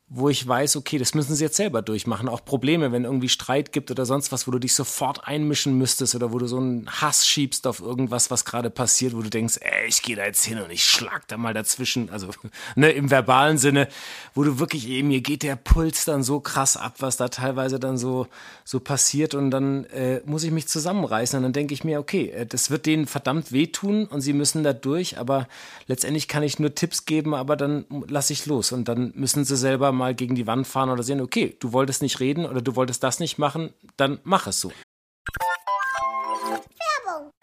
wo 0.07 0.29
ich 0.29 0.47
weiß, 0.47 0.75
okay, 0.75 0.99
das 0.99 1.15
müssen 1.15 1.33
sie 1.33 1.43
jetzt 1.43 1.57
selber 1.57 1.81
durchmachen. 1.81 2.29
Auch 2.29 2.45
Probleme, 2.45 2.91
wenn 2.91 3.05
irgendwie 3.05 3.27
Streit 3.27 3.71
gibt 3.71 3.89
oder 3.89 4.05
sonst 4.05 4.31
was, 4.31 4.45
wo 4.45 4.51
du 4.51 4.59
dich 4.59 4.75
sofort 4.75 5.27
einmischen 5.27 5.79
müsstest 5.79 6.13
oder 6.13 6.31
wo 6.31 6.37
du 6.37 6.45
so 6.45 6.57
einen 6.57 6.87
Hass 6.87 7.25
schiebst 7.25 7.65
auf 7.65 7.79
irgendwas, 7.79 8.29
was 8.29 8.45
gerade 8.45 8.69
passiert, 8.69 9.15
wo 9.15 9.21
du 9.21 9.31
denkst, 9.31 9.57
ey, 9.61 9.87
ich 9.87 10.03
gehe 10.03 10.15
da 10.15 10.25
jetzt 10.25 10.45
hin 10.45 10.61
und 10.61 10.69
ich 10.71 10.83
schlag 10.83 11.27
da 11.27 11.37
mal 11.37 11.55
dazwischen. 11.55 12.11
Also 12.11 12.29
ne, 12.75 12.91
im 12.91 13.09
verbalen 13.09 13.57
Sinne, 13.57 13.87
wo 14.35 14.43
du 14.43 14.59
wirklich, 14.59 14.87
ey, 14.87 15.01
mir 15.01 15.21
geht 15.21 15.41
der 15.41 15.55
Puls 15.55 16.05
dann 16.05 16.21
so 16.21 16.39
krass 16.39 16.77
ab, 16.77 16.97
was 16.99 17.17
da 17.17 17.29
teilweise 17.29 17.79
dann 17.79 17.97
so, 17.97 18.27
so 18.63 18.79
passiert 18.79 19.33
und 19.33 19.49
dann 19.49 19.85
äh, 19.85 20.21
muss 20.25 20.43
ich 20.43 20.51
mich 20.51 20.67
zusammenreißen 20.67 21.37
und 21.37 21.43
dann 21.43 21.53
denke 21.53 21.73
ich 21.73 21.83
mir, 21.83 21.99
okay, 21.99 22.29
äh, 22.29 22.45
das 22.45 22.69
wird 22.69 22.85
denen 22.85 23.07
verdammt 23.07 23.51
wehtun 23.51 24.05
und 24.05 24.21
sie 24.21 24.33
müssen 24.33 24.63
da 24.63 24.73
durch, 24.73 25.17
aber 25.17 25.47
letztendlich 25.87 26.27
kann 26.27 26.43
ich 26.43 26.59
nur 26.59 26.75
Tipps 26.75 27.05
geben, 27.05 27.33
aber 27.33 27.55
dann 27.55 27.85
lasse 28.07 28.33
ich 28.33 28.45
los 28.45 28.71
und 28.71 28.87
dann 28.87 29.11
müssen 29.15 29.45
sie 29.45 29.57
selber 29.57 29.95
mal 29.95 30.04
gegen 30.13 30.35
die 30.35 30.47
Wand 30.47 30.67
fahren 30.67 30.89
oder 30.89 31.03
sehen, 31.03 31.21
okay, 31.21 31.55
du 31.59 31.73
wolltest 31.73 32.01
nicht 32.01 32.19
reden 32.19 32.45
oder 32.45 32.61
du 32.61 32.75
wolltest 32.75 33.03
das 33.03 33.19
nicht 33.19 33.37
machen, 33.37 33.73
dann 33.97 34.19
mach 34.23 34.47
es 34.47 34.61
so. 34.61 34.71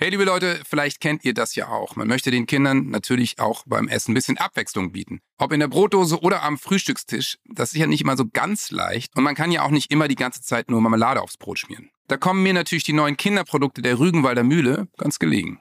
Hey 0.03 0.11
liebe 0.11 0.25
Leute, 0.25 0.61
vielleicht 0.69 1.01
kennt 1.01 1.25
ihr 1.25 1.33
das 1.33 1.55
ja 1.55 1.69
auch. 1.69 1.95
Man 1.95 2.09
möchte 2.09 2.33
den 2.33 2.47
Kindern 2.47 2.89
natürlich 2.89 3.39
auch 3.39 3.63
beim 3.67 3.87
Essen 3.87 4.11
ein 4.11 4.15
bisschen 4.15 4.37
Abwechslung 4.37 4.91
bieten. 4.91 5.21
Ob 5.39 5.53
in 5.53 5.61
der 5.61 5.69
Brotdose 5.69 6.21
oder 6.21 6.43
am 6.43 6.59
Frühstückstisch, 6.59 7.39
das 7.45 7.73
ist 7.73 7.79
ja 7.79 7.87
nicht 7.87 8.01
immer 8.01 8.17
so 8.17 8.25
ganz 8.27 8.73
leicht 8.73 9.17
und 9.17 9.23
man 9.23 9.37
kann 9.37 9.53
ja 9.53 9.63
auch 9.63 9.71
nicht 9.71 9.93
immer 9.93 10.09
die 10.09 10.17
ganze 10.17 10.43
Zeit 10.43 10.71
nur 10.71 10.81
Marmelade 10.81 11.23
aufs 11.23 11.37
Brot 11.37 11.61
schmieren. 11.61 11.91
Da 12.09 12.17
kommen 12.17 12.43
mir 12.43 12.53
natürlich 12.53 12.83
die 12.83 12.93
neuen 12.93 13.17
Kinderprodukte 13.17 13.81
der 13.81 14.01
Rügenwalder 14.01 14.43
Mühle 14.43 14.89
ganz 14.99 15.21
gelegen. 15.21 15.61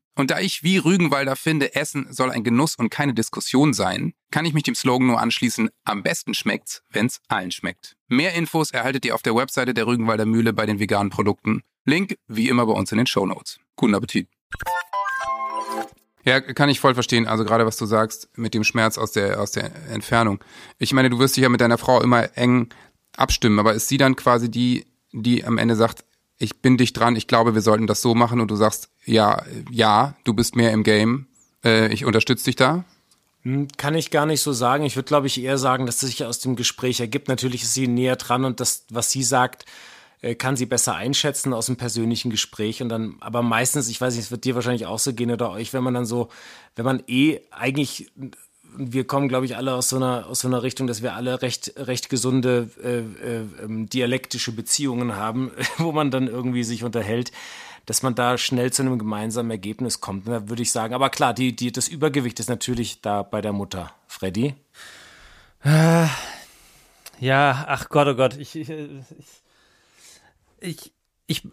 Und 0.15 0.29
da 0.29 0.39
ich 0.39 0.63
wie 0.63 0.77
Rügenwalder 0.77 1.35
finde, 1.35 1.73
Essen 1.75 2.07
soll 2.11 2.31
ein 2.31 2.43
Genuss 2.43 2.75
und 2.75 2.89
keine 2.89 3.13
Diskussion 3.13 3.73
sein, 3.73 4.13
kann 4.29 4.45
ich 4.45 4.53
mich 4.53 4.63
dem 4.63 4.75
Slogan 4.75 5.07
nur 5.07 5.21
anschließen, 5.21 5.69
am 5.85 6.03
besten 6.03 6.33
schmeckt's, 6.33 6.83
wenn's 6.89 7.21
allen 7.27 7.51
schmeckt. 7.51 7.95
Mehr 8.07 8.33
Infos 8.33 8.71
erhaltet 8.71 9.05
ihr 9.05 9.15
auf 9.15 9.21
der 9.21 9.35
Webseite 9.35 9.73
der 9.73 9.87
Rügenwalder 9.87 10.25
Mühle 10.25 10.53
bei 10.53 10.65
den 10.65 10.79
veganen 10.79 11.09
Produkten. 11.09 11.63
Link 11.85 12.15
wie 12.27 12.49
immer 12.49 12.65
bei 12.65 12.73
uns 12.73 12.91
in 12.91 12.97
den 12.97 13.07
Show 13.07 13.25
Notes. 13.25 13.59
Guten 13.75 13.95
Appetit. 13.95 14.27
Ja, 16.23 16.39
kann 16.39 16.69
ich 16.69 16.79
voll 16.79 16.93
verstehen. 16.93 17.25
Also 17.25 17.45
gerade 17.45 17.65
was 17.65 17.77
du 17.77 17.85
sagst 17.85 18.29
mit 18.37 18.53
dem 18.53 18.63
Schmerz 18.63 18.97
aus 18.97 19.11
der, 19.11 19.41
aus 19.41 19.51
der 19.51 19.71
Entfernung. 19.89 20.43
Ich 20.77 20.93
meine, 20.93 21.09
du 21.09 21.19
wirst 21.19 21.35
dich 21.35 21.43
ja 21.43 21.49
mit 21.49 21.61
deiner 21.61 21.77
Frau 21.77 22.01
immer 22.01 22.37
eng 22.37 22.69
abstimmen, 23.15 23.59
aber 23.59 23.73
ist 23.73 23.87
sie 23.87 23.97
dann 23.97 24.15
quasi 24.15 24.51
die, 24.51 24.85
die 25.11 25.43
am 25.43 25.57
Ende 25.57 25.75
sagt, 25.75 26.03
ich 26.41 26.61
bin 26.61 26.77
dich 26.77 26.93
dran, 26.93 27.15
ich 27.15 27.27
glaube, 27.27 27.53
wir 27.53 27.61
sollten 27.61 27.87
das 27.87 28.01
so 28.01 28.15
machen 28.15 28.39
und 28.39 28.49
du 28.49 28.55
sagst, 28.55 28.89
ja, 29.05 29.43
ja, 29.69 30.15
du 30.23 30.33
bist 30.33 30.55
mehr 30.55 30.71
im 30.71 30.83
Game, 30.83 31.27
äh, 31.63 31.93
ich 31.93 32.05
unterstütze 32.05 32.45
dich 32.45 32.55
da? 32.55 32.83
Hm, 33.43 33.67
kann 33.77 33.95
ich 33.95 34.11
gar 34.11 34.25
nicht 34.25 34.41
so 34.41 34.51
sagen. 34.51 34.83
Ich 34.83 34.95
würde, 34.95 35.07
glaube 35.07 35.27
ich, 35.27 35.41
eher 35.41 35.57
sagen, 35.57 35.85
dass 35.85 36.01
es 36.01 36.09
sich 36.09 36.25
aus 36.25 36.39
dem 36.39 36.55
Gespräch 36.55 36.99
ergibt. 36.99 37.27
Natürlich 37.27 37.63
ist 37.63 37.73
sie 37.73 37.87
näher 37.87 38.15
dran 38.15 38.45
und 38.45 38.59
das, 38.59 38.85
was 38.89 39.11
sie 39.11 39.23
sagt, 39.23 39.65
äh, 40.21 40.35
kann 40.35 40.55
sie 40.55 40.65
besser 40.65 40.95
einschätzen 40.95 41.53
aus 41.53 41.67
dem 41.67 41.75
persönlichen 41.75 42.31
Gespräch 42.31 42.81
und 42.81 42.89
dann, 42.89 43.15
aber 43.19 43.41
meistens, 43.43 43.87
ich 43.87 44.01
weiß 44.01 44.15
nicht, 44.15 44.25
es 44.25 44.31
wird 44.31 44.43
dir 44.43 44.55
wahrscheinlich 44.55 44.85
auch 44.85 44.99
so 44.99 45.13
gehen 45.13 45.31
oder 45.31 45.51
euch, 45.51 45.73
wenn 45.73 45.83
man 45.83 45.93
dann 45.93 46.05
so, 46.05 46.29
wenn 46.75 46.85
man 46.85 47.03
eh 47.07 47.39
eigentlich 47.51 48.11
wir 48.75 49.05
kommen, 49.05 49.27
glaube 49.27 49.45
ich, 49.45 49.55
alle 49.55 49.73
aus 49.73 49.89
so 49.89 49.97
einer 49.97 50.27
aus 50.27 50.41
so 50.41 50.47
einer 50.47 50.63
Richtung, 50.63 50.87
dass 50.87 51.01
wir 51.01 51.15
alle 51.15 51.41
recht 51.41 51.73
recht 51.77 52.09
gesunde 52.09 52.69
äh, 52.83 52.99
äh, 52.99 53.45
ähm, 53.63 53.89
dialektische 53.89 54.51
Beziehungen 54.51 55.15
haben, 55.15 55.51
wo 55.77 55.91
man 55.91 56.11
dann 56.11 56.27
irgendwie 56.27 56.63
sich 56.63 56.83
unterhält, 56.83 57.31
dass 57.85 58.03
man 58.03 58.15
da 58.15 58.37
schnell 58.37 58.71
zu 58.71 58.81
einem 58.81 58.99
gemeinsamen 58.99 59.51
Ergebnis 59.51 60.01
kommt. 60.01 60.27
Da 60.27 60.49
würde 60.49 60.61
ich 60.61 60.71
sagen. 60.71 60.93
Aber 60.93 61.09
klar, 61.09 61.33
die 61.33 61.55
die 61.55 61.71
das 61.71 61.87
Übergewicht 61.87 62.39
ist 62.39 62.49
natürlich 62.49 63.01
da 63.01 63.23
bei 63.23 63.41
der 63.41 63.53
Mutter. 63.53 63.93
Freddy. 64.07 64.55
Äh, 65.63 66.07
ja, 67.19 67.65
ach 67.67 67.89
Gott, 67.89 68.07
oh 68.07 68.15
Gott, 68.15 68.35
ich, 68.37 68.55
ich, 68.55 68.69
ich, 70.59 70.91
ich 71.27 71.43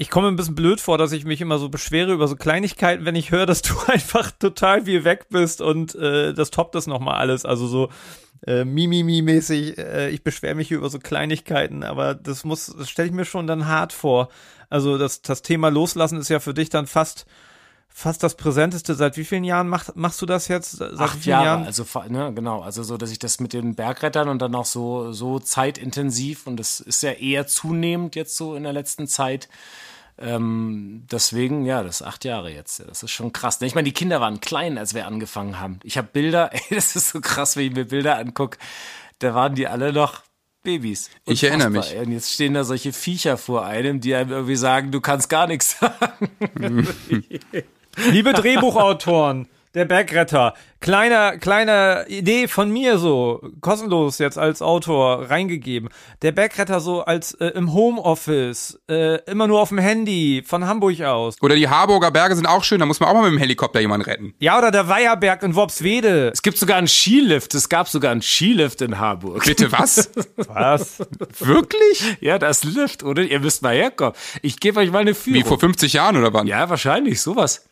ich 0.00 0.10
komme 0.10 0.28
ein 0.28 0.36
bisschen 0.36 0.54
blöd 0.54 0.80
vor, 0.80 0.96
dass 0.96 1.10
ich 1.10 1.24
mich 1.24 1.40
immer 1.40 1.58
so 1.58 1.68
beschwere 1.68 2.12
über 2.12 2.28
so 2.28 2.36
Kleinigkeiten, 2.36 3.04
wenn 3.04 3.16
ich 3.16 3.32
höre, 3.32 3.46
dass 3.46 3.62
du 3.62 3.74
einfach 3.88 4.30
total 4.30 4.84
viel 4.84 5.02
weg 5.02 5.26
bist 5.28 5.60
und 5.60 5.96
äh, 5.96 6.32
das 6.32 6.52
toppt 6.52 6.76
das 6.76 6.86
nochmal 6.86 7.16
alles. 7.16 7.44
Also 7.44 7.66
so 7.66 7.88
äh, 8.46 8.64
Mimimi-mäßig, 8.64 9.76
äh, 9.76 10.10
ich 10.10 10.22
beschwere 10.22 10.54
mich 10.54 10.70
über 10.70 10.88
so 10.88 11.00
Kleinigkeiten, 11.00 11.82
aber 11.82 12.14
das 12.14 12.44
muss, 12.44 12.66
das 12.66 12.88
stelle 12.88 13.08
ich 13.08 13.14
mir 13.14 13.24
schon 13.24 13.48
dann 13.48 13.66
hart 13.66 13.92
vor. 13.92 14.28
Also 14.70 14.98
das, 14.98 15.20
das 15.22 15.42
Thema 15.42 15.68
Loslassen 15.68 16.20
ist 16.20 16.28
ja 16.28 16.38
für 16.38 16.54
dich 16.54 16.68
dann 16.68 16.86
fast 16.86 17.26
fast 17.98 18.22
das 18.22 18.36
Präsenteste. 18.36 18.94
Seit 18.94 19.16
wie 19.16 19.24
vielen 19.24 19.44
Jahren 19.44 19.68
mach, 19.68 19.88
machst 19.94 20.22
du 20.22 20.26
das 20.26 20.46
jetzt? 20.48 20.72
Seit 20.72 20.98
Acht 20.98 21.26
Jahre, 21.26 21.44
Jahren? 21.44 21.64
also 21.64 21.84
ne, 22.08 22.32
genau, 22.32 22.60
also 22.62 22.82
so, 22.84 22.96
dass 22.96 23.10
ich 23.10 23.18
das 23.18 23.40
mit 23.40 23.52
den 23.52 23.74
Bergrettern 23.74 24.28
und 24.28 24.40
dann 24.40 24.54
auch 24.54 24.64
so 24.66 25.12
so 25.12 25.40
zeitintensiv 25.40 26.46
und 26.46 26.58
das 26.58 26.78
ist 26.80 27.02
ja 27.02 27.10
eher 27.12 27.46
zunehmend 27.48 28.14
jetzt 28.14 28.36
so 28.36 28.54
in 28.54 28.62
der 28.62 28.72
letzten 28.72 29.08
Zeit 29.08 29.48
Ähm, 30.20 31.06
deswegen, 31.12 31.64
ja, 31.64 31.84
das 31.84 32.00
ist 32.00 32.06
acht 32.06 32.24
Jahre 32.24 32.50
jetzt. 32.50 32.80
Das 32.88 33.04
ist 33.04 33.12
schon 33.12 33.32
krass. 33.32 33.60
Ich 33.62 33.76
meine, 33.76 33.84
die 33.84 33.92
Kinder 33.92 34.20
waren 34.20 34.40
klein, 34.40 34.76
als 34.76 34.92
wir 34.92 35.06
angefangen 35.06 35.60
haben. 35.60 35.78
Ich 35.84 35.96
habe 35.96 36.08
Bilder, 36.12 36.50
ey, 36.52 36.60
das 36.70 36.96
ist 36.96 37.10
so 37.10 37.20
krass, 37.20 37.56
wenn 37.56 37.66
ich 37.66 37.72
mir 37.74 37.84
Bilder 37.84 38.18
angucke. 38.18 38.58
Da 39.20 39.34
waren 39.34 39.54
die 39.54 39.68
alle 39.68 39.92
noch 39.92 40.22
Babys. 40.64 41.08
Ich 41.24 41.44
erinnere 41.44 41.70
mich. 41.70 41.94
Und 41.96 42.10
jetzt 42.10 42.32
stehen 42.32 42.54
da 42.54 42.64
solche 42.64 42.92
Viecher 42.92 43.36
vor 43.38 43.64
einem, 43.64 44.00
die 44.00 44.12
einem 44.14 44.30
irgendwie 44.32 44.56
sagen, 44.56 44.90
du 44.90 45.00
kannst 45.00 45.28
gar 45.28 45.46
nichts 45.46 45.78
sagen. 45.80 46.28
Liebe 48.10 48.32
Drehbuchautoren, 48.32 49.48
der 49.74 49.84
Bergretter, 49.84 50.54
kleiner, 50.80 51.36
kleine 51.36 52.06
Idee 52.08 52.48
von 52.48 52.70
mir 52.70 52.98
so, 52.98 53.42
kostenlos 53.60 54.18
jetzt 54.18 54.38
als 54.38 54.62
Autor 54.62 55.30
reingegeben. 55.30 55.90
Der 56.22 56.32
Bergretter 56.32 56.80
so 56.80 57.02
als 57.02 57.34
äh, 57.34 57.48
im 57.48 57.72
Homeoffice, 57.72 58.80
äh, 58.88 59.22
immer 59.30 59.46
nur 59.46 59.60
auf 59.60 59.68
dem 59.68 59.78
Handy, 59.78 60.42
von 60.46 60.66
Hamburg 60.66 61.00
aus. 61.02 61.36
Oder 61.42 61.54
die 61.54 61.68
Harburger 61.68 62.10
Berge 62.10 62.34
sind 62.34 62.46
auch 62.46 62.64
schön, 62.64 62.80
da 62.80 62.86
muss 62.86 63.00
man 63.00 63.08
auch 63.10 63.14
mal 63.14 63.24
mit 63.30 63.32
dem 63.32 63.38
Helikopter 63.38 63.80
jemanden 63.80 64.06
retten. 64.06 64.34
Ja, 64.38 64.58
oder 64.58 64.70
der 64.70 64.88
Weiherberg 64.88 65.42
in 65.42 65.54
Worpswede. 65.54 66.30
Es 66.32 66.42
gibt 66.42 66.58
sogar 66.58 66.78
einen 66.78 66.88
Skilift. 66.88 67.54
Es 67.54 67.68
gab 67.68 67.88
sogar 67.88 68.12
einen 68.12 68.22
Skilift 68.22 68.80
in 68.80 68.98
Harburg. 68.98 69.44
Bitte 69.44 69.70
was? 69.70 70.10
Was? 70.36 70.98
Wirklich? 71.38 72.16
Ja, 72.20 72.38
das 72.38 72.64
Lift, 72.64 73.02
oder? 73.02 73.22
Ihr 73.22 73.40
müsst 73.40 73.62
mal 73.62 73.74
herkommen. 73.74 74.14
Ich 74.42 74.60
gebe 74.60 74.80
euch 74.80 74.90
mal 74.90 75.00
eine 75.00 75.14
Führung. 75.14 75.40
Wie 75.40 75.46
vor 75.46 75.58
50 75.58 75.92
Jahren 75.92 76.16
oder 76.16 76.32
wann? 76.32 76.46
ja, 76.46 76.68
wahrscheinlich, 76.70 77.20
sowas. 77.20 77.67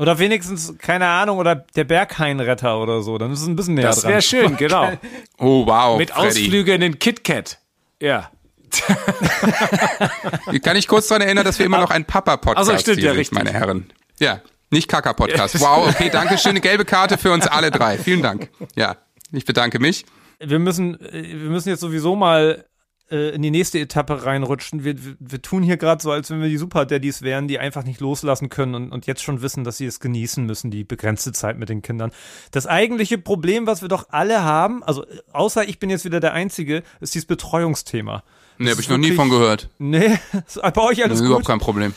Oder 0.00 0.18
wenigstens, 0.18 0.74
keine 0.78 1.06
Ahnung, 1.06 1.36
oder 1.38 1.54
der 1.54 1.84
Berghainretter 1.84 2.80
oder 2.80 3.02
so. 3.02 3.18
Dann 3.18 3.32
ist 3.32 3.42
es 3.42 3.46
ein 3.46 3.54
bisschen 3.54 3.74
näher 3.74 3.88
Das 3.88 4.00
dran. 4.00 4.12
wäre 4.12 4.22
schön, 4.22 4.56
genau. 4.56 4.92
Oh, 5.38 5.66
wow. 5.66 5.98
Mit 5.98 6.10
Freddy. 6.10 6.28
Ausflügen 6.28 6.74
in 6.76 6.80
den 6.80 6.98
KitKat. 6.98 7.58
Ja. 8.00 8.30
Kann 10.62 10.76
ich 10.76 10.88
kurz 10.88 11.08
daran 11.08 11.22
erinnern, 11.22 11.44
dass 11.44 11.58
wir 11.58 11.66
immer 11.66 11.80
noch 11.80 11.90
ein 11.90 12.04
Papa-Podcast 12.04 12.70
Ach 12.70 12.74
so, 12.76 12.78
stimmt, 12.80 12.98
ja, 13.02 13.10
sind, 13.10 13.18
richtig. 13.18 13.36
meine 13.38 13.52
Herren. 13.52 13.92
Ja, 14.18 14.40
nicht 14.70 14.88
Kaka-Podcast. 14.88 15.60
Wow, 15.60 15.88
okay, 15.88 16.08
danke 16.10 16.38
schön. 16.38 16.50
Eine 16.50 16.60
gelbe 16.60 16.84
Karte 16.84 17.18
für 17.18 17.32
uns 17.32 17.46
alle 17.46 17.70
drei. 17.70 17.98
Vielen 17.98 18.22
Dank. 18.22 18.48
Ja, 18.76 18.96
ich 19.32 19.44
bedanke 19.44 19.80
mich. 19.80 20.06
wir 20.38 20.58
müssen, 20.58 21.00
äh, 21.00 21.22
wir 21.24 21.50
müssen 21.50 21.68
jetzt 21.68 21.80
sowieso 21.80 22.16
mal 22.16 22.64
äh, 23.10 23.30
in 23.34 23.42
die 23.42 23.50
nächste 23.50 23.78
Etappe 23.78 24.24
reinrutschen. 24.24 24.84
Wir, 24.84 25.02
wir, 25.04 25.16
wir 25.18 25.42
tun 25.42 25.62
hier 25.62 25.76
gerade 25.76 26.02
so, 26.02 26.10
als 26.10 26.30
wenn 26.30 26.40
wir 26.40 26.48
die 26.48 26.56
Super 26.58 26.86
Daddies 26.86 27.22
wären, 27.22 27.48
die 27.48 27.58
einfach 27.58 27.84
nicht 27.84 28.00
loslassen 28.00 28.48
können 28.48 28.74
und, 28.74 28.92
und 28.92 29.06
jetzt 29.06 29.22
schon 29.22 29.42
wissen, 29.42 29.64
dass 29.64 29.76
sie 29.78 29.86
es 29.86 30.00
genießen 30.00 30.44
müssen, 30.44 30.70
die 30.70 30.84
begrenzte 30.84 31.32
Zeit 31.32 31.58
mit 31.58 31.68
den 31.68 31.82
Kindern. 31.82 32.10
Das 32.50 32.66
eigentliche 32.66 33.18
Problem, 33.18 33.66
was 33.66 33.82
wir 33.82 33.88
doch 33.88 34.06
alle 34.10 34.42
haben, 34.42 34.82
also 34.82 35.04
außer 35.32 35.68
ich 35.68 35.78
bin 35.78 35.90
jetzt 35.90 36.04
wieder 36.04 36.20
der 36.20 36.32
Einzige, 36.32 36.82
ist 37.00 37.14
dieses 37.14 37.26
Betreuungsthema. 37.26 38.22
Nee, 38.58 38.66
Das 38.66 38.72
habe 38.72 38.80
ist 38.80 38.86
ich 38.86 38.90
noch 38.90 38.98
nie 38.98 39.12
von 39.12 39.30
gehört. 39.30 39.68
Nee, 39.78 40.18
ist 40.46 40.60
bei 40.60 40.76
euch 40.82 40.98
Das 40.98 41.04
alles 41.06 41.20
ist 41.20 41.26
überhaupt 41.26 41.44
gut. 41.46 41.52
kein 41.52 41.58
Problem. 41.60 41.94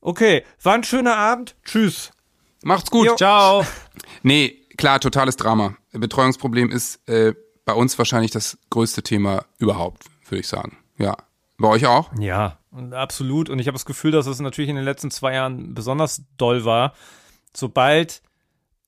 Okay, 0.00 0.44
war 0.62 0.74
ein 0.74 0.84
schöner 0.84 1.16
Abend. 1.16 1.56
Tschüss. 1.64 2.10
Macht's 2.62 2.90
gut. 2.90 3.06
Jo. 3.06 3.16
Ciao. 3.16 3.64
Nee, 4.22 4.56
klar, 4.78 5.00
totales 5.00 5.36
Drama. 5.36 5.76
Betreuungsproblem 5.92 6.70
ist 6.70 7.06
äh, 7.08 7.34
bei 7.66 7.74
uns 7.74 7.98
wahrscheinlich 7.98 8.30
das 8.30 8.56
größte 8.70 9.02
Thema 9.02 9.44
überhaupt, 9.58 10.04
würde 10.30 10.40
ich 10.40 10.48
sagen. 10.48 10.78
Ja. 10.98 11.16
Bei 11.56 11.68
euch 11.68 11.86
auch? 11.86 12.10
Ja, 12.18 12.58
absolut. 12.90 13.48
Und 13.48 13.58
ich 13.58 13.68
habe 13.68 13.76
das 13.76 13.84
Gefühl, 13.84 14.10
dass 14.10 14.26
es 14.26 14.40
natürlich 14.40 14.68
in 14.68 14.76
den 14.76 14.84
letzten 14.84 15.10
zwei 15.10 15.34
Jahren 15.34 15.74
besonders 15.74 16.24
doll 16.36 16.64
war. 16.64 16.94
Sobald 17.54 18.22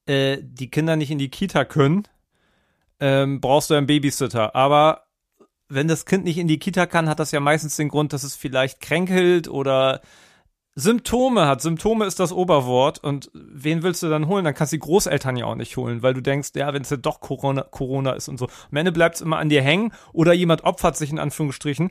äh, 0.07 0.38
die 0.42 0.70
Kinder 0.70 0.96
nicht 0.96 1.11
in 1.11 1.18
die 1.18 1.31
Kita 1.31 1.64
können, 1.64 2.09
ähm, 2.99 3.40
brauchst 3.40 3.70
du 3.70 3.75
einen 3.75 3.87
Babysitter. 3.87 4.57
Aber 4.57 5.07
wenn 5.68 5.88
das 5.88 6.07
Kind 6.07 6.25
nicht 6.25 6.38
in 6.38 6.49
die 6.49 6.59
Kita 6.59 6.87
kann, 6.87 7.09
hat 7.09 7.20
das 7.20 7.31
ja 7.31 7.40
meistens 7.40 7.77
den 7.77 7.88
Grund, 7.88 8.12
dass 8.12 8.25
es 8.25 8.35
vielleicht 8.35 8.81
kränkelt 8.81 9.49
oder 9.49 10.01
Symptome 10.78 11.46
hat. 11.46 11.62
Symptome 11.62 12.04
ist 12.04 12.20
das 12.20 12.32
Oberwort. 12.32 13.02
Und 13.02 13.30
wen 13.32 13.82
willst 13.82 14.02
du 14.02 14.10
dann 14.10 14.28
holen? 14.28 14.44
Dann 14.44 14.54
kannst 14.54 14.74
du 14.74 14.76
die 14.76 14.80
Großeltern 14.80 15.36
ja 15.36 15.46
auch 15.46 15.54
nicht 15.54 15.76
holen, 15.78 16.02
weil 16.02 16.12
du 16.12 16.20
denkst, 16.20 16.50
ja, 16.54 16.72
wenn 16.74 16.82
es 16.82 16.90
ja 16.90 16.98
doch 16.98 17.20
Corona, 17.20 17.62
Corona 17.62 18.12
ist 18.12 18.28
und 18.28 18.38
so. 18.38 18.46
Am 18.70 18.76
Ende 18.76 18.92
bleibt 18.92 19.16
es 19.16 19.22
immer 19.22 19.38
an 19.38 19.48
dir 19.48 19.62
hängen 19.62 19.92
oder 20.12 20.34
jemand 20.34 20.64
opfert 20.64 20.96
sich 20.96 21.10
in 21.10 21.18
Anführungsstrichen, 21.18 21.90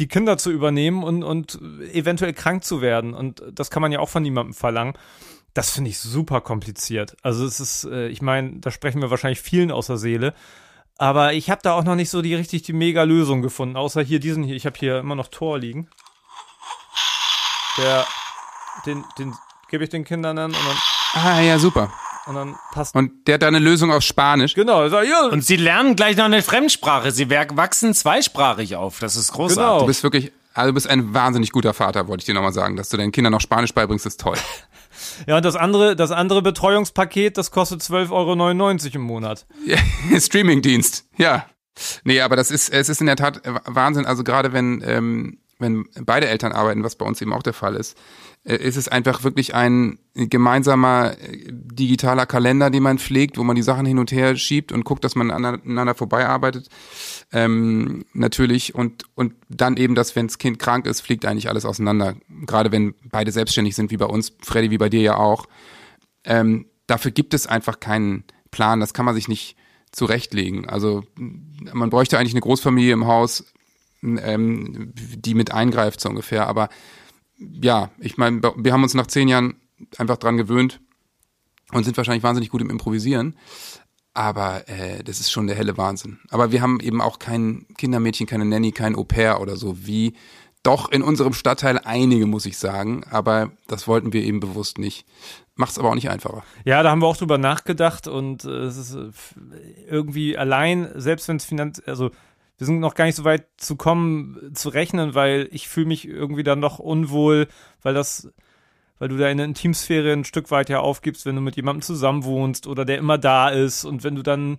die 0.00 0.08
Kinder 0.08 0.36
zu 0.36 0.50
übernehmen 0.50 1.04
und, 1.04 1.22
und 1.22 1.60
eventuell 1.92 2.32
krank 2.32 2.64
zu 2.64 2.82
werden. 2.82 3.14
Und 3.14 3.44
das 3.52 3.70
kann 3.70 3.82
man 3.82 3.92
ja 3.92 4.00
auch 4.00 4.08
von 4.08 4.24
niemandem 4.24 4.52
verlangen. 4.52 4.94
Das 5.54 5.70
finde 5.70 5.90
ich 5.90 6.00
super 6.00 6.40
kompliziert. 6.40 7.16
Also 7.22 7.46
es 7.46 7.60
ist, 7.60 7.84
äh, 7.84 8.08
ich 8.08 8.20
meine, 8.20 8.58
da 8.58 8.72
sprechen 8.72 9.00
wir 9.00 9.10
wahrscheinlich 9.10 9.40
vielen 9.40 9.70
aus 9.70 9.86
der 9.86 9.96
Seele. 9.96 10.34
Aber 10.98 11.34
ich 11.34 11.50
habe 11.50 11.60
da 11.62 11.74
auch 11.74 11.84
noch 11.84 11.94
nicht 11.94 12.10
so 12.10 12.20
die 12.20 12.34
richtig 12.34 12.62
die 12.62 12.72
mega 12.72 13.04
Lösung 13.04 13.42
gefunden, 13.42 13.76
außer 13.76 14.02
hier 14.02 14.18
diesen 14.18 14.42
hier. 14.42 14.56
Ich 14.56 14.66
habe 14.66 14.76
hier 14.76 14.98
immer 14.98 15.14
noch 15.14 15.28
Tor 15.28 15.58
liegen. 15.58 15.88
Der, 17.76 18.04
den, 18.86 19.04
den 19.18 19.34
gebe 19.68 19.84
ich 19.84 19.90
den 19.90 20.04
Kindern 20.04 20.36
dann 20.36 20.50
und 20.52 20.56
dann, 20.66 21.22
Ah, 21.24 21.40
ja, 21.40 21.58
super. 21.58 21.92
und 22.26 22.34
dann 22.34 22.56
passt. 22.72 22.94
Und 22.94 23.26
der 23.26 23.34
hat 23.34 23.42
da 23.42 23.48
eine 23.48 23.58
Lösung 23.60 23.92
auf 23.92 24.02
Spanisch. 24.02 24.54
genau, 24.54 24.88
sag, 24.88 25.06
ja, 25.06 25.26
Und 25.26 25.44
sie 25.44 25.56
lernen 25.56 25.96
gleich 25.96 26.16
noch 26.16 26.24
eine 26.24 26.42
Fremdsprache. 26.42 27.10
Sie 27.12 27.30
wachsen 27.30 27.94
zweisprachig 27.94 28.76
auf. 28.76 28.98
Das 28.98 29.16
ist 29.16 29.32
Genau. 29.32 29.46
großartig. 29.46 29.80
Du 29.80 29.86
bist 29.86 30.02
wirklich, 30.02 30.32
also 30.54 30.70
du 30.70 30.74
bist 30.74 30.88
ein 30.88 31.14
wahnsinnig 31.14 31.52
guter 31.52 31.74
Vater, 31.74 32.08
wollte 32.08 32.22
ich 32.22 32.26
dir 32.26 32.34
nochmal 32.34 32.52
sagen. 32.52 32.76
Dass 32.76 32.88
du 32.88 32.96
deinen 32.96 33.12
Kindern 33.12 33.32
noch 33.32 33.40
Spanisch 33.40 33.72
beibringst, 33.74 34.06
ist 34.06 34.20
toll. 34.20 34.36
ja, 35.26 35.36
und 35.36 35.44
das 35.44 35.56
andere, 35.56 35.94
das 35.96 36.10
andere 36.10 36.42
Betreuungspaket, 36.42 37.36
das 37.38 37.50
kostet 37.50 37.80
12,99 37.82 38.10
Euro 38.86 38.94
im 38.96 39.00
Monat. 39.02 39.46
Ja, 39.66 39.78
Streamingdienst, 40.20 41.04
ja. 41.16 41.46
Nee, 42.04 42.20
aber 42.20 42.36
das 42.36 42.50
ist, 42.52 42.70
es 42.72 42.88
ist 42.88 43.00
in 43.00 43.06
der 43.08 43.16
Tat 43.16 43.40
Wahnsinn. 43.66 44.06
Also 44.06 44.22
gerade 44.24 44.52
wenn, 44.52 44.82
ähm, 44.86 45.38
wenn 45.58 45.86
beide 46.00 46.28
Eltern 46.28 46.52
arbeiten, 46.52 46.84
was 46.84 46.94
bei 46.96 47.04
uns 47.04 47.20
eben 47.20 47.32
auch 47.32 47.42
der 47.42 47.52
Fall 47.52 47.74
ist, 47.74 47.96
ist 48.44 48.76
es 48.76 48.88
einfach 48.88 49.24
wirklich 49.24 49.54
ein 49.54 49.98
gemeinsamer 50.14 51.16
äh, 51.18 51.46
digitaler 51.50 52.26
Kalender, 52.26 52.68
den 52.68 52.82
man 52.82 52.98
pflegt, 52.98 53.38
wo 53.38 53.44
man 53.44 53.56
die 53.56 53.62
Sachen 53.62 53.86
hin 53.86 53.98
und 53.98 54.12
her 54.12 54.36
schiebt 54.36 54.70
und 54.70 54.84
guckt, 54.84 55.02
dass 55.02 55.14
man 55.14 55.30
aneinander 55.30 55.94
vorbeiarbeitet. 55.94 56.68
Ähm, 57.32 58.04
natürlich 58.12 58.74
und 58.74 59.06
und 59.14 59.32
dann 59.48 59.78
eben, 59.78 59.94
dass 59.94 60.14
wenn 60.14 60.26
das 60.26 60.38
Kind 60.38 60.58
krank 60.58 60.86
ist, 60.86 61.00
fliegt 61.00 61.24
eigentlich 61.24 61.48
alles 61.48 61.64
auseinander. 61.64 62.16
Gerade 62.46 62.70
wenn 62.70 62.94
beide 63.10 63.32
selbstständig 63.32 63.74
sind, 63.74 63.90
wie 63.90 63.96
bei 63.96 64.06
uns, 64.06 64.36
Freddy, 64.42 64.70
wie 64.70 64.78
bei 64.78 64.90
dir 64.90 65.00
ja 65.00 65.16
auch. 65.16 65.46
Ähm, 66.24 66.66
dafür 66.86 67.12
gibt 67.12 67.32
es 67.32 67.46
einfach 67.46 67.80
keinen 67.80 68.24
Plan. 68.50 68.78
Das 68.78 68.92
kann 68.92 69.06
man 69.06 69.14
sich 69.14 69.26
nicht 69.26 69.56
zurechtlegen. 69.90 70.68
Also 70.68 71.04
man 71.16 71.88
bräuchte 71.88 72.18
eigentlich 72.18 72.34
eine 72.34 72.40
Großfamilie 72.40 72.92
im 72.92 73.06
Haus, 73.06 73.44
ähm, 74.02 74.92
die 74.94 75.34
mit 75.34 75.52
eingreift 75.52 76.00
so 76.00 76.10
ungefähr. 76.10 76.46
Aber 76.46 76.68
ja, 77.38 77.90
ich 77.98 78.16
meine, 78.16 78.42
wir 78.42 78.72
haben 78.72 78.82
uns 78.82 78.94
nach 78.94 79.06
zehn 79.06 79.28
Jahren 79.28 79.54
einfach 79.98 80.16
dran 80.16 80.36
gewöhnt 80.36 80.80
und 81.72 81.84
sind 81.84 81.96
wahrscheinlich 81.96 82.22
wahnsinnig 82.22 82.50
gut 82.50 82.60
im 82.60 82.70
Improvisieren. 82.70 83.36
Aber 84.14 84.68
äh, 84.68 85.02
das 85.02 85.18
ist 85.18 85.32
schon 85.32 85.48
der 85.48 85.56
helle 85.56 85.76
Wahnsinn. 85.76 86.20
Aber 86.30 86.52
wir 86.52 86.62
haben 86.62 86.78
eben 86.80 87.00
auch 87.00 87.18
kein 87.18 87.66
Kindermädchen, 87.76 88.28
keine 88.28 88.44
Nanny, 88.44 88.70
kein 88.70 88.94
Au 88.94 89.02
pair 89.02 89.40
oder 89.40 89.56
so, 89.56 89.86
wie 89.86 90.14
doch 90.62 90.90
in 90.90 91.02
unserem 91.02 91.32
Stadtteil 91.32 91.78
einige, 91.78 92.26
muss 92.26 92.46
ich 92.46 92.56
sagen. 92.56 93.04
Aber 93.10 93.50
das 93.66 93.88
wollten 93.88 94.12
wir 94.12 94.22
eben 94.22 94.38
bewusst 94.38 94.78
nicht. 94.78 95.04
Macht's 95.56 95.78
aber 95.78 95.90
auch 95.90 95.94
nicht 95.94 96.10
einfacher. 96.10 96.44
Ja, 96.64 96.82
da 96.82 96.90
haben 96.90 97.02
wir 97.02 97.06
auch 97.06 97.16
drüber 97.16 97.38
nachgedacht 97.38 98.06
und 98.06 98.44
äh, 98.44 98.48
es 98.48 98.76
ist 98.76 98.94
äh, 98.94 99.10
irgendwie 99.88 100.38
allein, 100.38 100.88
selbst 100.94 101.28
wenn 101.28 101.36
es 101.36 101.44
finanz, 101.44 101.82
also 101.84 102.10
wir 102.58 102.66
sind 102.66 102.80
noch 102.80 102.94
gar 102.94 103.06
nicht 103.06 103.16
so 103.16 103.24
weit 103.24 103.46
zu 103.56 103.76
kommen, 103.76 104.52
zu 104.54 104.68
rechnen, 104.68 105.14
weil 105.14 105.48
ich 105.50 105.68
fühle 105.68 105.86
mich 105.86 106.06
irgendwie 106.06 106.44
dann 106.44 106.60
noch 106.60 106.78
unwohl, 106.78 107.48
weil 107.82 107.94
das, 107.94 108.30
weil 108.98 109.08
du 109.08 109.16
deine 109.16 109.44
Intimsphäre 109.44 110.12
ein 110.12 110.24
Stück 110.24 110.50
weit 110.50 110.68
ja 110.68 110.80
aufgibst, 110.80 111.26
wenn 111.26 111.34
du 111.34 111.40
mit 111.40 111.56
jemandem 111.56 111.82
zusammenwohnst 111.82 112.66
oder 112.66 112.84
der 112.84 112.98
immer 112.98 113.18
da 113.18 113.48
ist 113.48 113.84
und 113.84 114.04
wenn 114.04 114.14
du 114.14 114.22
dann 114.22 114.58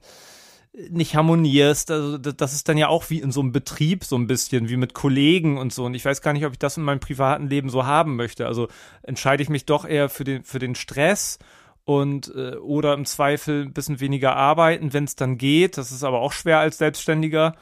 nicht 0.89 1.15
harmonierst, 1.15 1.89
also 1.91 2.17
das 2.17 2.35
das 2.35 2.53
ist 2.53 2.67
dann 2.67 2.77
ja 2.77 2.89
auch 2.89 3.09
wie 3.09 3.21
in 3.21 3.31
so 3.31 3.39
einem 3.39 3.51
Betrieb 3.51 4.03
so 4.03 4.17
ein 4.17 4.27
bisschen, 4.27 4.67
wie 4.69 4.77
mit 4.77 4.93
Kollegen 4.93 5.57
und 5.57 5.73
so. 5.73 5.85
Und 5.85 5.93
ich 5.93 6.03
weiß 6.03 6.21
gar 6.21 6.33
nicht, 6.33 6.45
ob 6.45 6.53
ich 6.53 6.59
das 6.59 6.77
in 6.77 6.83
meinem 6.83 6.99
privaten 6.99 7.47
Leben 7.47 7.69
so 7.69 7.85
haben 7.85 8.15
möchte. 8.15 8.45
Also 8.45 8.67
entscheide 9.03 9.41
ich 9.41 9.49
mich 9.49 9.65
doch 9.65 9.85
eher 9.85 10.09
für 10.09 10.25
den, 10.25 10.43
für 10.43 10.59
den 10.59 10.75
Stress 10.75 11.39
und 11.85 12.33
äh, 12.35 12.55
oder 12.57 12.93
im 12.93 13.05
Zweifel 13.05 13.63
ein 13.63 13.73
bisschen 13.73 13.99
weniger 13.99 14.35
arbeiten, 14.35 14.91
wenn 14.91 15.05
es 15.05 15.15
dann 15.15 15.37
geht. 15.37 15.77
Das 15.77 15.91
ist 15.91 16.03
aber 16.03 16.19
auch 16.19 16.33
schwer 16.33 16.59
als 16.59 16.77
Selbstständiger. 16.77 17.55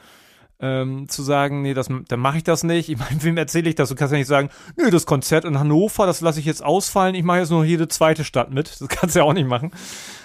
Ähm, 0.66 1.10
zu 1.10 1.22
sagen, 1.22 1.60
nee, 1.60 1.74
das, 1.74 1.88
dann 2.08 2.20
mache 2.20 2.38
ich 2.38 2.42
das 2.42 2.64
nicht. 2.64 2.88
Ich 2.88 2.96
meine, 2.96 3.16
wem 3.22 3.36
erzähle 3.36 3.68
ich 3.68 3.74
das? 3.74 3.90
Du 3.90 3.94
kannst 3.94 4.12
ja 4.12 4.18
nicht 4.18 4.28
sagen, 4.28 4.48
nee, 4.76 4.90
das 4.90 5.04
Konzert 5.04 5.44
in 5.44 5.58
Hannover, 5.58 6.06
das 6.06 6.22
lasse 6.22 6.40
ich 6.40 6.46
jetzt 6.46 6.64
ausfallen. 6.64 7.14
Ich 7.14 7.22
mache 7.22 7.40
jetzt 7.40 7.50
nur 7.50 7.66
jede 7.66 7.86
zweite 7.86 8.24
Stadt 8.24 8.50
mit. 8.50 8.80
Das 8.80 8.88
kannst 8.88 9.14
du 9.14 9.20
ja 9.20 9.24
auch 9.26 9.34
nicht 9.34 9.46
machen. 9.46 9.72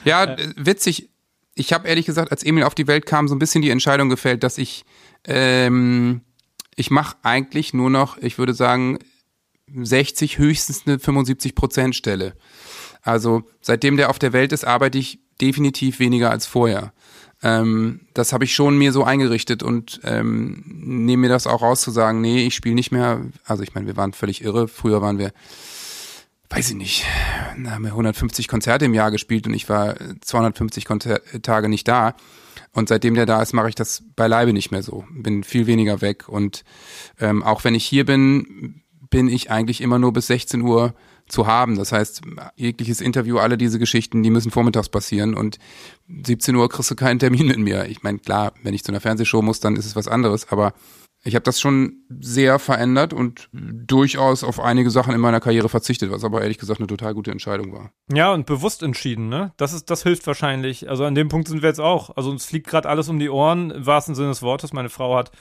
Ja, 0.05 0.23
äh, 0.23 0.53
witzig. 0.55 1.09
Ich 1.55 1.73
habe 1.73 1.89
ehrlich 1.89 2.05
gesagt, 2.05 2.31
als 2.31 2.43
Emil 2.43 2.63
auf 2.63 2.73
die 2.73 2.87
Welt 2.87 3.05
kam, 3.05 3.27
so 3.27 3.35
ein 3.35 3.39
bisschen 3.39 3.61
die 3.61 3.69
Entscheidung 3.69 4.07
gefällt, 4.07 4.43
dass 4.43 4.57
ich, 4.57 4.85
ähm, 5.27 6.21
ich 6.77 6.89
mache 6.89 7.17
eigentlich 7.23 7.73
nur 7.73 7.89
noch, 7.89 8.17
ich 8.19 8.37
würde 8.37 8.53
sagen, 8.53 8.99
60, 9.75 10.37
höchstens 10.37 10.83
eine 10.85 10.99
75 10.99 11.53
Prozent 11.53 11.95
Stelle. 11.97 12.33
Also 13.01 13.43
seitdem 13.59 13.97
der 13.97 14.09
auf 14.09 14.19
der 14.19 14.31
Welt 14.31 14.53
ist, 14.53 14.63
arbeite 14.63 14.97
ich 14.97 15.19
definitiv 15.41 15.99
weniger 15.99 16.31
als 16.31 16.45
vorher. 16.45 16.93
Ähm, 17.41 18.01
das 18.13 18.33
habe 18.33 18.43
ich 18.43 18.53
schon 18.53 18.77
mir 18.77 18.91
so 18.91 19.03
eingerichtet 19.03 19.63
und 19.63 20.01
ähm, 20.03 20.63
nehme 20.65 21.21
mir 21.21 21.29
das 21.29 21.47
auch 21.47 21.61
raus 21.61 21.81
zu 21.81 21.91
sagen, 21.91 22.21
nee, 22.21 22.45
ich 22.45 22.55
spiele 22.55 22.75
nicht 22.75 22.91
mehr. 22.91 23.21
Also 23.45 23.63
ich 23.63 23.73
meine, 23.73 23.87
wir 23.87 23.97
waren 23.97 24.13
völlig 24.13 24.43
irre. 24.43 24.67
Früher 24.67 25.01
waren 25.01 25.17
wir, 25.19 25.31
weiß 26.49 26.69
ich 26.71 26.75
nicht, 26.75 27.05
haben 27.65 27.83
wir 27.83 27.91
150 27.91 28.47
Konzerte 28.47 28.85
im 28.85 28.93
Jahr 28.93 29.11
gespielt 29.11 29.47
und 29.47 29.53
ich 29.53 29.69
war 29.69 29.95
250 30.21 30.85
Konzer 30.85 31.21
Tage 31.41 31.69
nicht 31.69 31.87
da. 31.87 32.15
Und 32.73 32.89
seitdem 32.89 33.15
der 33.15 33.25
da 33.25 33.41
ist, 33.41 33.53
mache 33.53 33.69
ich 33.69 33.75
das 33.75 34.03
beileibe 34.15 34.53
nicht 34.53 34.71
mehr 34.71 34.83
so. 34.83 35.05
Bin 35.09 35.43
viel 35.43 35.65
weniger 35.65 36.01
weg. 36.01 36.29
Und 36.29 36.63
ähm, 37.19 37.41
auch 37.41 37.63
wenn 37.63 37.73
ich 37.73 37.85
hier 37.85 38.05
bin, 38.05 38.83
bin 39.09 39.27
ich 39.27 39.51
eigentlich 39.51 39.81
immer 39.81 39.99
nur 39.99 40.13
bis 40.13 40.27
16 40.27 40.61
Uhr 40.61 40.93
zu 41.27 41.47
haben. 41.47 41.77
Das 41.77 41.91
heißt, 41.91 42.21
jegliches 42.55 43.01
Interview, 43.01 43.37
alle 43.37 43.57
diese 43.57 43.79
Geschichten, 43.79 44.23
die 44.23 44.29
müssen 44.29 44.51
vormittags 44.51 44.89
passieren 44.89 45.35
und 45.35 45.57
17 46.07 46.55
Uhr 46.55 46.69
kriegst 46.69 46.91
du 46.91 46.95
keinen 46.95 47.19
Termin 47.19 47.47
mit 47.47 47.59
mir. 47.59 47.85
Ich 47.85 48.03
meine, 48.03 48.19
klar, 48.19 48.53
wenn 48.63 48.73
ich 48.73 48.83
zu 48.83 48.91
einer 48.91 49.01
Fernsehshow 49.01 49.41
muss, 49.41 49.59
dann 49.59 49.75
ist 49.75 49.85
es 49.85 49.95
was 49.95 50.07
anderes, 50.07 50.51
aber 50.51 50.73
ich 51.23 51.35
habe 51.35 51.43
das 51.43 51.59
schon 51.59 51.97
sehr 52.21 52.59
verändert 52.59 53.13
und 53.13 53.49
durchaus 53.51 54.43
auf 54.45 54.59
einige 54.59 54.89
Sachen 54.89 55.13
in 55.13 55.19
meiner 55.19 55.41
Karriere 55.41 55.67
verzichtet, 55.67 56.11
was 56.11 56.23
aber 56.23 56.41
ehrlich 56.41 56.57
gesagt 56.57 56.79
eine 56.79 56.87
total 56.87 57.13
gute 57.13 57.31
Entscheidung 57.31 57.73
war. 57.73 57.91
Ja, 58.13 58.31
und 58.31 58.45
bewusst 58.45 58.83
entschieden, 58.83 59.27
ne? 59.27 59.51
Das 59.57 59.73
ist, 59.73 59.89
das 59.89 60.03
hilft 60.03 60.25
wahrscheinlich. 60.27 60.89
Also 60.89 61.03
an 61.03 61.15
dem 61.15 61.27
Punkt 61.27 61.49
sind 61.49 61.61
wir 61.61 61.67
jetzt 61.67 61.81
auch. 61.81 62.15
Also 62.15 62.29
uns 62.29 62.45
fliegt 62.45 62.67
gerade 62.67 62.87
alles 62.87 63.09
um 63.09 63.19
die 63.19 63.29
Ohren, 63.29 63.71
im 63.71 63.85
wahrsten 63.85 64.15
Sinne 64.15 64.29
des 64.29 64.41
Wortes. 64.41 64.71
Meine 64.71 64.87
Frau 64.87 65.17
hat, 65.17 65.31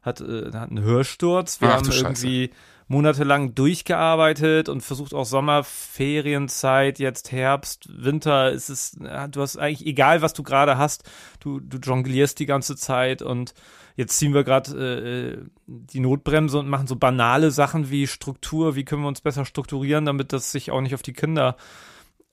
hat, 0.00 0.22
äh, 0.22 0.52
hat 0.54 0.70
einen 0.70 0.82
Hörsturz. 0.82 1.60
Wir 1.60 1.68
Ach, 1.68 1.76
haben 1.76 1.90
irgendwie 1.90 2.46
Scheiße 2.46 2.60
monatelang 2.88 3.54
durchgearbeitet 3.54 4.68
und 4.68 4.82
versucht 4.82 5.12
auch 5.12 5.24
Sommerferienzeit, 5.24 6.98
jetzt 6.98 7.32
Herbst, 7.32 7.88
Winter, 7.90 8.52
ist 8.52 8.68
es, 8.68 8.98
du 9.30 9.40
hast 9.40 9.56
eigentlich, 9.56 9.86
egal 9.86 10.22
was 10.22 10.34
du 10.34 10.42
gerade 10.42 10.78
hast, 10.78 11.02
du, 11.40 11.58
du 11.58 11.78
jonglierst 11.78 12.38
die 12.38 12.46
ganze 12.46 12.76
Zeit 12.76 13.22
und 13.22 13.54
jetzt 13.96 14.18
ziehen 14.18 14.34
wir 14.34 14.44
gerade 14.44 15.40
äh, 15.40 15.48
die 15.66 16.00
Notbremse 16.00 16.58
und 16.58 16.68
machen 16.68 16.86
so 16.86 16.96
banale 16.96 17.50
Sachen 17.50 17.90
wie 17.90 18.06
Struktur, 18.06 18.76
wie 18.76 18.84
können 18.84 19.02
wir 19.02 19.08
uns 19.08 19.20
besser 19.20 19.44
strukturieren, 19.44 20.04
damit 20.04 20.32
das 20.32 20.52
sich 20.52 20.70
auch 20.70 20.80
nicht 20.80 20.94
auf 20.94 21.02
die 21.02 21.14
Kinder 21.14 21.56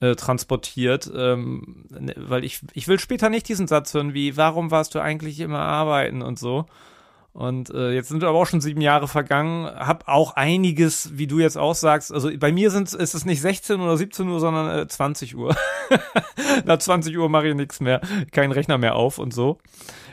äh, 0.00 0.14
transportiert, 0.14 1.10
ähm, 1.14 1.86
ne, 1.88 2.14
weil 2.16 2.44
ich, 2.44 2.60
ich 2.74 2.86
will 2.86 3.00
später 3.00 3.28
nicht 3.28 3.48
diesen 3.48 3.66
Satz 3.66 3.94
hören 3.94 4.14
wie, 4.14 4.36
warum 4.36 4.70
warst 4.70 4.94
du 4.94 5.00
eigentlich 5.00 5.40
immer 5.40 5.60
arbeiten 5.60 6.22
und 6.22 6.38
so. 6.38 6.66
Und 7.34 7.70
äh, 7.70 7.90
jetzt 7.90 8.10
sind 8.10 8.22
aber 8.22 8.38
auch 8.38 8.46
schon 8.46 8.60
sieben 8.60 8.80
Jahre 8.80 9.08
vergangen. 9.08 9.66
Hab 9.66 10.06
auch 10.06 10.36
einiges, 10.36 11.18
wie 11.18 11.26
du 11.26 11.40
jetzt 11.40 11.58
auch 11.58 11.74
sagst. 11.74 12.12
Also 12.12 12.30
bei 12.38 12.52
mir 12.52 12.70
sind, 12.70 12.92
ist 12.94 13.14
es 13.14 13.24
nicht 13.24 13.40
16 13.40 13.80
oder 13.80 13.96
17 13.96 14.28
Uhr, 14.28 14.38
sondern 14.38 14.78
äh, 14.78 14.86
20 14.86 15.36
Uhr. 15.36 15.56
Nach 16.64 16.78
20 16.78 17.18
Uhr 17.18 17.28
mache 17.28 17.48
ich 17.48 17.56
nichts 17.56 17.80
mehr. 17.80 18.00
Kein 18.30 18.52
Rechner 18.52 18.78
mehr 18.78 18.94
auf 18.94 19.18
und 19.18 19.34
so. 19.34 19.58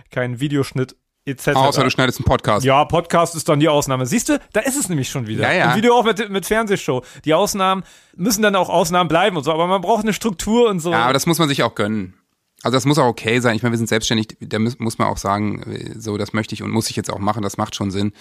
Kein 0.09 0.39
Videoschnitt 0.39 0.95
etc. 1.25 1.49
Außer 1.49 1.83
du 1.83 1.91
schneidest 1.91 2.17
einen 2.17 2.25
Podcast. 2.25 2.65
Ja, 2.65 2.83
Podcast 2.85 3.35
ist 3.35 3.47
dann 3.47 3.59
die 3.59 3.69
Ausnahme. 3.69 4.07
Siehst 4.07 4.29
du, 4.29 4.39
da 4.53 4.61
ist 4.61 4.75
es 4.75 4.89
nämlich 4.89 5.09
schon 5.09 5.27
wieder. 5.27 5.43
Ja, 5.43 5.53
ja. 5.53 5.75
Wie 5.75 5.81
du 5.81 5.93
auch 5.93 6.03
mit, 6.03 6.27
mit 6.31 6.47
Fernsehshow. 6.47 7.03
Die 7.23 7.35
Ausnahmen 7.35 7.83
müssen 8.15 8.41
dann 8.41 8.55
auch 8.55 8.69
Ausnahmen 8.69 9.07
bleiben 9.07 9.37
und 9.37 9.43
so. 9.43 9.53
Aber 9.53 9.67
man 9.67 9.81
braucht 9.81 10.03
eine 10.03 10.13
Struktur 10.13 10.71
und 10.71 10.79
so. 10.79 10.91
Ja, 10.91 11.03
aber 11.03 11.13
das 11.13 11.27
muss 11.27 11.37
man 11.37 11.49
sich 11.49 11.61
auch 11.61 11.75
gönnen. 11.75 12.15
Also 12.63 12.75
das 12.75 12.85
muss 12.85 12.99
auch 12.99 13.07
okay 13.07 13.39
sein. 13.39 13.55
Ich 13.55 13.63
meine, 13.63 13.73
wir 13.73 13.77
sind 13.77 13.89
selbstständig, 13.89 14.37
da 14.39 14.59
muss, 14.59 14.97
man 14.97 15.07
auch 15.07 15.17
sagen, 15.17 15.63
so 15.97 16.17
das 16.17 16.33
möchte 16.33 16.53
ich 16.53 16.61
und 16.61 16.69
muss 16.69 16.89
ich 16.89 16.95
jetzt 16.95 17.11
auch 17.11 17.19
machen, 17.19 17.41
das 17.41 17.57
macht 17.57 17.75
schon 17.75 17.89
Sinn. 17.89 18.13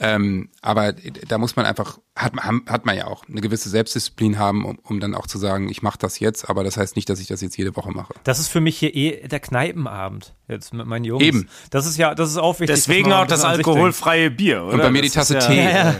Ähm, 0.00 0.48
aber 0.62 0.92
da 0.92 1.38
muss 1.38 1.54
man 1.54 1.64
einfach, 1.64 1.98
hat, 2.16 2.32
hat 2.66 2.86
man 2.86 2.96
ja 2.96 3.06
auch 3.06 3.24
eine 3.28 3.40
gewisse 3.40 3.68
Selbstdisziplin 3.68 4.38
haben, 4.38 4.64
um, 4.64 4.78
um 4.82 5.00
dann 5.00 5.14
auch 5.14 5.26
zu 5.26 5.38
sagen, 5.38 5.68
ich 5.68 5.82
mache 5.82 5.98
das 5.98 6.18
jetzt, 6.18 6.48
aber 6.48 6.64
das 6.64 6.76
heißt 6.76 6.96
nicht, 6.96 7.08
dass 7.08 7.20
ich 7.20 7.28
das 7.28 7.40
jetzt 7.40 7.56
jede 7.56 7.76
Woche 7.76 7.92
mache. 7.92 8.14
Das 8.24 8.40
ist 8.40 8.48
für 8.48 8.60
mich 8.60 8.78
hier 8.78 8.94
eh 8.94 9.28
der 9.28 9.40
Kneipenabend 9.40 10.34
jetzt 10.48 10.74
mit 10.74 10.86
meinen 10.86 11.04
Jungs. 11.04 11.22
Eben. 11.22 11.48
Das 11.70 11.86
ist 11.86 11.98
ja, 11.98 12.14
das 12.14 12.30
ist 12.30 12.36
auch 12.38 12.58
wichtig. 12.58 12.76
Deswegen 12.76 13.12
auch 13.12 13.26
das 13.26 13.44
alkoholfreie 13.44 14.30
Bier, 14.30 14.64
oder? 14.64 14.74
Und 14.74 14.80
bei 14.80 14.90
mir 14.90 15.02
die 15.02 15.10
Tasse 15.10 15.38
Tee. 15.38 15.58
Ja, 15.68 15.70
ja. 15.70 15.96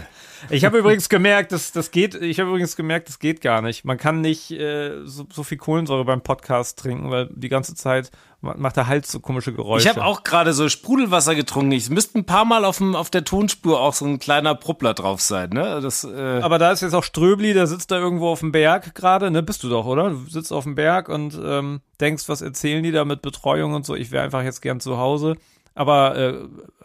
Ich 0.51 0.65
habe 0.65 0.79
übrigens 0.79 1.09
gemerkt, 1.09 1.53
dass 1.53 1.73
das 1.73 1.91
geht. 1.91 2.15
Ich 2.15 2.41
habe 2.41 2.51
übrigens 2.51 2.77
gemerkt, 2.77 3.09
das 3.09 3.19
geht 3.19 3.41
gar 3.41 3.63
nicht. 3.63 3.85
Man 3.85 3.99
kann 3.99 4.21
nicht 4.21 4.51
äh, 4.51 5.05
so, 5.05 5.27
so 5.33 5.43
viel 5.43 5.59
Kohlensäure 5.59 6.05
beim 6.05 6.21
Podcast 6.21 6.79
trinken, 6.79 7.11
weil 7.11 7.29
die 7.33 7.49
ganze 7.49 7.75
Zeit 7.75 8.11
macht 8.41 8.77
der 8.77 8.87
Hals 8.87 9.11
so 9.11 9.19
komische 9.19 9.53
Geräusche. 9.53 9.89
Ich 9.89 9.97
habe 9.97 10.07
auch 10.07 10.23
gerade 10.23 10.53
so 10.53 10.69
Sprudelwasser 10.69 11.35
getrunken. 11.35 11.73
Es 11.73 11.91
müsste 11.91 12.19
ein 12.19 12.25
paar 12.25 12.45
Mal 12.45 12.65
auf, 12.65 12.79
dem, 12.79 12.95
auf 12.95 13.11
der 13.11 13.25
Tonspur 13.25 13.81
auch 13.81 13.95
so 13.95 14.05
ein 14.05 14.21
kleiner 14.21 14.55
Pruppler 14.55 14.95
drauf 14.95 15.21
sein. 15.21 15.51
Ne? 15.51 15.81
Das, 15.81 16.05
äh 16.05 16.41
Aber 16.41 16.59
da 16.59 16.71
ist 16.71 16.83
jetzt 16.83 16.95
auch 16.95 17.03
Ströbli, 17.03 17.53
der 17.53 17.67
sitzt 17.67 17.91
da 17.91 17.99
irgendwo 17.99 18.29
auf 18.29 18.41
dem 18.41 18.53
Berg 18.53 18.95
gerade. 18.95 19.31
Ne, 19.31 19.43
bist 19.43 19.65
du 19.65 19.69
doch, 19.69 19.87
oder? 19.87 20.11
Du 20.11 20.27
sitzt 20.29 20.53
auf 20.53 20.65
dem 20.65 20.77
Berg 20.77 21.09
und 21.09 21.39
ähm, 21.43 21.81
denkst, 22.01 22.29
was 22.29 22.41
erzählen 22.41 22.83
die 22.83 22.93
da 22.93 23.05
mit 23.05 23.23
Betreuung 23.23 23.75
und 23.75 23.85
so. 23.85 23.97
Ich 23.97 24.13
wäre 24.13 24.25
einfach 24.25 24.43
jetzt 24.43 24.63
gern 24.63 24.79
zu 24.79 24.99
Hause. 24.99 25.37
Aber 25.75 26.17
äh, 26.17 26.35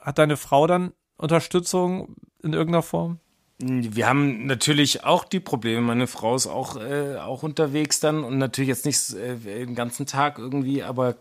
hat 0.01 0.18
deine 0.18 0.38
Frau 0.38 0.66
dann 0.66 0.91
Unterstützung 1.18 2.16
in 2.41 2.54
irgendeiner 2.54 2.82
Form? 2.84 3.20
Wir 3.66 4.07
haben 4.07 4.45
natürlich 4.45 5.03
auch 5.03 5.24
die 5.24 5.39
Probleme. 5.39 5.82
Meine 5.82 6.07
Frau 6.07 6.36
ist 6.36 6.47
auch, 6.47 6.76
äh, 6.76 7.18
auch 7.18 7.43
unterwegs 7.43 7.99
dann 7.99 8.24
und 8.24 8.38
natürlich 8.38 8.70
jetzt 8.70 8.86
nicht 8.86 9.14
äh, 9.14 9.36
den 9.38 9.76
ganzen 9.76 10.05
Tag 10.05 10.38
irgendwie, 10.38 10.84
aber 10.84 11.16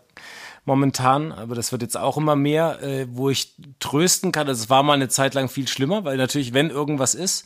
momentan, 0.65 1.31
aber 1.31 1.55
das 1.55 1.71
wird 1.71 1.81
jetzt 1.81 1.97
auch 1.97 2.17
immer 2.17 2.35
mehr, 2.35 2.81
äh, 2.81 3.07
wo 3.09 3.29
ich 3.29 3.55
trösten 3.79 4.31
kann. 4.31 4.47
Also 4.47 4.63
es 4.63 4.69
war 4.69 4.83
mal 4.83 4.93
eine 4.93 5.09
Zeit 5.09 5.33
lang 5.33 5.49
viel 5.49 5.67
schlimmer, 5.67 6.03
weil 6.03 6.17
natürlich, 6.17 6.53
wenn 6.53 6.69
irgendwas 6.69 7.15
ist 7.15 7.45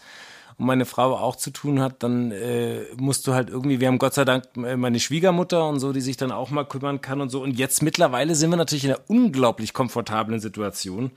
und 0.57 0.65
meine 0.65 0.85
Frau 0.85 1.15
auch 1.15 1.35
zu 1.35 1.51
tun 1.51 1.79
hat, 1.79 2.01
dann 2.03 2.31
äh, 2.31 2.81
musst 2.97 3.27
du 3.27 3.33
halt 3.33 3.49
irgendwie, 3.49 3.79
wir 3.79 3.87
haben 3.87 3.99
Gott 3.99 4.15
sei 4.15 4.25
Dank 4.25 4.45
äh, 4.57 4.75
meine 4.75 4.99
Schwiegermutter 4.99 5.67
und 5.67 5.79
so, 5.79 5.93
die 5.93 6.01
sich 6.01 6.17
dann 6.17 6.31
auch 6.31 6.49
mal 6.49 6.65
kümmern 6.65 7.01
kann 7.01 7.21
und 7.21 7.29
so. 7.29 7.43
Und 7.43 7.51
jetzt 7.51 7.83
mittlerweile 7.83 8.35
sind 8.35 8.49
wir 8.49 8.57
natürlich 8.57 8.85
in 8.85 8.91
einer 8.91 9.01
unglaublich 9.07 9.73
komfortablen 9.73 10.39
Situation 10.39 11.11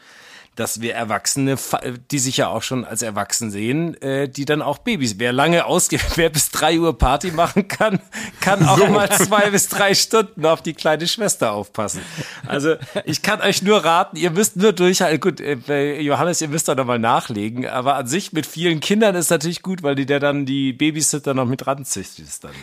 dass 0.57 0.81
wir 0.81 0.95
Erwachsene, 0.95 1.57
die 2.11 2.19
sich 2.19 2.37
ja 2.37 2.49
auch 2.49 2.63
schon 2.63 2.85
als 2.85 3.03
erwachsen 3.03 3.51
sehen, 3.51 4.01
äh, 4.03 4.29
die 4.29 4.45
dann 4.45 4.63
auch 4.63 4.79
Babys. 4.79 5.19
Wer 5.19 5.33
lange 5.33 5.65
ausgeht, 5.65 6.03
wer 6.17 6.29
bis 6.29 6.51
drei 6.51 6.79
Uhr 6.79 6.99
Party 6.99 7.31
machen 7.31 7.69
kann, 7.69 8.01
kann 8.41 8.67
auch 8.67 8.79
so. 8.79 8.87
mal 8.89 9.11
zwei 9.11 9.51
bis 9.51 9.69
drei 9.69 9.95
Stunden 9.95 10.45
auf 10.45 10.61
die 10.61 10.75
kleine 10.75 11.07
Schwester 11.07 11.53
aufpassen. 11.53 12.03
Also 12.47 12.75
ich 13.05 13.23
kann 13.23 13.41
euch 13.41 13.63
nur 13.63 13.85
raten, 13.85 14.17
ihr 14.17 14.31
müsst 14.31 14.57
nur 14.57 14.73
durchhalten. 14.73 15.21
Gut, 15.21 15.41
äh, 15.41 16.01
Johannes, 16.01 16.41
ihr 16.41 16.49
müsst 16.49 16.69
da 16.69 16.75
nochmal 16.75 16.99
nachlegen, 16.99 17.67
aber 17.67 17.95
an 17.95 18.07
sich 18.07 18.33
mit 18.33 18.45
vielen 18.45 18.81
Kindern 18.81 19.15
ist 19.15 19.30
natürlich 19.31 19.63
gut, 19.63 19.83
weil 19.83 19.95
die 19.95 20.07
der 20.07 20.21
dann 20.21 20.47
die 20.47 20.73
Babysitter 20.73 21.35
noch 21.35 21.47
mit 21.47 21.67
ranzieht. 21.67 22.09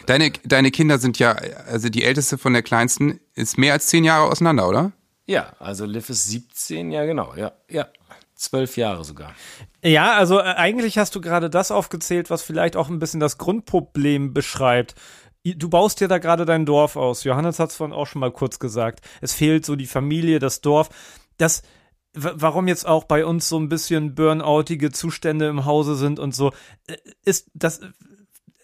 Deine, 0.06 0.32
deine 0.44 0.72
Kinder 0.72 0.98
sind 1.00 1.20
ja, 1.20 1.32
also 1.68 1.90
die 1.90 2.04
älteste 2.04 2.38
von 2.38 2.54
der 2.54 2.64
kleinsten 2.64 3.20
ist 3.34 3.58
mehr 3.58 3.74
als 3.74 3.88
zehn 3.88 4.04
Jahre 4.04 4.30
auseinander, 4.30 4.68
oder? 4.68 4.92
Ja, 5.26 5.54
also 5.60 5.86
Liv 5.86 6.10
ist 6.10 6.26
17, 6.26 6.92
ja 6.92 7.06
genau, 7.06 7.34
ja, 7.36 7.52
ja. 7.70 7.88
Zwölf 8.36 8.78
Jahre 8.78 9.04
sogar. 9.04 9.34
Ja, 9.84 10.14
also 10.14 10.40
äh, 10.40 10.44
eigentlich 10.44 11.00
hast 11.00 11.16
du 11.16 11.22
gerade 11.22 11.50
das 11.50 11.72
aufgezählt, 11.72 12.30
was 12.30 12.44
vielleicht 12.44 12.76
auch 12.76 12.88
ein 12.88 13.00
bisschen 13.00 13.20
das 13.20 13.40
Grundproblem 13.40 14.32
beschreibt. 14.32 14.94
Du 15.44 15.70
baust 15.70 16.02
dir 16.02 16.08
da 16.08 16.20
gerade 16.20 16.46
dein 16.46 16.66
Dorf 16.66 16.98
aus. 16.98 17.24
Johannes 17.24 17.58
hat 17.58 17.72
es 17.72 17.78
vorhin 17.78 17.96
auch 17.96 18.06
schon 18.06 18.20
mal 18.20 18.32
kurz 18.32 18.60
gesagt. 18.60 19.02
Es 19.22 19.34
fehlt 19.34 19.66
so 19.66 19.76
die 19.76 19.88
Familie, 19.88 20.38
das 20.38 20.62
Dorf. 20.62 20.90
Das, 21.38 21.64
warum 22.18 22.68
jetzt 22.68 22.88
auch 22.88 23.04
bei 23.04 23.26
uns 23.26 23.50
so 23.50 23.58
ein 23.60 23.70
bisschen 23.70 24.16
burnoutige 24.16 24.92
Zustände 24.92 25.48
im 25.48 25.66
Hause 25.66 25.96
sind 25.96 26.20
und 26.20 26.36
so, 26.36 26.52
äh, 26.88 26.98
ist 27.24 27.50
das 27.54 27.82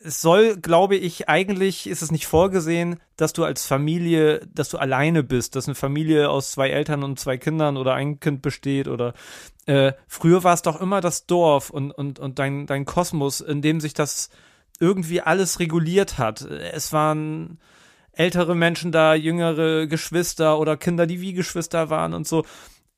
es 0.06 0.22
soll, 0.22 0.58
glaube 0.58 0.97
ich, 0.97 1.30
eigentlich 1.30 1.88
ist 1.88 2.01
es 2.01 2.12
nicht 2.12 2.28
vorgesehen, 2.28 2.99
dass 3.16 3.32
du 3.32 3.45
als 3.45 3.66
Familie, 3.66 4.45
dass 4.54 4.68
du 4.68 4.78
alleine 4.78 5.24
bist, 5.24 5.56
dass 5.56 5.68
eine 5.68 5.76
Familie 5.76 6.30
aus 6.30 6.51
zwei 6.51 6.70
Eltern 6.72 7.04
und 7.04 7.20
zwei 7.20 7.38
Kindern 7.38 7.78
oder 7.78 7.93
ein 7.93 8.20
Kind 8.20 8.41
besteht 8.41 8.89
oder 8.89 9.14
äh, 9.66 9.93
früher 10.08 10.43
war 10.43 10.54
es 10.54 10.62
doch 10.62 10.82
immer 10.82 10.99
das 10.99 11.26
Dorf 11.26 11.70
und, 11.70 11.91
und, 11.91 12.20
und 12.20 12.38
dein, 12.38 12.66
dein 12.66 12.86
Kosmos, 12.86 13.39
in 13.39 13.62
dem 13.62 13.80
sich 13.80 13.93
das 13.93 14.30
irgendwie 14.80 15.22
alles 15.22 15.60
reguliert 15.60 16.18
hat. 16.18 16.41
Es 16.41 16.91
waren 16.91 17.60
ältere 18.12 18.56
Menschen 18.56 18.91
da, 18.91 19.16
jüngere 19.16 19.88
Geschwister 19.88 20.60
oder 20.60 20.76
Kinder, 20.76 21.08
die 21.08 21.22
wie 21.22 21.34
Geschwister 21.34 21.89
waren 21.89 22.14
und 22.14 22.28
so. 22.28 22.43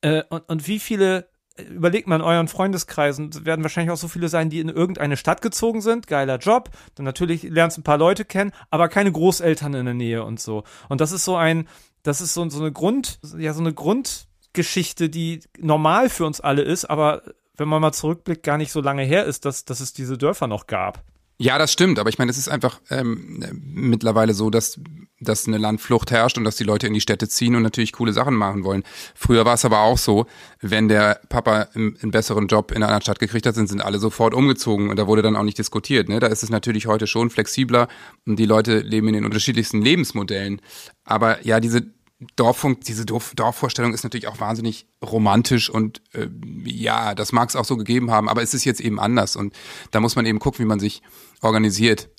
Äh, 0.05 0.23
und, 0.29 0.47
und 0.47 0.67
wie 0.67 0.79
viele 0.79 1.27
überlegt 1.69 2.07
mal 2.07 2.17
in 2.17 2.21
euren 2.21 2.47
Freundeskreisen, 2.47 3.45
werden 3.45 3.63
wahrscheinlich 3.63 3.91
auch 3.91 3.97
so 3.97 4.07
viele 4.07 4.29
sein, 4.29 4.49
die 4.49 4.59
in 4.59 4.69
irgendeine 4.69 5.17
Stadt 5.17 5.41
gezogen 5.41 5.81
sind, 5.81 6.05
geiler 6.05 6.37
Job, 6.37 6.69
dann 6.95 7.05
natürlich 7.05 7.43
lernst 7.43 7.77
ein 7.77 7.83
paar 7.83 7.97
Leute 7.97 8.25
kennen, 8.25 8.51
aber 8.69 8.89
keine 8.89 9.11
Großeltern 9.11 9.73
in 9.73 9.85
der 9.85 9.93
Nähe 9.93 10.23
und 10.23 10.39
so. 10.39 10.63
Und 10.89 10.99
das 11.01 11.13
ist 11.13 11.23
so 11.23 11.37
ein, 11.37 11.67
das 12.03 12.19
ist 12.19 12.33
so, 12.33 12.47
so 12.49 12.59
eine 12.59 12.73
Grund, 12.73 13.19
ja, 13.37 13.53
so 13.53 13.61
eine 13.61 13.73
Grundgeschichte, 13.73 15.09
die 15.09 15.39
normal 15.57 16.09
für 16.09 16.25
uns 16.25 16.41
alle 16.41 16.61
ist, 16.61 16.85
aber 16.85 17.23
wenn 17.55 17.69
man 17.69 17.81
mal 17.81 17.93
zurückblickt, 17.93 18.43
gar 18.43 18.57
nicht 18.57 18.73
so 18.73 18.81
lange 18.81 19.03
her 19.03 19.23
ist, 19.23 19.45
dass, 19.45 19.63
dass 19.63 19.79
es 19.79 19.93
diese 19.93 20.17
Dörfer 20.17 20.47
noch 20.47 20.67
gab. 20.67 21.03
Ja, 21.37 21.57
das 21.57 21.73
stimmt, 21.73 21.99
aber 21.99 22.09
ich 22.09 22.17
meine, 22.17 22.31
es 22.31 22.37
ist 22.37 22.47
einfach 22.47 22.79
ähm, 22.89 23.43
mittlerweile 23.61 24.33
so, 24.33 24.49
dass, 24.49 24.79
dass 25.19 25.47
eine 25.47 25.57
Landflucht 25.57 26.09
herrscht 26.09 26.37
und 26.37 26.45
dass 26.45 26.55
die 26.55 26.63
Leute 26.63 26.87
in 26.87 26.93
die 26.93 27.01
Städte 27.01 27.27
ziehen 27.27 27.55
und 27.55 27.63
natürlich 27.63 27.91
coole 27.91 28.13
Sachen 28.13 28.35
machen 28.35 28.63
wollen. 28.63 28.83
Früher 29.15 29.43
war 29.43 29.55
es 29.55 29.65
aber 29.65 29.81
auch 29.81 29.97
so, 29.97 30.27
wenn 30.61 30.87
der 30.87 31.19
Papa 31.27 31.67
einen, 31.73 32.11
besseren 32.11 32.47
Job 32.47 32.71
in 32.71 32.83
einer 32.83 33.01
Stadt 33.01 33.19
gekriegt 33.19 33.45
hat, 33.45 33.55
sind, 33.55 33.67
sind 33.67 33.81
alle 33.81 33.99
sofort 33.99 34.33
umgezogen 34.33 34.89
und 34.89 34.97
da 34.97 35.07
wurde 35.07 35.21
dann 35.21 35.35
auch 35.35 35.43
nicht 35.43 35.57
diskutiert. 35.57 36.07
Ne? 36.07 36.21
Da 36.21 36.27
ist 36.27 36.41
es 36.41 36.49
natürlich 36.49 36.87
heute 36.87 37.05
schon 37.05 37.29
flexibler 37.29 37.89
und 38.25 38.37
die 38.37 38.45
Leute 38.45 38.79
leben 38.79 39.09
in 39.09 39.15
den 39.15 39.25
unterschiedlichsten 39.25 39.81
Lebensmodellen. 39.81 40.61
Aber 41.03 41.45
ja, 41.45 41.59
diese 41.59 41.94
Dorffunk, 42.35 42.81
diese 42.81 43.05
Dorf, 43.05 43.33
Dorfvorstellung 43.35 43.93
ist 43.93 44.03
natürlich 44.03 44.27
auch 44.27 44.39
wahnsinnig 44.39 44.87
romantisch 45.03 45.69
und 45.69 46.01
äh, 46.13 46.27
ja, 46.63 47.13
das 47.13 47.31
mag 47.31 47.49
es 47.49 47.55
auch 47.55 47.65
so 47.65 47.75
gegeben 47.75 48.09
haben, 48.09 48.29
aber 48.29 48.41
es 48.41 48.53
ist 48.53 48.63
jetzt 48.63 48.79
eben 48.79 48.99
anders 48.99 49.35
und 49.35 49.53
da 49.91 49.99
muss 49.99 50.15
man 50.15 50.25
eben 50.25 50.39
gucken, 50.39 50.63
wie 50.63 50.67
man 50.67 50.79
sich 50.79 51.01
organisiert 51.41 52.09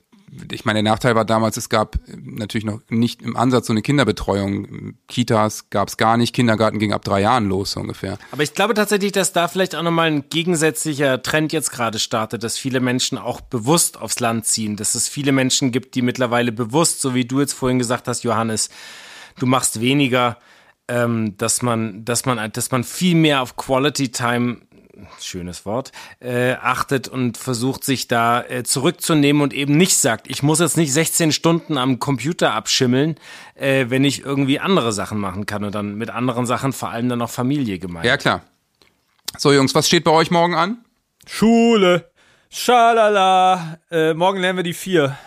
ich 0.51 0.65
meine, 0.65 0.83
der 0.83 0.93
Nachteil 0.93 1.15
war 1.15 1.25
damals, 1.25 1.57
es 1.57 1.69
gab 1.69 1.99
natürlich 2.09 2.65
noch 2.65 2.81
nicht 2.89 3.23
im 3.23 3.37
Ansatz 3.37 3.67
so 3.69 3.73
eine 3.73 3.83
Kinderbetreuung. 3.83 4.95
Kitas 5.09 5.71
gab 5.71 5.89
es 5.89 5.97
gar 5.97 6.17
nicht, 6.17 6.35
Kindergarten 6.35 6.79
ging 6.79 6.93
ab 6.93 7.05
drei 7.05 7.21
Jahren 7.21 7.49
los 7.49 7.73
so 7.73 7.81
ungefähr. 7.81 8.19
Aber 8.33 8.43
ich 8.43 8.55
glaube 8.55 8.75
tatsächlich, 8.75 9.13
dass 9.13 9.33
da 9.33 9.49
vielleicht 9.49 9.75
auch 9.75 9.83
nochmal 9.83 10.09
ein 10.09 10.29
gegensätzlicher 10.29 11.23
Trend 11.23 11.53
jetzt 11.53 11.71
gerade 11.71 11.99
startet, 11.99 12.43
dass 12.43 12.59
viele 12.59 12.81
Menschen 12.81 13.19
auch 13.19 13.41
bewusst 13.41 14.01
aufs 14.01 14.21
Land 14.21 14.47
ziehen, 14.47 14.77
dass 14.77 14.95
es 14.95 15.09
viele 15.09 15.33
Menschen 15.33 15.73
gibt, 15.73 15.95
die 15.95 16.03
mittlerweile 16.03 16.53
bewusst, 16.53 17.01
so 17.01 17.15
wie 17.15 17.25
du 17.25 17.41
jetzt 17.41 17.53
vorhin 17.53 17.79
gesagt 17.79 18.09
hast, 18.09 18.25
Johannes, 18.25 18.69
du 19.39 19.47
machst 19.47 19.81
weniger, 19.81 20.39
ähm, 20.89 21.37
dass 21.37 21.63
man, 21.63 22.05
dass 22.05 22.27
man, 22.27 22.53
dass 22.53 22.71
man 22.71 22.85
viel 22.85 23.15
mehr 23.15 23.43
auf 23.43 23.57
Quality 23.57 24.11
Time 24.11 24.59
schönes 25.21 25.67
Wort, 25.67 25.93
äh, 26.21 26.53
achtet 26.55 27.09
und 27.09 27.37
versucht 27.37 27.85
sich 27.85 28.09
da 28.09 28.43
äh, 28.43 28.63
zurückzunehmen 28.65 29.43
und 29.43 29.53
eben 29.53 29.77
nicht 29.77 29.97
sagt, 29.97 30.29
ich 30.29 30.43
muss 30.43 30.61
jetzt 30.61 30.77
nicht 30.77 30.93
16 30.93 31.33
Stunden 31.33 31.77
am 31.77 31.99
Computer 31.99 32.55
abschimmeln, 32.55 33.17
äh, 33.55 33.87
wenn 33.89 34.05
ich 34.05 34.25
irgendwie 34.25 34.59
andere 34.59 34.93
Sachen 34.93 35.19
machen 35.19 35.47
kann 35.47 35.65
und 35.65 35.75
dann 35.75 35.97
mit 35.97 36.11
anderen 36.11 36.47
Sachen 36.47 36.73
vor 36.73 36.91
allem 36.91 37.09
dann 37.09 37.19
noch 37.19 37.31
Familie 37.31 37.79
gemeint. 37.79 38.07
Ja, 38.07 38.17
klar. 38.17 38.43
So, 39.39 39.53
Jungs, 39.53 39.75
was 39.75 39.87
steht 39.87 40.05
bei 40.05 40.13
euch 40.13 40.31
morgen 40.31 40.55
an? 40.55 40.79
Schule. 41.27 42.11
Schalala. 42.49 43.79
Äh, 43.91 44.15
morgen 44.15 44.41
lernen 44.41 44.59
wir 44.59 44.63
die 44.63 44.73
vier. 44.73 45.19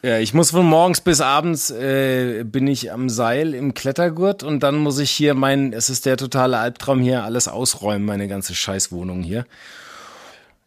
Ja, 0.00 0.20
ich 0.20 0.32
muss 0.32 0.52
von 0.52 0.64
morgens 0.64 1.00
bis 1.00 1.20
abends 1.20 1.70
äh, 1.70 2.44
bin 2.44 2.68
ich 2.68 2.92
am 2.92 3.08
Seil 3.08 3.52
im 3.52 3.74
Klettergurt 3.74 4.44
und 4.44 4.62
dann 4.62 4.76
muss 4.76 5.00
ich 5.00 5.10
hier 5.10 5.34
mein, 5.34 5.72
es 5.72 5.90
ist 5.90 6.06
der 6.06 6.16
totale 6.16 6.56
Albtraum 6.58 7.00
hier, 7.00 7.24
alles 7.24 7.48
ausräumen, 7.48 8.06
meine 8.06 8.28
ganze 8.28 8.54
Scheißwohnung 8.54 9.22
hier. 9.22 9.44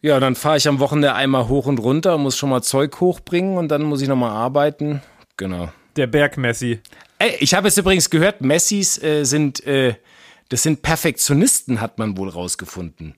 Ja, 0.02 0.20
dann 0.20 0.34
fahre 0.34 0.58
ich 0.58 0.68
am 0.68 0.80
Wochenende 0.80 1.14
einmal 1.14 1.48
hoch 1.48 1.64
und 1.64 1.78
runter, 1.78 2.18
muss 2.18 2.36
schon 2.36 2.50
mal 2.50 2.60
Zeug 2.60 3.00
hochbringen 3.00 3.56
und 3.56 3.68
dann 3.68 3.84
muss 3.84 4.02
ich 4.02 4.08
nochmal 4.08 4.32
arbeiten. 4.32 5.00
Genau. 5.38 5.72
Der 5.96 6.08
Bergmessi. 6.08 6.80
Ey, 7.18 7.36
ich 7.40 7.54
habe 7.54 7.68
jetzt 7.68 7.78
übrigens 7.78 8.10
gehört, 8.10 8.42
Messis 8.42 9.02
äh, 9.02 9.24
sind, 9.24 9.64
äh, 9.66 9.94
das 10.50 10.62
sind 10.62 10.82
Perfektionisten, 10.82 11.80
hat 11.80 11.98
man 11.98 12.18
wohl 12.18 12.28
rausgefunden. 12.28 13.14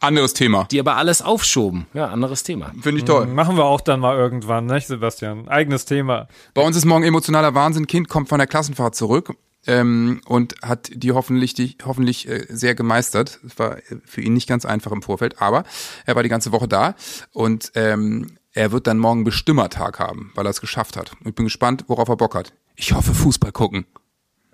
Anderes 0.00 0.34
Thema. 0.34 0.64
Die 0.70 0.80
aber 0.80 0.96
alles 0.96 1.22
aufschoben. 1.22 1.86
Ja, 1.94 2.06
anderes 2.08 2.42
Thema. 2.42 2.72
Finde 2.80 2.98
ich 2.98 3.04
toll. 3.04 3.26
Machen 3.26 3.56
wir 3.56 3.64
auch 3.64 3.80
dann 3.80 4.00
mal 4.00 4.16
irgendwann, 4.16 4.66
ne, 4.66 4.80
Sebastian? 4.80 5.48
Eigenes 5.48 5.84
Thema. 5.86 6.28
Bei 6.54 6.62
uns 6.62 6.76
ist 6.76 6.84
morgen 6.84 7.04
emotionaler 7.04 7.54
Wahnsinn. 7.54 7.86
Kind 7.86 8.08
kommt 8.08 8.28
von 8.28 8.38
der 8.38 8.46
Klassenfahrt 8.46 8.94
zurück 8.94 9.34
ähm, 9.66 10.20
und 10.26 10.54
hat 10.62 10.90
die 10.92 11.12
hoffentlich, 11.12 11.54
die, 11.54 11.76
hoffentlich 11.84 12.28
äh, 12.28 12.46
sehr 12.48 12.74
gemeistert. 12.74 13.40
Es 13.46 13.58
war 13.58 13.76
für 14.04 14.20
ihn 14.20 14.34
nicht 14.34 14.48
ganz 14.48 14.64
einfach 14.64 14.92
im 14.92 15.02
Vorfeld, 15.02 15.40
aber 15.40 15.64
er 16.04 16.14
war 16.14 16.22
die 16.22 16.28
ganze 16.28 16.52
Woche 16.52 16.68
da 16.68 16.94
und 17.32 17.72
ähm, 17.74 18.38
er 18.52 18.72
wird 18.72 18.86
dann 18.86 18.98
morgen 18.98 19.24
Bestimmertag 19.24 19.98
haben, 19.98 20.32
weil 20.34 20.46
er 20.46 20.50
es 20.50 20.60
geschafft 20.60 20.96
hat. 20.96 21.12
Und 21.20 21.28
ich 21.28 21.34
bin 21.34 21.44
gespannt, 21.44 21.84
worauf 21.88 22.08
er 22.08 22.16
Bock 22.16 22.34
hat. 22.34 22.52
Ich 22.74 22.92
hoffe 22.92 23.12
Fußball 23.12 23.52
gucken. 23.52 23.86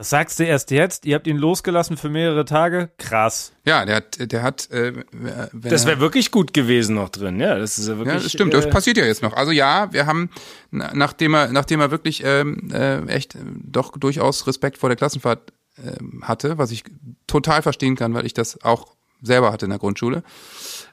Das 0.03 0.11
sagst 0.11 0.41
du 0.41 0.45
erst 0.45 0.73
jetzt? 0.73 1.07
Ihr 1.07 1.15
habt 1.15 1.29
ihn 1.29 1.37
losgelassen 1.37 1.97
für 1.97 2.09
mehrere 2.09 2.45
Tage? 2.45 2.91
Krass. 2.99 3.53
Ja, 3.65 3.85
der 3.85 3.95
hat, 3.95 4.33
der 4.33 4.43
hat. 4.43 4.69
Äh, 4.73 5.05
das 5.53 5.87
wäre 5.87 6.01
wirklich 6.01 6.33
gut 6.33 6.53
gewesen 6.53 6.97
noch 6.97 7.09
drin. 7.09 7.39
Ja, 7.39 7.57
das 7.57 7.79
ist 7.79 7.87
ja 7.87 7.97
wirklich. 7.99 8.17
Ja, 8.17 8.21
das 8.21 8.33
stimmt. 8.33 8.53
Äh, 8.53 8.57
das 8.57 8.69
passiert 8.69 8.97
ja 8.97 9.05
jetzt 9.05 9.23
noch. 9.23 9.33
Also 9.35 9.53
ja, 9.53 9.93
wir 9.93 10.07
haben, 10.07 10.29
nachdem 10.73 11.35
er, 11.35 11.53
nachdem 11.53 11.79
er 11.79 11.93
wirklich 11.93 12.25
ähm, 12.25 12.69
äh, 12.73 13.07
echt 13.07 13.37
doch 13.65 13.97
durchaus 13.97 14.45
Respekt 14.49 14.79
vor 14.79 14.89
der 14.89 14.97
Klassenfahrt 14.97 15.53
äh, 15.77 15.93
hatte, 16.23 16.59
was 16.59 16.73
ich 16.73 16.83
total 17.29 17.63
verstehen 17.63 17.95
kann, 17.95 18.13
weil 18.13 18.27
ich 18.27 18.35
das 18.35 18.61
auch 18.65 18.97
selber 19.23 19.53
hatte 19.53 19.67
in 19.67 19.71
der 19.71 19.79
Grundschule, 19.79 20.25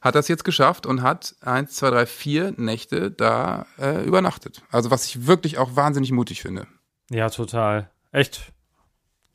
hat 0.01 0.13
das 0.13 0.27
jetzt 0.27 0.43
geschafft 0.43 0.85
und 0.85 1.01
hat 1.01 1.33
eins, 1.41 1.73
zwei, 1.73 1.89
drei, 1.89 2.05
vier 2.05 2.53
Nächte 2.57 3.09
da 3.09 3.65
äh, 3.79 4.05
übernachtet. 4.05 4.61
Also 4.69 4.91
was 4.91 5.07
ich 5.07 5.25
wirklich 5.25 5.57
auch 5.57 5.75
wahnsinnig 5.75 6.11
mutig 6.11 6.43
finde. 6.43 6.67
Ja, 7.09 7.31
total. 7.31 7.89
Echt 8.11 8.51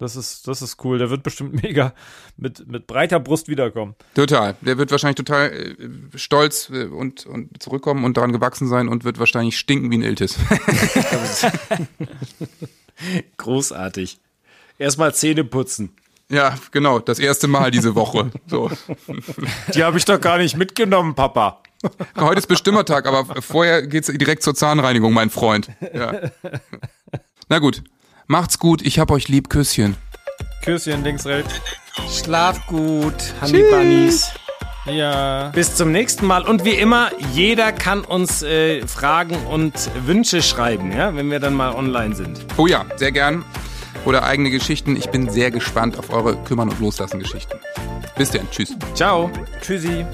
das 0.04 0.16
ist, 0.16 0.46
das 0.46 0.62
ist 0.62 0.84
cool. 0.84 0.98
Der 0.98 1.10
wird 1.10 1.22
bestimmt 1.22 1.62
mega 1.62 1.94
mit, 2.36 2.68
mit 2.68 2.86
breiter 2.86 3.18
Brust 3.18 3.48
wiederkommen. 3.48 3.94
Total. 4.14 4.56
Der 4.60 4.78
wird 4.78 4.90
wahrscheinlich 4.90 5.16
total 5.16 5.50
äh, 5.50 5.76
stolz 6.18 6.70
äh, 6.70 6.84
und, 6.84 7.26
und 7.26 7.62
zurückkommen 7.62 8.04
und 8.04 8.16
daran 8.16 8.32
gewachsen 8.32 8.68
sein 8.68 8.88
und 8.88 9.04
wird 9.04 9.18
wahrscheinlich 9.18 9.58
stinken 9.58 9.90
wie 9.90 9.98
ein 9.98 10.02
Iltis. 10.02 10.38
Großartig. 13.38 14.20
Erstmal 14.78 15.14
Zähne 15.14 15.44
putzen. 15.44 15.96
Ja, 16.28 16.56
genau. 16.70 16.98
Das 16.98 17.18
erste 17.18 17.48
Mal 17.48 17.70
diese 17.70 17.94
Woche. 17.94 18.30
So. 18.46 18.70
Die 19.74 19.84
habe 19.84 19.98
ich 19.98 20.04
doch 20.04 20.20
gar 20.20 20.38
nicht 20.38 20.56
mitgenommen, 20.56 21.14
Papa. 21.14 21.60
Heute 22.16 22.38
ist 22.38 22.46
Bestimmertag, 22.46 23.06
aber 23.06 23.42
vorher 23.42 23.86
geht's 23.86 24.08
direkt 24.08 24.42
zur 24.42 24.54
Zahnreinigung, 24.54 25.12
mein 25.12 25.30
Freund. 25.30 25.68
Ja. 25.92 26.30
Na 27.48 27.58
gut, 27.58 27.82
Macht's 28.26 28.58
gut, 28.58 28.82
ich 28.82 28.98
hab 28.98 29.10
euch 29.10 29.28
lieb, 29.28 29.50
Küsschen. 29.50 29.96
Küsschen 30.62 31.04
links, 31.04 31.26
rechts. 31.26 31.54
Schlaf 32.10 32.66
gut, 32.66 33.14
Honey 33.40 33.64
Bunnies. 33.70 34.30
Ja. 34.86 35.48
Bis 35.54 35.76
zum 35.76 35.92
nächsten 35.92 36.26
Mal. 36.26 36.42
Und 36.42 36.64
wie 36.64 36.74
immer, 36.74 37.10
jeder 37.32 37.72
kann 37.72 38.00
uns 38.00 38.42
äh, 38.42 38.86
Fragen 38.86 39.36
und 39.46 39.90
Wünsche 40.06 40.42
schreiben, 40.42 40.92
ja, 40.92 41.14
wenn 41.14 41.30
wir 41.30 41.40
dann 41.40 41.54
mal 41.54 41.74
online 41.74 42.14
sind. 42.14 42.44
Oh 42.56 42.66
ja, 42.66 42.84
sehr 42.96 43.12
gern. 43.12 43.44
Oder 44.04 44.24
eigene 44.24 44.50
Geschichten. 44.50 44.96
Ich 44.96 45.08
bin 45.08 45.30
sehr 45.30 45.50
gespannt 45.50 45.98
auf 45.98 46.10
eure 46.10 46.36
Kümmern 46.36 46.68
und 46.68 46.80
Loslassen 46.80 47.18
Geschichten. 47.20 47.58
Bis 48.16 48.30
dann. 48.30 48.50
Tschüss. 48.50 48.74
Ciao. 48.94 49.30
Tschüssi. 49.62 50.04